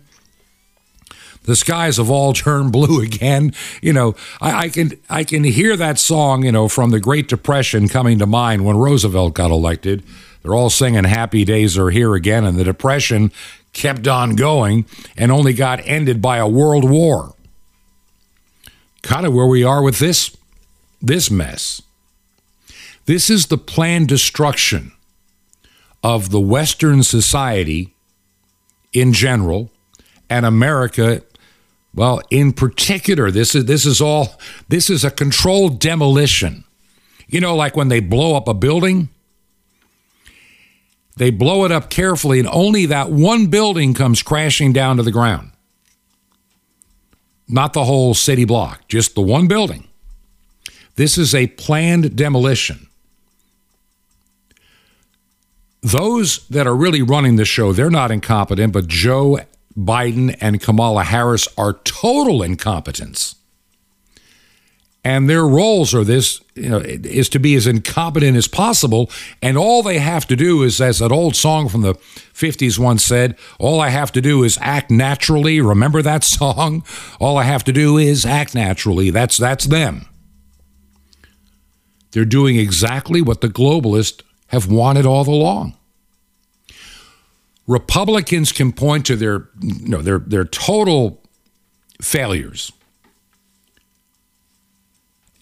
The 1.45 1.57
skies 1.57 1.97
have 1.97 2.11
all 2.11 2.33
turned 2.33 2.73
blue 2.73 3.01
again. 3.01 3.53
You 3.81 3.93
know, 3.93 4.15
I, 4.41 4.65
I 4.65 4.69
can 4.69 4.93
I 5.09 5.25
can 5.25 5.45
hear 5.45 5.77
that 5.77 5.99
song, 5.99 6.45
you 6.45 6.53
know, 6.53 6.69
from 6.69 6.91
the 6.91 7.01
Great 7.01 7.29
Depression 7.29 7.89
coming 7.89 8.19
to 8.19 8.27
mind 8.27 8.65
when 8.65 8.77
Roosevelt 8.77 9.35
got 9.35 9.51
elected. 9.51 10.03
They're 10.43 10.55
all 10.55 10.71
singing 10.71 11.05
Happy 11.05 11.45
Days 11.45 11.79
Are 11.79 11.91
Here 11.91 12.15
Again, 12.15 12.45
and 12.45 12.59
the 12.59 12.65
Depression 12.65 13.31
kept 13.73 14.07
on 14.07 14.37
going 14.37 14.87
and 15.17 15.31
only 15.33 15.53
got 15.53 15.81
ended 15.85 16.21
by 16.21 16.37
a 16.39 16.49
world 16.49 16.89
war. 16.89 17.35
Kind 19.03 19.27
of 19.27 19.33
where 19.33 19.47
we 19.47 19.65
are 19.65 19.83
with 19.83 19.99
this 19.99 20.37
this 21.01 21.31
mess. 21.31 21.83
This 23.07 23.29
is 23.29 23.47
the 23.47 23.59
planned 23.59 24.09
destruction 24.09 24.93
of 26.05 26.31
the 26.31 26.41
Western 26.41 27.03
society 27.03 27.95
in 28.93 29.13
general 29.13 29.71
and 30.31 30.47
America. 30.47 31.23
Well, 31.95 32.23
in 32.31 32.53
particular, 32.53 33.31
this 33.31 33.55
is 33.55 33.67
this 33.67 33.85
is 33.85 34.01
all 34.01 34.41
this 34.69 34.89
is 34.89 35.05
a 35.05 35.11
controlled 35.11 35.79
demolition. 35.79 36.65
You 37.29 37.41
know, 37.41 37.55
like 37.55 37.77
when 37.77 37.89
they 37.89 38.01
blow 38.01 38.35
up 38.37 38.49
a 38.49 38.55
building, 38.55 39.09
they 41.17 41.31
blow 41.31 41.65
it 41.65 41.73
up 41.73 41.91
carefully, 41.91 42.39
and 42.39 42.49
only 42.49 42.87
that 42.87 43.11
one 43.11 43.47
building 43.47 43.95
comes 43.95 44.23
crashing 44.23 44.73
down 44.73 44.97
to 44.97 45.03
the 45.03 45.13
ground. 45.13 45.51
Not 47.49 47.75
the 47.75 47.85
whole 47.85 48.15
city 48.15 48.45
block, 48.45 48.89
just 48.89 49.15
the 49.15 49.21
one 49.21 49.47
building. 49.47 49.89
This 50.97 51.19
is 51.19 51.35
a 51.35 51.47
planned 51.49 52.17
demolition 52.17 52.89
those 55.83 56.47
that 56.49 56.67
are 56.67 56.77
really 56.77 57.03
running 57.03 57.37
the 57.37 57.45
show, 57.45 57.73
they're 57.73 57.91
not 57.91 58.11
incompetent, 58.11 58.73
but 58.73 58.87
Joe 58.87 59.41
Biden 59.77 60.37
and 60.41 60.61
Kamala 60.61 61.05
Harris 61.05 61.49
are 61.57 61.75
total 61.85 62.43
incompetence. 62.43 63.37
And 65.05 65.29
their 65.29 65.45
roles 65.45 65.95
are 65.95 66.05
this, 66.05 66.41
you 66.55 66.69
know, 66.69 66.79
is 66.79 67.29
to 67.31 67.41
be 67.41 67.57
as 67.57 67.67
incompetent 67.67 68.37
as 68.37 68.47
possible. 68.47 69.11
And 69.41 69.59
all 69.59 69.83
they 69.83 69.99
have 69.99 70.29
to 70.29 70.37
do 70.37 70.63
is, 70.63 70.81
as 70.81 71.01
that 71.01 71.11
old 71.11 71.35
song 71.35 71.69
from 71.69 71.83
the 71.83 71.95
50s 71.95 72.79
once 72.79 73.05
said, 73.05 73.37
all 73.59 73.81
I 73.81 73.89
have 73.89 74.13
to 74.13 74.21
do 74.21 74.45
is 74.45 74.59
act 74.61 74.93
naturally. 74.93 75.61
Remember 75.61 76.03
that 76.03 76.23
song? 76.25 76.85
All 77.19 77.37
I 77.37 77.45
have 77.45 77.65
to 77.65 77.73
do 77.73 77.99
is 77.99 78.25
act 78.25 78.55
naturally. 78.55 79.11
That's 79.11 79.37
that's 79.37 79.65
them. 79.65 80.07
They're 82.13 82.25
doing 82.25 82.57
exactly 82.57 83.23
what 83.23 83.41
the 83.41 83.49
globalists 83.49 84.23
have 84.49 84.71
wanted 84.71 85.07
all 85.07 85.29
along. 85.29 85.75
Republicans 87.73 88.53
can 88.53 88.71
point 88.71 89.07
to 89.07 89.17
their 89.17 89.49
you 89.61 89.89
know 89.89 90.03
their 90.03 90.19
their 90.19 90.45
total 90.45 91.23
failures 92.03 92.71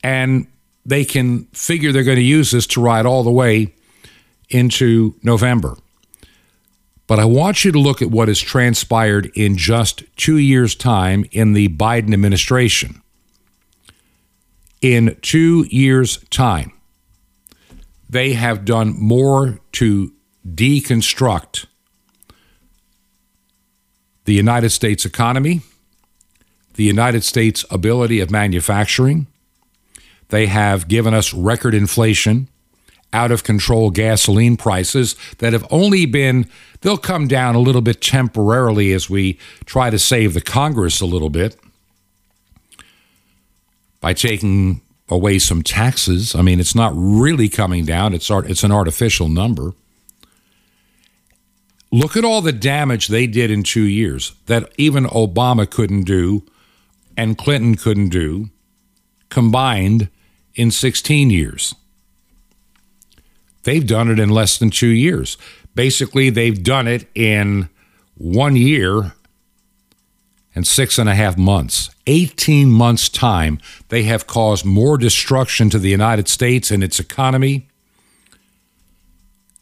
and 0.04 0.46
they 0.86 1.04
can 1.04 1.44
figure 1.46 1.90
they're 1.90 2.04
going 2.04 2.16
to 2.16 2.22
use 2.22 2.52
this 2.52 2.68
to 2.68 2.80
ride 2.80 3.04
all 3.04 3.24
the 3.24 3.30
way 3.30 3.74
into 4.48 5.14
November. 5.24 5.76
But 7.08 7.18
I 7.18 7.24
want 7.24 7.64
you 7.64 7.72
to 7.72 7.78
look 7.78 8.00
at 8.00 8.10
what 8.10 8.28
has 8.28 8.40
transpired 8.40 9.32
in 9.34 9.56
just 9.56 10.04
two 10.16 10.38
years' 10.38 10.76
time 10.76 11.24
in 11.32 11.52
the 11.52 11.68
Biden 11.68 12.12
administration. 12.12 13.02
In 14.80 15.18
two 15.20 15.66
years' 15.68 16.18
time, 16.30 16.72
they 18.08 18.34
have 18.34 18.64
done 18.64 18.94
more 18.96 19.58
to 19.72 20.12
deconstruct 20.46 21.66
the 24.30 24.36
United 24.36 24.70
States 24.70 25.04
economy, 25.04 25.60
the 26.74 26.84
United 26.84 27.24
States 27.24 27.64
ability 27.68 28.20
of 28.20 28.30
manufacturing. 28.30 29.26
They 30.28 30.46
have 30.46 30.86
given 30.86 31.14
us 31.14 31.34
record 31.34 31.74
inflation, 31.74 32.46
out 33.12 33.32
of 33.32 33.42
control 33.42 33.90
gasoline 33.90 34.56
prices 34.56 35.16
that 35.38 35.52
have 35.52 35.66
only 35.68 36.06
been, 36.06 36.48
they'll 36.82 36.96
come 36.96 37.26
down 37.26 37.56
a 37.56 37.58
little 37.58 37.80
bit 37.80 38.00
temporarily 38.00 38.92
as 38.92 39.10
we 39.10 39.36
try 39.64 39.90
to 39.90 39.98
save 39.98 40.32
the 40.32 40.40
Congress 40.40 41.00
a 41.00 41.06
little 41.06 41.28
bit 41.28 41.56
by 44.00 44.14
taking 44.14 44.80
away 45.08 45.40
some 45.40 45.60
taxes. 45.60 46.36
I 46.36 46.42
mean, 46.42 46.60
it's 46.60 46.76
not 46.76 46.92
really 46.94 47.48
coming 47.48 47.84
down, 47.84 48.14
it's, 48.14 48.30
art, 48.30 48.48
it's 48.48 48.62
an 48.62 48.70
artificial 48.70 49.28
number. 49.28 49.72
Look 51.92 52.16
at 52.16 52.24
all 52.24 52.40
the 52.40 52.52
damage 52.52 53.08
they 53.08 53.26
did 53.26 53.50
in 53.50 53.62
two 53.62 53.82
years 53.82 54.32
that 54.46 54.72
even 54.78 55.04
Obama 55.04 55.68
couldn't 55.68 56.04
do 56.04 56.44
and 57.16 57.36
Clinton 57.36 57.74
couldn't 57.74 58.10
do 58.10 58.50
combined 59.28 60.08
in 60.54 60.70
16 60.70 61.30
years. 61.30 61.74
They've 63.64 63.86
done 63.86 64.10
it 64.10 64.18
in 64.18 64.30
less 64.30 64.56
than 64.56 64.70
two 64.70 64.88
years. 64.88 65.36
Basically, 65.74 66.30
they've 66.30 66.62
done 66.62 66.88
it 66.88 67.08
in 67.14 67.68
one 68.16 68.56
year 68.56 69.12
and 70.54 70.66
six 70.66 70.98
and 70.98 71.08
a 71.08 71.14
half 71.14 71.38
months, 71.38 71.90
18 72.06 72.70
months' 72.70 73.08
time, 73.08 73.60
they 73.88 74.02
have 74.04 74.26
caused 74.26 74.64
more 74.64 74.98
destruction 74.98 75.70
to 75.70 75.78
the 75.78 75.90
United 75.90 76.28
States 76.28 76.70
and 76.70 76.82
its 76.82 76.98
economy 76.98 77.68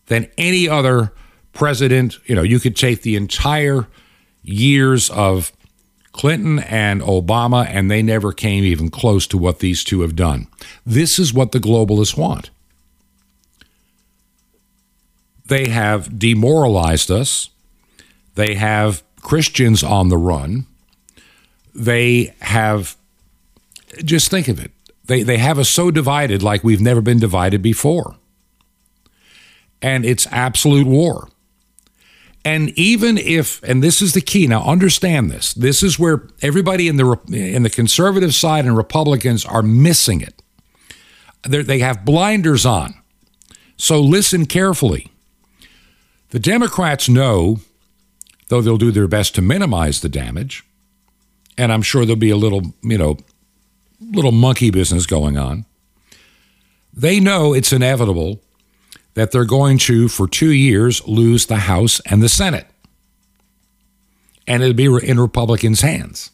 than 0.07 0.29
any 0.39 0.69
other 0.69 1.13
president. 1.59 2.19
You 2.27 2.35
know, 2.35 2.43
you 2.43 2.59
could 2.59 2.77
take 2.77 3.03
the 3.03 3.17
entire 3.17 3.87
years 4.43 5.11
of 5.11 5.53
Clinton 6.13 6.61
and 6.61 7.03
Obama, 7.03 7.67
and 7.69 7.91
they 7.91 8.03
never 8.03 8.33
came 8.33 8.65
even 8.65 8.91
close 8.91 9.27
to 9.27 9.37
what 9.37 9.59
these 9.59 9.85
two 9.85 10.01
have 10.01 10.17
done. 10.17 10.47
This 10.87 11.19
is 11.19 11.35
what 11.35 11.53
the 11.53 11.61
globalists 11.61 12.17
want. 12.17 12.49
They 15.47 15.69
have 15.69 16.19
demoralized 16.19 17.11
us. 17.11 17.51
They 18.35 18.55
have 18.55 19.03
Christians 19.21 19.83
on 19.83 20.09
the 20.09 20.17
run 20.17 20.67
they 21.79 22.35
have 22.41 22.97
just 24.05 24.31
think 24.31 24.49
of 24.49 24.63
it. 24.63 24.73
They 25.05 25.23
they 25.23 25.39
have 25.39 25.59
us 25.59 25.71
so 25.71 25.91
divided 25.91 26.43
like 26.43 26.65
we've 26.65 26.81
never 26.81 27.01
been 27.01 27.21
divided 27.21 27.63
before. 27.63 28.17
And 29.81 30.05
it's 30.05 30.27
absolute 30.33 30.87
war. 30.87 31.29
And 32.49 32.71
even 32.79 33.19
if 33.19 33.63
and 33.63 33.83
this 33.85 34.01
is 34.01 34.15
the 34.15 34.23
key 34.23 34.47
now 34.47 34.65
understand 34.65 35.31
this. 35.31 35.53
This 35.53 35.83
is 35.83 35.99
where 35.99 36.27
everybody 36.41 36.89
in 36.89 36.97
the 36.97 37.21
in 37.31 37.63
the 37.63 37.69
conservative 37.69 38.35
side 38.35 38.65
and 38.65 38.75
Republicans 38.75 39.45
are 39.45 39.63
missing 39.63 40.23
it. 40.23 40.41
They're, 41.43 41.63
they 41.63 41.81
have 41.81 42.07
blinders 42.07 42.65
on. 42.65 42.95
So 43.77 44.01
listen 44.01 44.47
carefully. 44.47 45.13
The 46.31 46.39
Democrats 46.39 47.07
know, 47.07 47.61
though 48.49 48.63
they'll 48.63 48.79
do 48.79 48.93
their 48.93 49.09
best 49.09 49.35
to 49.35 49.43
minimize 49.43 50.01
the 50.01 50.09
damage, 50.09 50.65
and 51.59 51.71
I'm 51.71 51.83
sure 51.83 52.07
there'll 52.07 52.17
be 52.17 52.31
a 52.31 52.37
little, 52.37 52.73
you 52.83 52.97
know, 52.97 53.19
little 54.01 54.33
monkey 54.33 54.71
business 54.71 55.05
going 55.05 55.37
on. 55.37 55.67
They 56.95 57.21
know 57.21 57.53
it's 57.53 57.75
inevitable 57.75 58.41
that 59.15 59.33
they're 59.33 59.45
going 59.45 59.79
to, 59.79 60.09
for 60.09 60.29
two 60.29 60.53
years, 60.53 61.07
lose 61.07 61.47
the 61.47 61.57
House 61.57 62.01
and 62.07 62.23
the 62.23 62.29
Senate. 62.29 62.67
And 64.47 64.63
it'll 64.63 64.75
be 64.75 64.87
in 65.07 65.21
Republicans' 65.21 65.81
hands. 65.81 66.31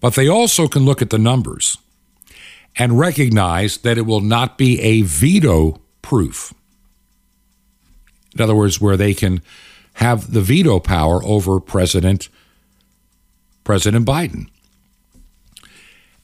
But 0.00 0.14
they 0.14 0.28
also 0.28 0.68
can 0.68 0.84
look 0.84 1.00
at 1.00 1.10
the 1.10 1.18
numbers 1.18 1.78
and 2.76 2.98
recognize 2.98 3.78
that 3.78 3.96
it 3.96 4.02
will 4.02 4.20
not 4.20 4.58
be 4.58 4.80
a 4.80 5.02
veto 5.02 5.80
proof. 6.02 6.52
In 8.34 8.42
other 8.42 8.54
words, 8.54 8.80
where 8.80 8.96
they 8.96 9.14
can 9.14 9.40
have 9.94 10.32
the 10.32 10.42
veto 10.42 10.78
power 10.78 11.24
over 11.24 11.58
President 11.58 12.28
President 13.64 14.06
Biden. 14.06 14.46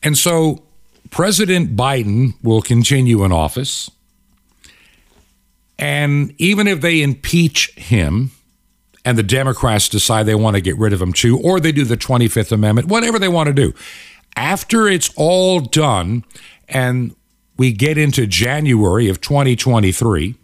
And 0.02 0.16
so 0.16 0.62
President 1.10 1.74
Biden 1.74 2.34
will 2.42 2.62
continue 2.62 3.24
in 3.24 3.32
office. 3.32 3.90
And 5.78 6.34
even 6.38 6.66
if 6.66 6.80
they 6.80 7.02
impeach 7.02 7.74
him 7.76 8.30
and 9.04 9.18
the 9.18 9.22
Democrats 9.22 9.88
decide 9.88 10.26
they 10.26 10.34
want 10.34 10.56
to 10.56 10.60
get 10.60 10.78
rid 10.78 10.92
of 10.92 11.02
him 11.02 11.12
too, 11.12 11.38
or 11.40 11.58
they 11.58 11.72
do 11.72 11.84
the 11.84 11.96
25th 11.96 12.52
Amendment, 12.52 12.88
whatever 12.88 13.18
they 13.18 13.28
want 13.28 13.48
to 13.48 13.52
do, 13.52 13.74
after 14.36 14.86
it's 14.88 15.12
all 15.16 15.60
done 15.60 16.24
and 16.68 17.14
we 17.56 17.72
get 17.72 17.98
into 17.98 18.26
January 18.26 19.08
of 19.08 19.20
2023, 19.20 20.34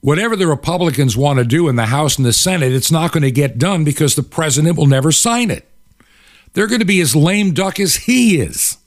whatever 0.00 0.36
the 0.36 0.46
Republicans 0.46 1.16
want 1.16 1.38
to 1.38 1.44
do 1.44 1.68
in 1.68 1.76
the 1.76 1.86
House 1.86 2.16
and 2.16 2.26
the 2.26 2.32
Senate, 2.32 2.72
it's 2.72 2.90
not 2.90 3.12
going 3.12 3.22
to 3.22 3.30
get 3.30 3.58
done 3.58 3.84
because 3.84 4.14
the 4.14 4.22
president 4.22 4.76
will 4.76 4.86
never 4.86 5.12
sign 5.12 5.50
it. 5.50 5.68
They're 6.52 6.66
going 6.66 6.80
to 6.80 6.86
be 6.86 7.00
as 7.00 7.14
lame 7.14 7.52
duck 7.52 7.78
as 7.78 7.96
he 7.96 8.40
is. 8.40 8.78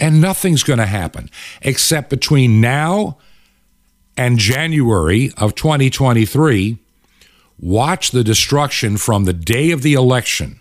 And 0.00 0.20
nothing's 0.20 0.62
going 0.62 0.78
to 0.78 0.86
happen 0.86 1.28
except 1.62 2.10
between 2.10 2.60
now 2.60 3.18
and 4.18 4.36
January 4.36 5.30
of 5.36 5.54
2023, 5.54 6.76
watch 7.60 8.10
the 8.10 8.24
destruction 8.24 8.96
from 8.96 9.24
the 9.24 9.32
day 9.32 9.70
of 9.70 9.82
the 9.82 9.94
election, 9.94 10.58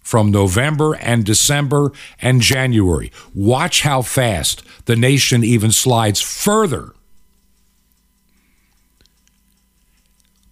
from 0.00 0.32
November 0.32 0.94
and 0.96 1.24
December 1.24 1.92
and 2.20 2.40
January. 2.40 3.12
Watch 3.32 3.82
how 3.82 4.02
fast 4.02 4.62
the 4.86 4.96
nation 4.96 5.44
even 5.44 5.70
slides 5.70 6.20
further. 6.20 6.92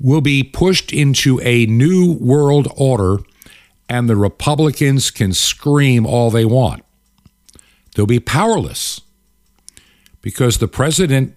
Will 0.00 0.20
be 0.20 0.44
pushed 0.44 0.92
into 0.92 1.40
a 1.40 1.66
new 1.66 2.12
world 2.12 2.68
order, 2.76 3.18
and 3.88 4.08
the 4.08 4.16
Republicans 4.16 5.10
can 5.10 5.32
scream 5.32 6.06
all 6.06 6.30
they 6.30 6.44
want. 6.44 6.83
They'll 7.94 8.06
be 8.06 8.20
powerless 8.20 9.00
because 10.20 10.58
the 10.58 10.68
president 10.68 11.36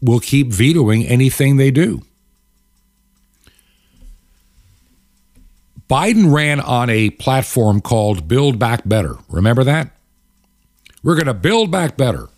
will 0.00 0.20
keep 0.20 0.52
vetoing 0.52 1.04
anything 1.06 1.56
they 1.56 1.70
do. 1.70 2.02
Biden 5.88 6.32
ran 6.32 6.60
on 6.60 6.88
a 6.90 7.10
platform 7.10 7.80
called 7.80 8.26
Build 8.26 8.58
Back 8.58 8.82
Better. 8.86 9.16
Remember 9.28 9.64
that? 9.64 9.90
We're 11.02 11.14
going 11.14 11.26
to 11.26 11.34
build 11.34 11.70
back 11.70 11.96
better. 11.96 12.28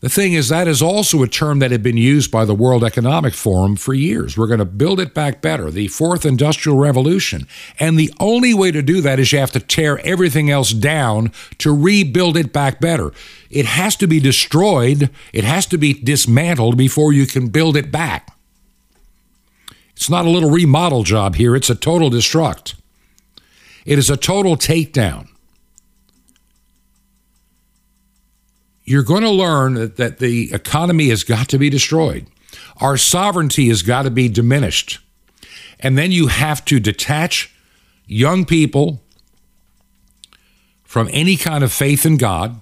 The 0.00 0.08
thing 0.08 0.32
is, 0.32 0.48
that 0.48 0.66
is 0.66 0.80
also 0.80 1.22
a 1.22 1.28
term 1.28 1.58
that 1.58 1.70
had 1.70 1.82
been 1.82 1.98
used 1.98 2.30
by 2.30 2.46
the 2.46 2.54
World 2.54 2.82
Economic 2.82 3.34
Forum 3.34 3.76
for 3.76 3.92
years. 3.92 4.36
We're 4.36 4.46
going 4.46 4.58
to 4.58 4.64
build 4.64 4.98
it 4.98 5.12
back 5.12 5.42
better, 5.42 5.70
the 5.70 5.88
fourth 5.88 6.24
industrial 6.24 6.78
revolution. 6.78 7.46
And 7.78 7.98
the 7.98 8.12
only 8.18 8.54
way 8.54 8.70
to 8.70 8.80
do 8.80 9.02
that 9.02 9.18
is 9.20 9.30
you 9.30 9.38
have 9.38 9.52
to 9.52 9.60
tear 9.60 9.98
everything 9.98 10.50
else 10.50 10.72
down 10.72 11.32
to 11.58 11.76
rebuild 11.76 12.38
it 12.38 12.50
back 12.50 12.80
better. 12.80 13.12
It 13.50 13.66
has 13.66 13.94
to 13.96 14.06
be 14.06 14.20
destroyed, 14.20 15.10
it 15.34 15.44
has 15.44 15.66
to 15.66 15.76
be 15.76 15.92
dismantled 15.92 16.78
before 16.78 17.12
you 17.12 17.26
can 17.26 17.48
build 17.48 17.76
it 17.76 17.92
back. 17.92 18.34
It's 19.94 20.08
not 20.08 20.24
a 20.24 20.30
little 20.30 20.50
remodel 20.50 21.02
job 21.02 21.34
here, 21.34 21.54
it's 21.54 21.68
a 21.68 21.74
total 21.74 22.08
destruct. 22.08 22.74
It 23.84 23.98
is 23.98 24.08
a 24.08 24.16
total 24.16 24.56
takedown. 24.56 25.28
You're 28.84 29.02
going 29.02 29.22
to 29.22 29.30
learn 29.30 29.74
that, 29.74 29.96
that 29.96 30.18
the 30.18 30.52
economy 30.52 31.08
has 31.08 31.24
got 31.24 31.48
to 31.50 31.58
be 31.58 31.70
destroyed. 31.70 32.26
Our 32.80 32.96
sovereignty 32.96 33.68
has 33.68 33.82
got 33.82 34.02
to 34.02 34.10
be 34.10 34.28
diminished. 34.28 34.98
And 35.78 35.96
then 35.96 36.12
you 36.12 36.28
have 36.28 36.64
to 36.66 36.80
detach 36.80 37.54
young 38.06 38.44
people 38.44 39.00
from 40.84 41.08
any 41.12 41.36
kind 41.36 41.62
of 41.62 41.72
faith 41.72 42.04
in 42.04 42.16
God, 42.16 42.60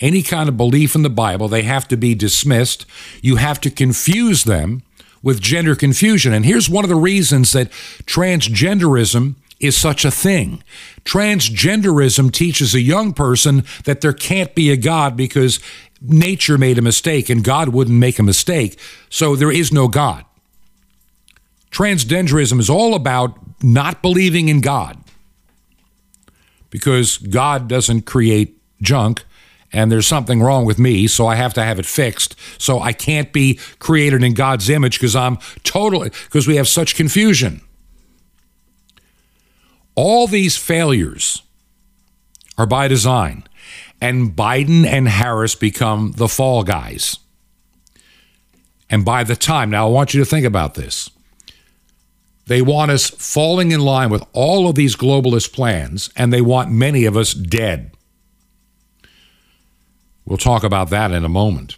any 0.00 0.22
kind 0.22 0.48
of 0.48 0.56
belief 0.56 0.94
in 0.94 1.02
the 1.02 1.10
Bible. 1.10 1.48
They 1.48 1.62
have 1.62 1.88
to 1.88 1.96
be 1.96 2.14
dismissed. 2.14 2.84
You 3.22 3.36
have 3.36 3.60
to 3.62 3.70
confuse 3.70 4.44
them 4.44 4.82
with 5.22 5.40
gender 5.40 5.74
confusion. 5.74 6.32
And 6.32 6.44
here's 6.44 6.68
one 6.68 6.84
of 6.84 6.88
the 6.88 6.94
reasons 6.94 7.52
that 7.52 7.70
transgenderism 8.04 9.34
is 9.60 9.76
such 9.76 10.04
a 10.04 10.10
thing. 10.10 10.62
Transgenderism 11.04 12.32
teaches 12.32 12.74
a 12.74 12.80
young 12.80 13.12
person 13.12 13.64
that 13.84 14.00
there 14.00 14.12
can't 14.12 14.54
be 14.54 14.70
a 14.70 14.76
God 14.76 15.16
because 15.16 15.60
nature 16.00 16.58
made 16.58 16.78
a 16.78 16.82
mistake 16.82 17.28
and 17.28 17.42
God 17.42 17.70
wouldn't 17.70 17.98
make 17.98 18.18
a 18.18 18.22
mistake, 18.22 18.78
so 19.08 19.34
there 19.34 19.50
is 19.50 19.72
no 19.72 19.88
God. 19.88 20.24
Transgenderism 21.70 22.60
is 22.60 22.70
all 22.70 22.94
about 22.94 23.38
not 23.62 24.00
believing 24.00 24.48
in 24.48 24.60
God 24.60 24.98
because 26.70 27.18
God 27.18 27.68
doesn't 27.68 28.02
create 28.02 28.60
junk 28.80 29.24
and 29.72 29.92
there's 29.92 30.06
something 30.06 30.40
wrong 30.40 30.64
with 30.64 30.78
me, 30.78 31.06
so 31.06 31.26
I 31.26 31.34
have 31.34 31.52
to 31.54 31.62
have 31.62 31.78
it 31.78 31.84
fixed. 31.84 32.34
So 32.56 32.80
I 32.80 32.92
can't 32.92 33.32
be 33.32 33.58
created 33.78 34.22
in 34.22 34.32
God's 34.32 34.70
image 34.70 34.98
because 34.98 35.14
I'm 35.14 35.36
totally, 35.62 36.10
because 36.24 36.46
we 36.46 36.56
have 36.56 36.68
such 36.68 36.94
confusion. 36.94 37.60
All 40.00 40.28
these 40.28 40.56
failures 40.56 41.42
are 42.56 42.66
by 42.66 42.86
design, 42.86 43.42
and 44.00 44.30
Biden 44.30 44.86
and 44.86 45.08
Harris 45.08 45.56
become 45.56 46.12
the 46.12 46.28
fall 46.28 46.62
guys. 46.62 47.18
And 48.88 49.04
by 49.04 49.24
the 49.24 49.34
time, 49.34 49.70
now 49.70 49.88
I 49.88 49.90
want 49.90 50.14
you 50.14 50.20
to 50.20 50.24
think 50.24 50.46
about 50.46 50.76
this. 50.76 51.10
They 52.46 52.62
want 52.62 52.92
us 52.92 53.10
falling 53.10 53.72
in 53.72 53.80
line 53.80 54.08
with 54.08 54.24
all 54.32 54.68
of 54.68 54.76
these 54.76 54.94
globalist 54.94 55.52
plans, 55.52 56.10
and 56.14 56.32
they 56.32 56.42
want 56.42 56.70
many 56.70 57.04
of 57.04 57.16
us 57.16 57.34
dead. 57.34 57.90
We'll 60.24 60.38
talk 60.38 60.62
about 60.62 60.90
that 60.90 61.10
in 61.10 61.24
a 61.24 61.28
moment. 61.28 61.76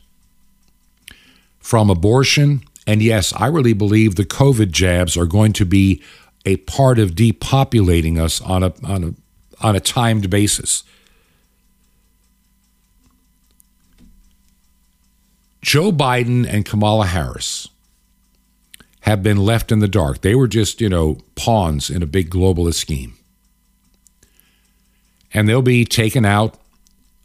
From 1.59 1.89
abortion, 1.89 2.65
and 2.87 3.01
yes, 3.01 3.33
I 3.35 3.47
really 3.47 3.73
believe 3.73 4.17
the 4.17 4.27
COVID 4.27 4.73
jabs 4.73 5.17
are 5.17 5.25
going 5.25 5.55
to 5.55 5.65
be 5.65 6.03
a 6.45 6.57
part 6.59 6.99
of 6.99 7.11
depopulating 7.11 8.19
us 8.19 8.41
on 8.41 8.63
a 8.63 8.73
on 8.85 9.05
a 9.05 9.15
on 9.61 9.77
a 9.77 9.81
timed 9.81 10.31
basis. 10.31 10.85
Joe 15.63 15.93
Biden 15.93 16.49
and 16.49 16.65
Kamala 16.65 17.07
Harris 17.07 17.69
have 19.03 19.23
been 19.23 19.37
left 19.37 19.71
in 19.71 19.81
the 19.81 19.89
dark. 19.89 20.21
They 20.21 20.35
were 20.35 20.49
just, 20.49 20.81
you 20.81 20.89
know, 20.89 21.19
pawns 21.35 21.91
in 21.91 22.03
a 22.03 22.07
big 22.07 22.31
globalist 22.31 22.75
scheme. 22.75 23.15
And 25.33 25.49
they'll 25.49 25.63
be 25.63 25.85
taken 25.85 26.25
out 26.25 26.59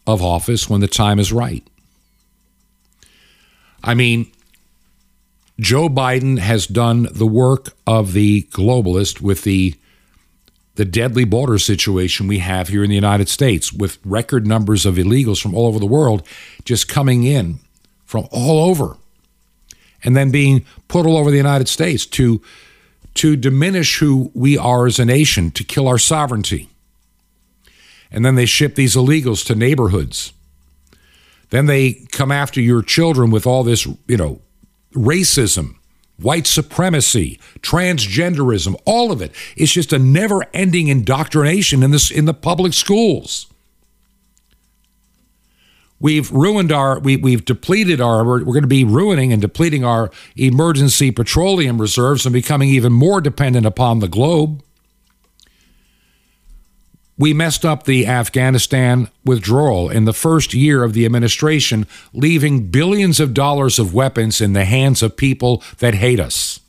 of 0.06 0.22
office 0.22 0.70
when 0.70 0.82
the 0.82 0.88
time 0.88 1.20
is 1.20 1.34
right. 1.34 1.66
I 3.84 3.94
mean, 3.94 4.32
Joe 5.60 5.88
Biden 5.88 6.40
has 6.40 6.68
done 6.68 7.08
the 7.12 7.28
work 7.28 7.74
of 7.88 8.14
the 8.14 8.44
globalist 8.52 9.22
with 9.22 9.44
the 9.44 9.76
the 10.76 10.84
deadly 10.84 11.24
border 11.24 11.58
situation 11.58 12.28
we 12.28 12.40
have 12.40 12.68
here 12.68 12.84
in 12.84 12.90
the 12.90 12.96
United 12.96 13.30
States 13.30 13.72
with 13.72 13.98
record 14.04 14.46
numbers 14.46 14.86
of 14.86 14.96
illegals 14.96 15.42
from 15.42 15.56
all 15.56 15.68
over 15.68 15.80
the 15.80 15.86
world 15.86 16.28
just 16.66 16.90
coming 16.90 17.24
in 17.24 17.60
from 18.04 18.28
all 18.30 18.60
over 18.60 18.98
and 20.04 20.18
then 20.18 20.32
being 20.32 20.66
put 20.90 21.06
all 21.06 21.16
over 21.16 21.32
the 21.32 21.38
United 21.38 21.70
States 21.70 22.06
to 22.06 22.42
to 23.16 23.38
diminish 23.38 24.00
who 24.00 24.30
we 24.34 24.58
are 24.58 24.86
as 24.86 25.00
a 25.00 25.06
nation, 25.06 25.50
to 25.52 25.64
kill 25.64 25.88
our 25.88 25.98
sovereignty. 25.98 26.70
And 28.12 28.26
then 28.26 28.36
they 28.36 28.46
ship 28.46 28.76
these 28.76 28.96
illegals 28.96 29.46
to 29.48 29.56
neighborhoods. 29.56 30.34
Then 31.50 31.66
they 31.66 32.06
come 32.12 32.32
after 32.32 32.60
your 32.60 32.82
children 32.82 33.32
with 33.32 33.48
all 33.48 33.64
this, 33.64 33.86
you 34.08 34.18
know, 34.18 34.42
racism, 34.96 35.76
white 36.18 36.48
supremacy, 36.48 37.40
transgenderism, 37.60 38.76
all 38.86 39.12
of 39.12 39.22
it. 39.22 39.32
It's 39.56 39.72
just 39.72 39.94
a 39.94 40.00
never-ending 40.00 40.88
indoctrination 40.88 41.84
in 41.84 41.92
this 41.92 42.10
in 42.10 42.26
the 42.26 42.34
public 42.34 42.74
schools. 42.74 43.48
We've 46.00 46.30
ruined 46.32 46.72
our 46.72 47.00
we, 47.00 47.16
we've 47.18 47.46
depleted 47.46 48.02
our 48.02 48.26
we're, 48.26 48.40
we're 48.40 48.54
going 48.54 48.64
to 48.64 48.68
be 48.68 48.84
ruining 48.84 49.32
and 49.32 49.42
depleting 49.42 49.86
our 49.86 50.12
emergency 50.36 51.12
petroleum 51.12 51.80
reserves 51.80 52.26
and 52.26 52.34
becoming 52.34 52.70
even 52.70 52.92
more 52.92 53.22
dependent 53.22 53.66
upon 53.66 54.00
the 54.00 54.08
globe. 54.08 54.62
We 57.18 57.34
messed 57.34 57.64
up 57.64 57.84
the 57.84 58.06
Afghanistan 58.06 59.10
withdrawal 59.24 59.90
in 59.90 60.04
the 60.04 60.14
first 60.14 60.54
year 60.54 60.84
of 60.84 60.94
the 60.94 61.06
administration, 61.06 61.88
leaving 62.14 62.68
billions 62.68 63.22
of 63.22 63.34
dollars 63.34 63.80
of 63.80 63.94
weapons 63.94 64.42
in 64.42 64.52
the 64.52 64.66
hands 64.66 65.02
of 65.02 65.16
people 65.16 65.64
that 65.80 65.94
hate 65.94 66.20
us. 66.20 66.60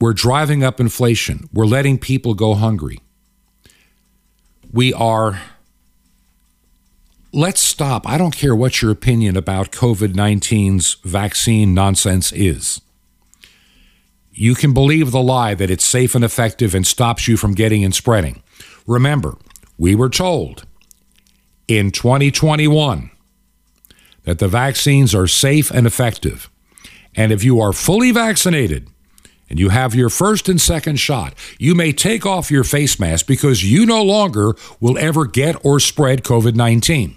We're 0.00 0.12
driving 0.12 0.62
up 0.62 0.80
inflation. 0.80 1.48
We're 1.52 1.66
letting 1.66 1.98
people 1.98 2.34
go 2.34 2.54
hungry. 2.54 3.00
We 4.72 4.92
are. 4.92 5.40
Let's 7.32 7.62
stop. 7.62 8.06
I 8.06 8.18
don't 8.18 8.36
care 8.36 8.54
what 8.54 8.80
your 8.82 8.90
opinion 8.90 9.36
about 9.36 9.72
COVID 9.72 10.12
19's 10.12 10.98
vaccine 11.04 11.74
nonsense 11.74 12.32
is. 12.32 12.80
You 14.36 14.56
can 14.56 14.74
believe 14.74 15.12
the 15.12 15.22
lie 15.22 15.54
that 15.54 15.70
it's 15.70 15.84
safe 15.84 16.16
and 16.16 16.24
effective 16.24 16.74
and 16.74 16.84
stops 16.84 17.28
you 17.28 17.36
from 17.36 17.54
getting 17.54 17.84
and 17.84 17.94
spreading. 17.94 18.42
Remember, 18.84 19.38
we 19.78 19.94
were 19.94 20.10
told 20.10 20.66
in 21.68 21.92
2021 21.92 23.12
that 24.24 24.40
the 24.40 24.48
vaccines 24.48 25.14
are 25.14 25.28
safe 25.28 25.70
and 25.70 25.86
effective. 25.86 26.50
And 27.14 27.30
if 27.30 27.44
you 27.44 27.60
are 27.60 27.72
fully 27.72 28.10
vaccinated 28.10 28.88
and 29.48 29.60
you 29.60 29.68
have 29.68 29.94
your 29.94 30.10
first 30.10 30.48
and 30.48 30.60
second 30.60 30.96
shot, 30.96 31.34
you 31.60 31.76
may 31.76 31.92
take 31.92 32.26
off 32.26 32.50
your 32.50 32.64
face 32.64 32.98
mask 32.98 33.28
because 33.28 33.62
you 33.62 33.86
no 33.86 34.02
longer 34.02 34.56
will 34.80 34.98
ever 34.98 35.26
get 35.26 35.64
or 35.64 35.78
spread 35.78 36.24
COVID 36.24 36.56
19. 36.56 37.16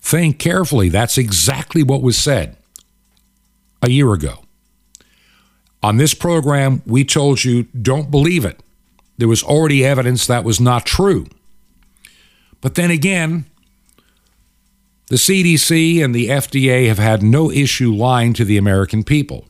Think 0.00 0.40
carefully. 0.40 0.88
That's 0.88 1.18
exactly 1.18 1.84
what 1.84 2.02
was 2.02 2.18
said 2.18 2.56
a 3.82 3.90
year 3.90 4.12
ago. 4.12 4.44
On 5.82 5.96
this 5.96 6.14
program, 6.14 6.82
we 6.86 7.04
told 7.04 7.44
you 7.44 7.64
don't 7.64 8.10
believe 8.10 8.44
it. 8.44 8.60
There 9.16 9.28
was 9.28 9.42
already 9.42 9.84
evidence 9.84 10.26
that 10.26 10.44
was 10.44 10.60
not 10.60 10.86
true. 10.86 11.26
But 12.60 12.74
then 12.74 12.90
again, 12.90 13.46
the 15.08 15.16
CDC 15.16 16.02
and 16.04 16.14
the 16.14 16.28
FDA 16.28 16.86
have 16.88 16.98
had 16.98 17.22
no 17.22 17.50
issue 17.50 17.92
lying 17.92 18.32
to 18.34 18.44
the 18.44 18.56
American 18.56 19.02
people. 19.02 19.46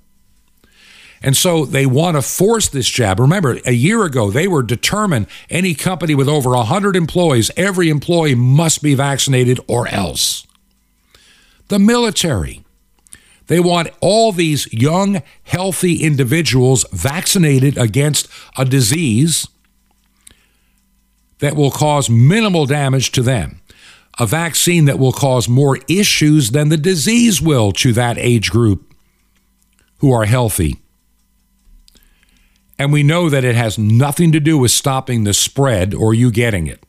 And 1.22 1.36
so 1.36 1.66
they 1.66 1.84
want 1.84 2.16
to 2.16 2.22
force 2.22 2.68
this 2.68 2.88
jab. 2.88 3.20
Remember, 3.20 3.58
a 3.66 3.72
year 3.72 4.04
ago, 4.04 4.30
they 4.30 4.48
were 4.48 4.62
determined 4.62 5.26
any 5.50 5.74
company 5.74 6.14
with 6.14 6.28
over 6.28 6.50
100 6.50 6.96
employees, 6.96 7.50
every 7.56 7.90
employee 7.90 8.34
must 8.34 8.82
be 8.82 8.94
vaccinated 8.94 9.60
or 9.68 9.86
else. 9.88 10.46
The 11.68 11.78
military. 11.78 12.64
They 13.50 13.58
want 13.58 13.88
all 14.00 14.30
these 14.30 14.72
young, 14.72 15.24
healthy 15.42 16.04
individuals 16.04 16.86
vaccinated 16.92 17.76
against 17.76 18.28
a 18.56 18.64
disease 18.64 19.48
that 21.40 21.56
will 21.56 21.72
cause 21.72 22.08
minimal 22.08 22.64
damage 22.64 23.10
to 23.10 23.22
them. 23.22 23.60
A 24.20 24.26
vaccine 24.26 24.84
that 24.84 25.00
will 25.00 25.10
cause 25.10 25.48
more 25.48 25.80
issues 25.88 26.52
than 26.52 26.68
the 26.68 26.76
disease 26.76 27.42
will 27.42 27.72
to 27.72 27.92
that 27.92 28.18
age 28.18 28.52
group 28.52 28.94
who 29.98 30.12
are 30.12 30.26
healthy. 30.26 30.76
And 32.78 32.92
we 32.92 33.02
know 33.02 33.28
that 33.28 33.44
it 33.44 33.56
has 33.56 33.76
nothing 33.76 34.30
to 34.30 34.38
do 34.38 34.58
with 34.58 34.70
stopping 34.70 35.24
the 35.24 35.34
spread 35.34 35.92
or 35.92 36.14
you 36.14 36.30
getting 36.30 36.68
it. 36.68 36.84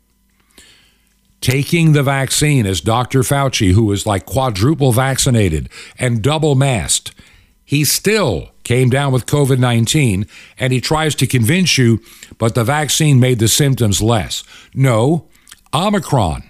Taking 1.42 1.94
the 1.94 2.04
vaccine, 2.04 2.68
as 2.68 2.82
Dr. 2.82 3.22
Fauci, 3.22 3.74
who 3.74 3.86
was 3.86 4.06
like 4.06 4.28
quadruple 4.28 4.92
vaccinated 4.92 5.70
and 5.98 6.22
double 6.22 6.54
masked, 6.54 7.16
he 7.66 7.84
still 7.84 8.52
came 8.64 8.92
down 8.92 9.12
with 9.12 9.26
COVID 9.26 9.58
19 9.58 10.28
and 10.60 10.72
he 10.72 10.80
tries 10.80 11.16
to 11.16 11.26
convince 11.26 11.80
you, 11.80 12.00
but 12.38 12.54
the 12.54 12.64
vaccine 12.64 13.20
made 13.20 13.40
the 13.40 13.48
symptoms 13.48 14.04
less. 14.04 14.44
No, 14.76 15.28
Omicron 15.74 16.44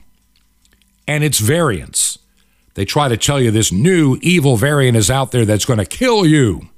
and 1.08 1.24
its 1.24 1.40
variants. 1.40 2.20
They 2.74 2.84
try 2.84 3.08
to 3.08 3.18
tell 3.18 3.40
you 3.40 3.50
this 3.52 3.72
new 3.72 4.18
evil 4.22 4.58
variant 4.58 4.98
is 4.98 5.10
out 5.10 5.32
there 5.32 5.46
that's 5.46 5.66
going 5.66 5.80
to 5.80 5.86
kill 5.86 6.26
you. 6.26 6.70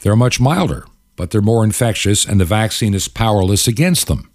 They're 0.00 0.16
much 0.16 0.40
milder, 0.40 0.86
but 1.16 1.30
they're 1.30 1.42
more 1.42 1.62
infectious, 1.62 2.24
and 2.24 2.40
the 2.40 2.46
vaccine 2.46 2.94
is 2.94 3.08
powerless 3.08 3.68
against 3.68 4.06
them. 4.06 4.29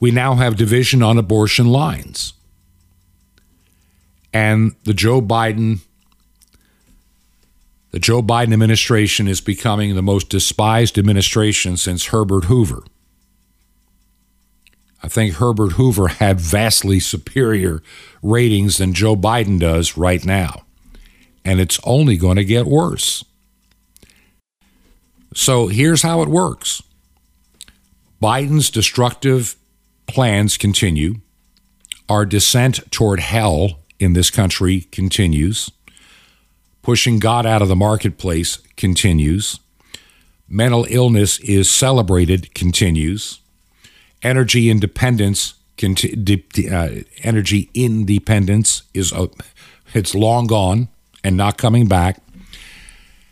We 0.00 0.10
now 0.10 0.34
have 0.34 0.56
division 0.56 1.02
on 1.02 1.18
abortion 1.18 1.66
lines. 1.66 2.32
And 4.32 4.74
the 4.84 4.94
Joe 4.94 5.20
Biden 5.20 5.80
the 7.90 7.98
Joe 7.98 8.20
Biden 8.20 8.52
administration 8.52 9.26
is 9.26 9.40
becoming 9.40 9.94
the 9.94 10.02
most 10.02 10.28
despised 10.28 10.98
administration 10.98 11.78
since 11.78 12.06
Herbert 12.06 12.44
Hoover. 12.44 12.82
I 15.02 15.08
think 15.08 15.36
Herbert 15.36 15.72
Hoover 15.72 16.08
had 16.08 16.38
vastly 16.38 17.00
superior 17.00 17.82
ratings 18.22 18.76
than 18.76 18.92
Joe 18.92 19.16
Biden 19.16 19.58
does 19.58 19.96
right 19.96 20.22
now 20.22 20.66
and 21.48 21.60
it's 21.60 21.80
only 21.84 22.18
going 22.18 22.36
to 22.36 22.44
get 22.44 22.66
worse. 22.66 23.24
So 25.34 25.68
here's 25.68 26.02
how 26.02 26.20
it 26.20 26.28
works 26.28 26.82
Biden's 28.22 28.68
destructive 28.68 29.56
plans 30.08 30.56
continue, 30.56 31.20
our 32.08 32.24
descent 32.26 32.80
toward 32.90 33.20
hell 33.20 33.80
in 34.00 34.14
this 34.14 34.30
country 34.30 34.82
continues, 34.90 35.70
pushing 36.82 37.18
God 37.18 37.46
out 37.46 37.62
of 37.62 37.68
the 37.68 37.76
marketplace 37.76 38.58
continues, 38.76 39.60
mental 40.48 40.86
illness 40.88 41.38
is 41.40 41.70
celebrated 41.70 42.54
continues, 42.54 43.40
energy 44.22 44.70
independence. 44.70 45.54
uh, 46.72 46.88
energy 47.22 47.70
independence 47.72 48.82
is 48.92 49.12
uh, 49.12 49.26
it's 49.94 50.14
long 50.14 50.46
gone 50.48 50.88
and 51.22 51.36
not 51.36 51.56
coming 51.56 51.86
back. 51.86 52.20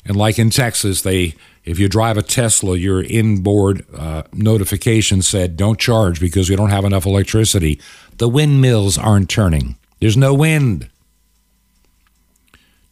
And 0.04 0.16
like 0.16 0.38
in 0.38 0.50
Texas, 0.50 1.02
they 1.02 1.34
if 1.66 1.80
you 1.80 1.88
drive 1.88 2.16
a 2.16 2.22
Tesla, 2.22 2.76
your 2.76 3.02
inboard 3.02 3.84
uh, 3.92 4.22
notification 4.32 5.20
said, 5.20 5.56
"Don't 5.56 5.78
charge 5.78 6.20
because 6.20 6.48
we 6.48 6.56
don't 6.56 6.70
have 6.70 6.84
enough 6.84 7.04
electricity. 7.04 7.80
The 8.16 8.28
windmills 8.28 8.96
aren't 8.96 9.28
turning. 9.28 9.76
There's 10.00 10.16
no 10.16 10.32
wind." 10.32 10.88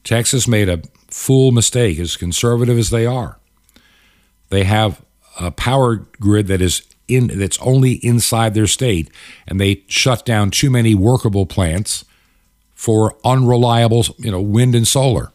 Texas 0.02 0.46
made 0.46 0.68
a 0.68 0.82
fool 1.08 1.52
mistake, 1.52 1.98
as 1.98 2.16
conservative 2.16 2.76
as 2.76 2.90
they 2.90 3.06
are. 3.06 3.38
They 4.50 4.64
have 4.64 5.02
a 5.40 5.50
power 5.50 5.96
grid 6.20 6.48
that 6.48 6.60
is 6.60 6.82
in 7.06 7.28
that's 7.38 7.58
only 7.60 7.92
inside 8.04 8.54
their 8.54 8.66
state, 8.66 9.08
and 9.46 9.60
they 9.60 9.84
shut 9.86 10.26
down 10.26 10.50
too 10.50 10.70
many 10.70 10.94
workable 10.94 11.46
plants 11.46 12.04
for 12.74 13.16
unreliable, 13.24 14.04
you 14.18 14.30
know, 14.30 14.40
wind 14.40 14.74
and 14.74 14.86
solar. 14.86 15.30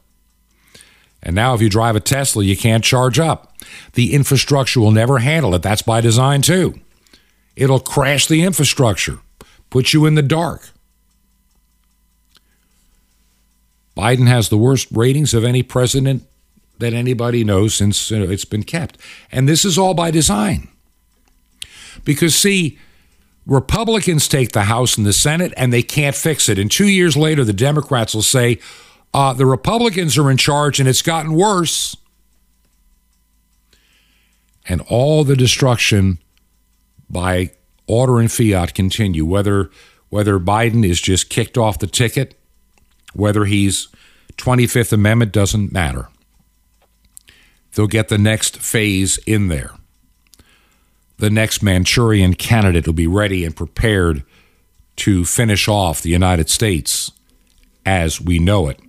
And 1.22 1.36
now 1.36 1.54
if 1.54 1.62
you 1.62 1.70
drive 1.70 1.96
a 1.96 2.00
Tesla, 2.00 2.44
you 2.44 2.56
can't 2.56 2.84
charge 2.84 3.20
up. 3.20 3.54
The 3.94 4.14
infrastructure 4.14 4.80
will 4.80 4.92
never 4.92 5.20
handle 5.20 5.54
it. 5.54 5.62
That's 5.62 5.82
by 5.82 6.02
design 6.02 6.42
too. 6.42 6.80
It'll 7.56 7.80
crash 7.80 8.28
the 8.28 8.44
infrastructure, 8.44 9.20
put 9.70 9.94
you 9.94 10.06
in 10.06 10.16
the 10.16 10.22
dark. 10.22 10.70
Biden 13.98 14.28
has 14.28 14.48
the 14.48 14.58
worst 14.58 14.88
ratings 14.92 15.34
of 15.34 15.44
any 15.44 15.62
president 15.62 16.24
that 16.78 16.94
anybody 16.94 17.44
knows 17.44 17.76
since 17.76 18.10
you 18.10 18.20
know, 18.20 18.32
it's 18.32 18.46
been 18.46 18.64
kept. 18.64 18.98
And 19.30 19.48
this 19.48 19.66
is 19.66 19.78
all 19.78 19.94
by 19.94 20.12
design. 20.12 20.70
Because, 22.06 22.34
see, 22.34 22.80
Republicans 23.46 24.30
take 24.30 24.54
the 24.54 24.64
House 24.64 24.98
and 24.98 25.06
the 25.06 25.12
Senate 25.12 25.54
and 25.58 25.74
they 25.74 25.84
can't 25.84 26.16
fix 26.16 26.48
it. 26.48 26.58
And 26.58 26.72
two 26.72 26.88
years 26.88 27.18
later, 27.18 27.44
the 27.44 27.52
Democrats 27.52 28.16
will 28.16 28.22
say, 28.22 28.60
uh, 29.14 29.34
the 29.34 29.46
Republicans 29.46 30.18
are 30.18 30.30
in 30.30 30.38
charge 30.38 30.80
and 30.80 30.88
it's 30.88 31.02
gotten 31.02 31.34
worse. 31.34 31.96
And 34.68 34.82
all 34.82 35.24
the 35.24 35.36
destruction 35.36 36.20
by 37.10 37.52
order 37.88 38.20
and 38.20 38.32
fiat 38.32 38.74
continue, 38.74 39.26
whether 39.26 39.72
whether 40.10 40.40
Biden 40.40 40.84
is 40.84 41.00
just 41.00 41.30
kicked 41.30 41.58
off 41.58 41.80
the 41.80 41.88
ticket, 41.88 42.36
whether 43.14 43.46
he's 43.46 43.88
25th 44.38 44.92
Amendment 44.92 45.32
doesn't 45.32 45.72
matter. 45.72 46.10
They'll 47.74 47.88
get 47.88 48.08
the 48.08 48.18
next 48.18 48.58
phase 48.58 49.20
in 49.28 49.50
there 49.50 49.74
the 51.20 51.30
next 51.30 51.62
Manchurian 51.62 52.34
candidate 52.34 52.86
will 52.88 52.94
be 52.94 53.08
ready 53.08 53.46
and 53.46 53.56
prepared 53.56 54.24
to 54.96 55.26
finish 55.26 55.68
off 55.68 56.02
the 56.02 56.10
United 56.10 56.50
States 56.50 57.12
as 57.86 58.20
we 58.20 58.40
know 58.40 58.68
it. 58.68 58.80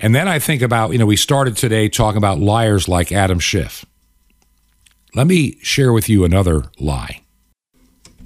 And 0.00 0.14
then 0.14 0.28
I 0.28 0.38
think 0.38 0.62
about, 0.62 0.92
you 0.92 0.98
know, 0.98 1.06
we 1.06 1.16
started 1.16 1.56
today 1.56 1.88
talking 1.88 2.18
about 2.18 2.38
liars 2.38 2.88
like 2.88 3.12
Adam 3.12 3.38
Schiff. 3.38 3.84
Let 5.14 5.26
me 5.26 5.58
share 5.62 5.92
with 5.92 6.08
you 6.08 6.24
another 6.24 6.64
lie. 6.78 7.22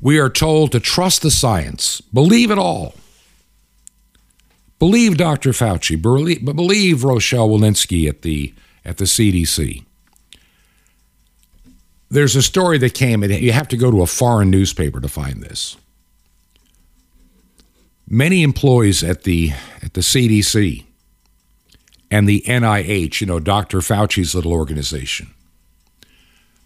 We 0.00 0.18
are 0.18 0.30
told 0.30 0.72
to 0.72 0.80
trust 0.80 1.22
the 1.22 1.30
science, 1.30 2.00
believe 2.00 2.50
it 2.50 2.58
all. 2.58 2.94
Believe 4.78 5.18
Dr. 5.18 5.50
Fauci, 5.50 6.00
believe, 6.00 6.44
believe 6.44 7.04
Rochelle 7.04 7.50
Walensky 7.50 8.08
at 8.08 8.22
the, 8.22 8.54
at 8.84 8.96
the 8.96 9.04
CDC. 9.04 9.84
There's 12.08 12.34
a 12.34 12.42
story 12.42 12.78
that 12.78 12.94
came, 12.94 13.22
and 13.22 13.32
you 13.32 13.52
have 13.52 13.68
to 13.68 13.76
go 13.76 13.90
to 13.90 14.02
a 14.02 14.06
foreign 14.06 14.50
newspaper 14.50 15.00
to 15.00 15.08
find 15.08 15.42
this. 15.42 15.76
Many 18.08 18.42
employees 18.42 19.04
at 19.04 19.22
the 19.22 19.52
at 19.82 19.94
the 19.94 20.00
CDC 20.00 20.84
and 22.10 22.28
the 22.28 22.42
NIH, 22.46 23.20
you 23.20 23.26
know, 23.26 23.38
Dr. 23.38 23.78
Fauci's 23.78 24.34
little 24.34 24.52
organization. 24.52 25.30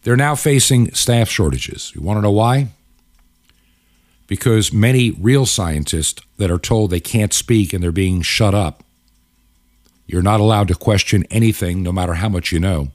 They're 0.02 0.16
now 0.16 0.34
facing 0.34 0.92
staff 0.94 1.28
shortages. 1.28 1.92
You 1.94 2.02
want 2.02 2.18
to 2.18 2.22
know 2.22 2.30
why? 2.30 2.68
Because 4.26 4.72
many 4.72 5.10
real 5.10 5.46
scientists 5.46 6.22
that 6.38 6.50
are 6.50 6.58
told 6.58 6.90
they 6.90 7.00
can't 7.00 7.32
speak 7.32 7.72
and 7.72 7.82
they're 7.82 7.92
being 7.92 8.22
shut 8.22 8.54
up. 8.54 8.82
You're 10.06 10.22
not 10.22 10.40
allowed 10.40 10.68
to 10.68 10.74
question 10.74 11.24
anything, 11.30 11.82
no 11.82 11.92
matter 11.92 12.14
how 12.14 12.28
much 12.28 12.52
you 12.52 12.60
know. 12.60 12.88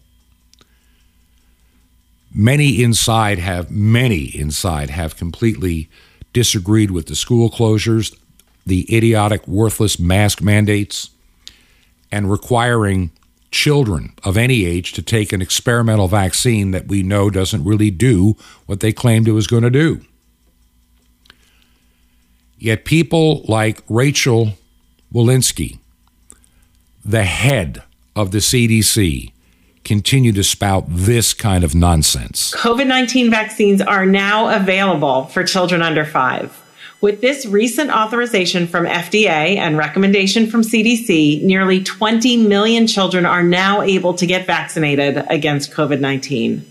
Many 2.34 2.84
inside 2.84 3.40
have, 3.40 3.72
many 3.72 4.26
inside 4.26 4.92
have 4.92 5.18
completely 5.18 5.90
disagreed 6.32 6.92
with 6.92 7.08
the 7.08 7.16
school 7.16 7.50
closures, 7.50 8.16
the 8.66 8.86
idiotic, 8.96 9.48
worthless 9.48 10.00
mask 10.00 10.42
mandates, 10.42 11.10
and 12.12 12.32
requiring 12.32 13.12
children 13.52 14.14
of 14.24 14.38
any 14.38 14.66
age 14.66 14.94
to 14.94 15.02
take 15.02 15.34
an 15.34 15.42
experimental 15.42 16.08
vaccine 16.08 16.72
that 16.72 16.88
we 16.88 17.02
know 17.02 17.30
doesn't 17.30 17.64
really 17.64 17.90
do 17.92 18.36
what 18.66 18.80
they 18.80 18.94
claimed 18.94 19.28
it 19.28 19.32
was 19.32 19.48
going 19.48 19.64
to 19.64 19.70
do. 19.70 20.02
Yet 22.58 22.86
people 22.86 23.44
like 23.48 23.82
Rachel 23.88 24.54
Walensky, 25.14 25.80
the 27.04 27.24
head 27.24 27.84
of 28.16 28.32
the 28.32 28.40
CDC, 28.40 29.32
continue 29.86 30.32
to 30.34 30.44
spout 30.44 30.84
this 30.88 31.34
kind 31.34 31.64
of 31.64 31.74
nonsense. 31.74 32.54
COVID 32.56 32.86
19 32.86 33.32
vaccines 33.32 33.82
are 33.82 34.06
now 34.06 34.56
available 34.56 35.26
for 35.26 35.44
children 35.44 35.82
under 35.82 36.06
five. 36.06 36.56
With 37.02 37.22
this 37.22 37.46
recent 37.46 37.92
authorization 37.92 38.68
from 38.68 38.86
FDA 38.86 39.56
and 39.56 39.78
recommendation 39.78 40.48
from 40.48 40.64
CDC, 40.64 41.42
nearly 41.42 41.82
20 41.82 42.36
million 42.46 42.88
children 42.88 43.26
are 43.26 43.42
now 43.42 43.82
able 43.82 44.16
to 44.16 44.26
get 44.26 44.46
vaccinated 44.46 45.24
against 45.30 45.72
COVID 45.72 46.02
19. 46.02 46.66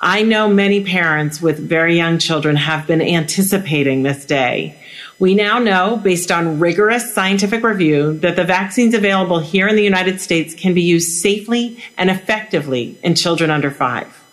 I 0.00 0.22
know 0.22 0.48
many 0.48 0.82
parents 0.82 1.42
with 1.42 1.58
very 1.58 1.94
young 1.94 2.18
children 2.18 2.56
have 2.56 2.86
been 2.86 3.02
anticipating 3.02 4.02
this 4.02 4.24
day. 4.24 4.78
We 5.18 5.34
now 5.34 5.58
know, 5.58 5.96
based 6.02 6.30
on 6.30 6.58
rigorous 6.58 7.14
scientific 7.14 7.62
review, 7.62 8.18
that 8.20 8.36
the 8.36 8.44
vaccines 8.44 8.94
available 8.94 9.40
here 9.40 9.68
in 9.68 9.76
the 9.76 9.84
United 9.84 10.22
States 10.22 10.54
can 10.54 10.72
be 10.72 10.82
used 10.82 11.10
safely 11.20 11.82
and 11.98 12.08
effectively 12.08 12.98
in 13.02 13.14
children 13.14 13.50
under 13.50 13.70
five. 13.70 14.25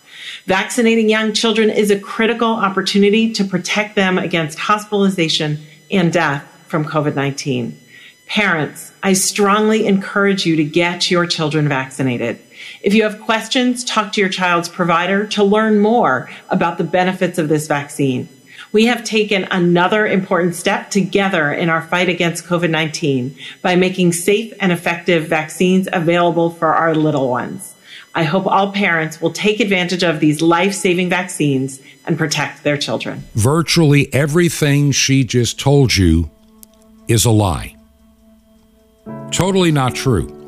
Vaccinating 0.46 1.10
young 1.10 1.32
children 1.32 1.70
is 1.70 1.90
a 1.90 2.00
critical 2.00 2.50
opportunity 2.50 3.32
to 3.32 3.46
protect 3.46 3.96
them 3.96 4.18
against 4.18 4.60
hospitalization 4.60 5.58
and 5.90 6.12
death 6.12 6.46
from 6.68 6.84
COVID 6.84 7.16
19. 7.16 7.80
Parents, 8.28 8.92
I 9.02 9.14
strongly 9.14 9.86
encourage 9.86 10.46
you 10.46 10.58
to 10.58 10.64
get 10.66 11.10
your 11.10 11.26
children 11.28 11.70
vaccinated. 11.70 12.42
If 12.82 12.94
you 12.94 13.04
have 13.04 13.22
questions, 13.22 13.86
talk 13.86 14.12
to 14.14 14.22
your 14.22 14.30
child's 14.30 14.68
provider 14.68 15.26
to 15.28 15.44
learn 15.46 15.80
more 15.80 16.30
about 16.50 16.78
the 16.78 16.84
benefits 16.84 17.38
of 17.38 17.48
this 17.48 17.68
vaccine. 17.68 18.28
We 18.74 18.86
have 18.88 19.06
taken 19.06 19.46
another 19.46 20.06
important 20.06 20.56
step 20.56 20.90
together 20.90 21.54
in 21.54 21.70
our 21.70 21.84
fight 21.84 22.10
against 22.10 22.46
COVID 22.46 22.70
19 22.70 23.38
by 23.62 23.78
making 23.78 24.12
safe 24.12 24.52
and 24.60 24.74
effective 24.74 25.28
vaccines 25.28 25.88
available 25.94 26.50
for 26.50 26.76
our 26.76 26.94
little 26.94 27.30
ones. 27.30 27.73
I 28.16 28.24
hope 28.24 28.46
all 28.46 28.72
parents 28.72 29.20
will 29.20 29.32
take 29.32 29.60
advantage 29.60 30.04
of 30.04 30.20
these 30.20 30.42
life 30.42 30.74
saving 30.74 31.10
vaccines 31.10 31.82
and 32.06 32.18
protect 32.18 32.64
their 32.64 32.78
children. 32.78 33.24
Virtually 33.34 34.14
everything 34.14 34.92
she 34.92 35.24
just 35.24 35.60
told 35.60 35.96
you 35.96 36.30
is 37.08 37.26
a 37.26 37.32
lie. 37.32 37.76
Totally 39.32 39.72
not 39.72 39.96
true. 39.96 40.40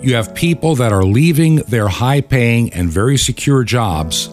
You 0.00 0.14
have 0.14 0.34
people 0.34 0.74
that 0.76 0.92
are 0.92 1.04
leaving 1.04 1.56
their 1.56 1.88
high 1.88 2.20
paying 2.20 2.72
and 2.72 2.88
very 2.88 3.16
secure 3.18 3.62
jobs 3.62 4.28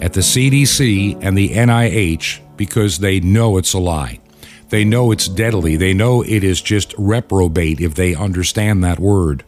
at 0.00 0.12
the 0.12 0.20
CDC 0.20 1.18
and 1.22 1.36
the 1.36 1.50
NIH 1.50 2.40
because 2.56 2.98
they 2.98 3.20
know 3.20 3.56
it's 3.56 3.72
a 3.72 3.78
lie. 3.78 4.20
They 4.68 4.84
know 4.84 5.10
it's 5.12 5.28
deadly. 5.28 5.76
They 5.76 5.92
know 5.92 6.22
it 6.22 6.44
is 6.44 6.60
just 6.60 6.94
reprobate 6.98 7.80
if 7.80 7.94
they 7.94 8.14
understand 8.14 8.82
that 8.84 8.98
word. 8.98 9.44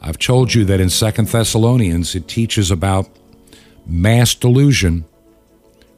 I've 0.00 0.18
told 0.18 0.54
you 0.54 0.64
that 0.64 0.80
in 0.80 0.88
Second 0.88 1.28
Thessalonians 1.28 2.14
it 2.14 2.26
teaches 2.26 2.70
about 2.70 3.08
mass 3.86 4.34
delusion 4.34 5.04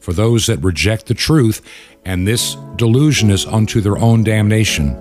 for 0.00 0.12
those 0.12 0.46
that 0.46 0.58
reject 0.58 1.06
the 1.06 1.14
truth, 1.14 1.62
and 2.04 2.26
this 2.26 2.56
delusion 2.74 3.30
is 3.30 3.46
unto 3.46 3.80
their 3.80 3.96
own 3.96 4.24
damnation. 4.24 4.98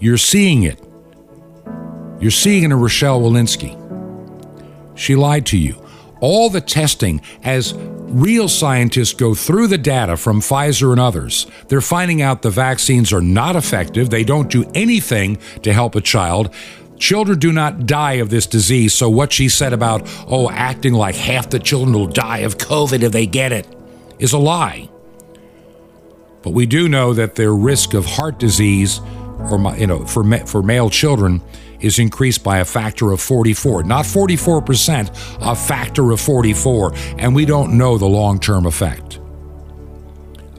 You're 0.00 0.16
seeing 0.16 0.62
it. 0.62 0.82
You're 2.20 2.30
seeing 2.30 2.62
it 2.62 2.66
in 2.66 2.74
Rochelle 2.74 3.20
Walensky. 3.20 3.76
She 4.94 5.14
lied 5.14 5.44
to 5.46 5.58
you. 5.58 5.84
All 6.20 6.48
the 6.48 6.60
testing, 6.62 7.20
as 7.44 7.74
real 7.74 8.48
scientists 8.48 9.12
go 9.12 9.34
through 9.34 9.66
the 9.66 9.78
data 9.78 10.16
from 10.16 10.40
Pfizer 10.40 10.90
and 10.90 11.00
others, 11.00 11.46
they're 11.68 11.80
finding 11.80 12.22
out 12.22 12.42
the 12.42 12.50
vaccines 12.50 13.12
are 13.12 13.20
not 13.20 13.54
effective. 13.54 14.08
They 14.08 14.24
don't 14.24 14.50
do 14.50 14.68
anything 14.74 15.36
to 15.62 15.72
help 15.72 15.94
a 15.94 16.00
child. 16.00 16.52
Children 16.98 17.38
do 17.38 17.52
not 17.52 17.86
die 17.86 18.14
of 18.14 18.30
this 18.30 18.46
disease. 18.46 18.92
So, 18.92 19.08
what 19.08 19.32
she 19.32 19.48
said 19.48 19.72
about, 19.72 20.02
oh, 20.26 20.50
acting 20.50 20.94
like 20.94 21.14
half 21.14 21.50
the 21.50 21.58
children 21.58 21.94
will 21.94 22.06
die 22.06 22.38
of 22.38 22.58
COVID 22.58 23.02
if 23.02 23.12
they 23.12 23.26
get 23.26 23.52
it 23.52 23.66
is 24.18 24.32
a 24.32 24.38
lie. 24.38 24.90
But 26.42 26.50
we 26.50 26.66
do 26.66 26.88
know 26.88 27.14
that 27.14 27.36
their 27.36 27.54
risk 27.54 27.94
of 27.94 28.04
heart 28.04 28.38
disease, 28.38 29.00
or 29.50 29.76
you 29.76 29.86
know, 29.86 30.04
for 30.06 30.24
for 30.46 30.62
male 30.62 30.90
children, 30.90 31.40
is 31.80 31.98
increased 31.98 32.42
by 32.42 32.58
a 32.58 32.64
factor 32.64 33.12
of 33.12 33.20
44, 33.20 33.84
not 33.84 34.04
44%, 34.04 35.38
a 35.40 35.54
factor 35.54 36.10
of 36.10 36.20
44, 36.20 36.92
and 37.18 37.34
we 37.34 37.44
don't 37.44 37.78
know 37.78 37.96
the 37.96 38.06
long-term 38.06 38.66
effect. 38.66 39.20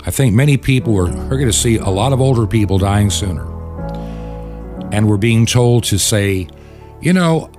I 0.06 0.12
think 0.12 0.34
many 0.34 0.56
people 0.56 0.98
are, 0.98 1.10
are 1.10 1.38
going 1.38 1.48
to 1.48 1.54
see 1.54 1.78
a 1.78 1.90
lot 1.90 2.14
of 2.14 2.22
older 2.22 2.48
people 2.48 2.78
dying 2.78 3.10
sooner 3.10 3.59
and 4.92 5.08
we're 5.08 5.18
being 5.18 5.46
told 5.46 5.84
to 5.86 5.98
say, 5.98 6.48
you 7.02 7.14
know, 7.14 7.50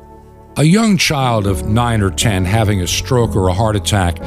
a 0.56 0.64
young 0.64 0.96
child 0.96 1.46
of 1.46 1.66
9 1.66 2.02
or 2.02 2.10
10 2.10 2.44
having 2.44 2.80
a 2.82 2.86
stroke 2.86 3.34
or 3.36 3.48
a 3.48 3.54
heart 3.54 3.76
attack, 3.76 4.18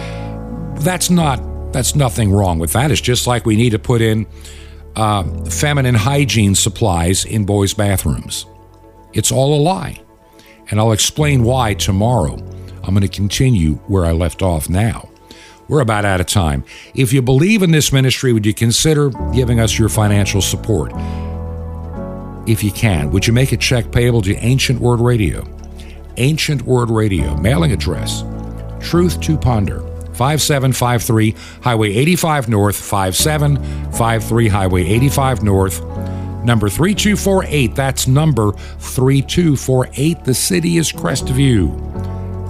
that's 0.80 1.10
not 1.10 1.42
that's 1.72 1.96
nothing 1.96 2.32
wrong 2.32 2.60
with 2.60 2.74
that. 2.74 2.92
It's 2.92 3.02
just 3.02 3.26
like 3.26 3.46
we 3.46 3.56
need 3.56 3.72
to 3.72 3.80
put 3.80 4.00
in 4.00 4.28
uh, 4.96 5.24
feminine 5.46 5.96
hygiene 5.96 6.54
supplies 6.54 7.26
in 7.26 7.46
boys' 7.46 7.74
bathrooms. 7.74 8.46
It's 9.12 9.32
all 9.32 9.60
a 9.60 9.62
lie. 9.62 10.02
And 10.70 10.80
I'll 10.80 10.92
explain 10.92 11.44
why 11.44 11.74
tomorrow. 11.74 12.36
I'm 12.84 12.94
going 12.94 13.02
to 13.02 13.08
continue 13.08 13.76
where 13.88 14.06
I 14.06 14.12
left 14.12 14.42
off 14.42 14.70
now. 14.70 15.10
We're 15.68 15.82
about 15.82 16.06
out 16.06 16.20
of 16.20 16.28
time. 16.28 16.64
If 16.94 17.14
you 17.14 17.22
believe 17.22 17.64
in 17.64 17.72
this 17.72 17.92
ministry, 17.92 18.34
would 18.34 18.46
you 18.46 18.54
consider 18.54 19.10
giving 19.34 19.60
us 19.60 19.80
your 19.80 19.90
financial 19.90 20.42
support? 20.42 20.92
If 22.48 22.64
you 22.64 22.72
can, 22.72 23.12
would 23.12 23.26
you 23.26 23.34
make 23.34 23.52
a 23.52 23.58
check 23.58 23.92
payable 23.92 24.22
to 24.24 24.36
Ancient 24.36 24.80
Word 24.80 25.00
Radio? 25.00 25.46
Ancient 26.18 26.62
Word 26.64 26.90
Radio, 26.90 27.36
mailing 27.38 27.72
address, 27.72 28.24
Truth 28.82 29.22
to 29.22 29.38
Ponder, 29.38 29.80
5753 30.14 31.36
Highway 31.62 31.94
85 31.94 32.50
North, 32.50 32.76
5753 32.76 34.48
Highway 34.48 34.84
85 34.84 35.44
North, 35.44 35.82
number 36.44 36.70
3248. 36.70 37.76
That's 37.76 38.08
number 38.08 38.52
3248. 38.52 40.24
The 40.24 40.34
city 40.34 40.78
is 40.78 40.92
Crestview, 40.92 41.72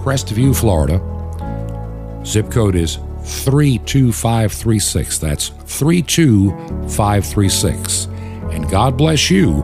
Crestview, 0.04 0.56
Florida. 0.56 1.02
Zip 2.26 2.50
code 2.52 2.76
is 2.76 3.00
32536. 3.24 5.18
That's 5.20 5.50
32536. 5.50 8.06
And 8.52 8.70
God 8.70 8.98
bless 8.98 9.32
you 9.32 9.64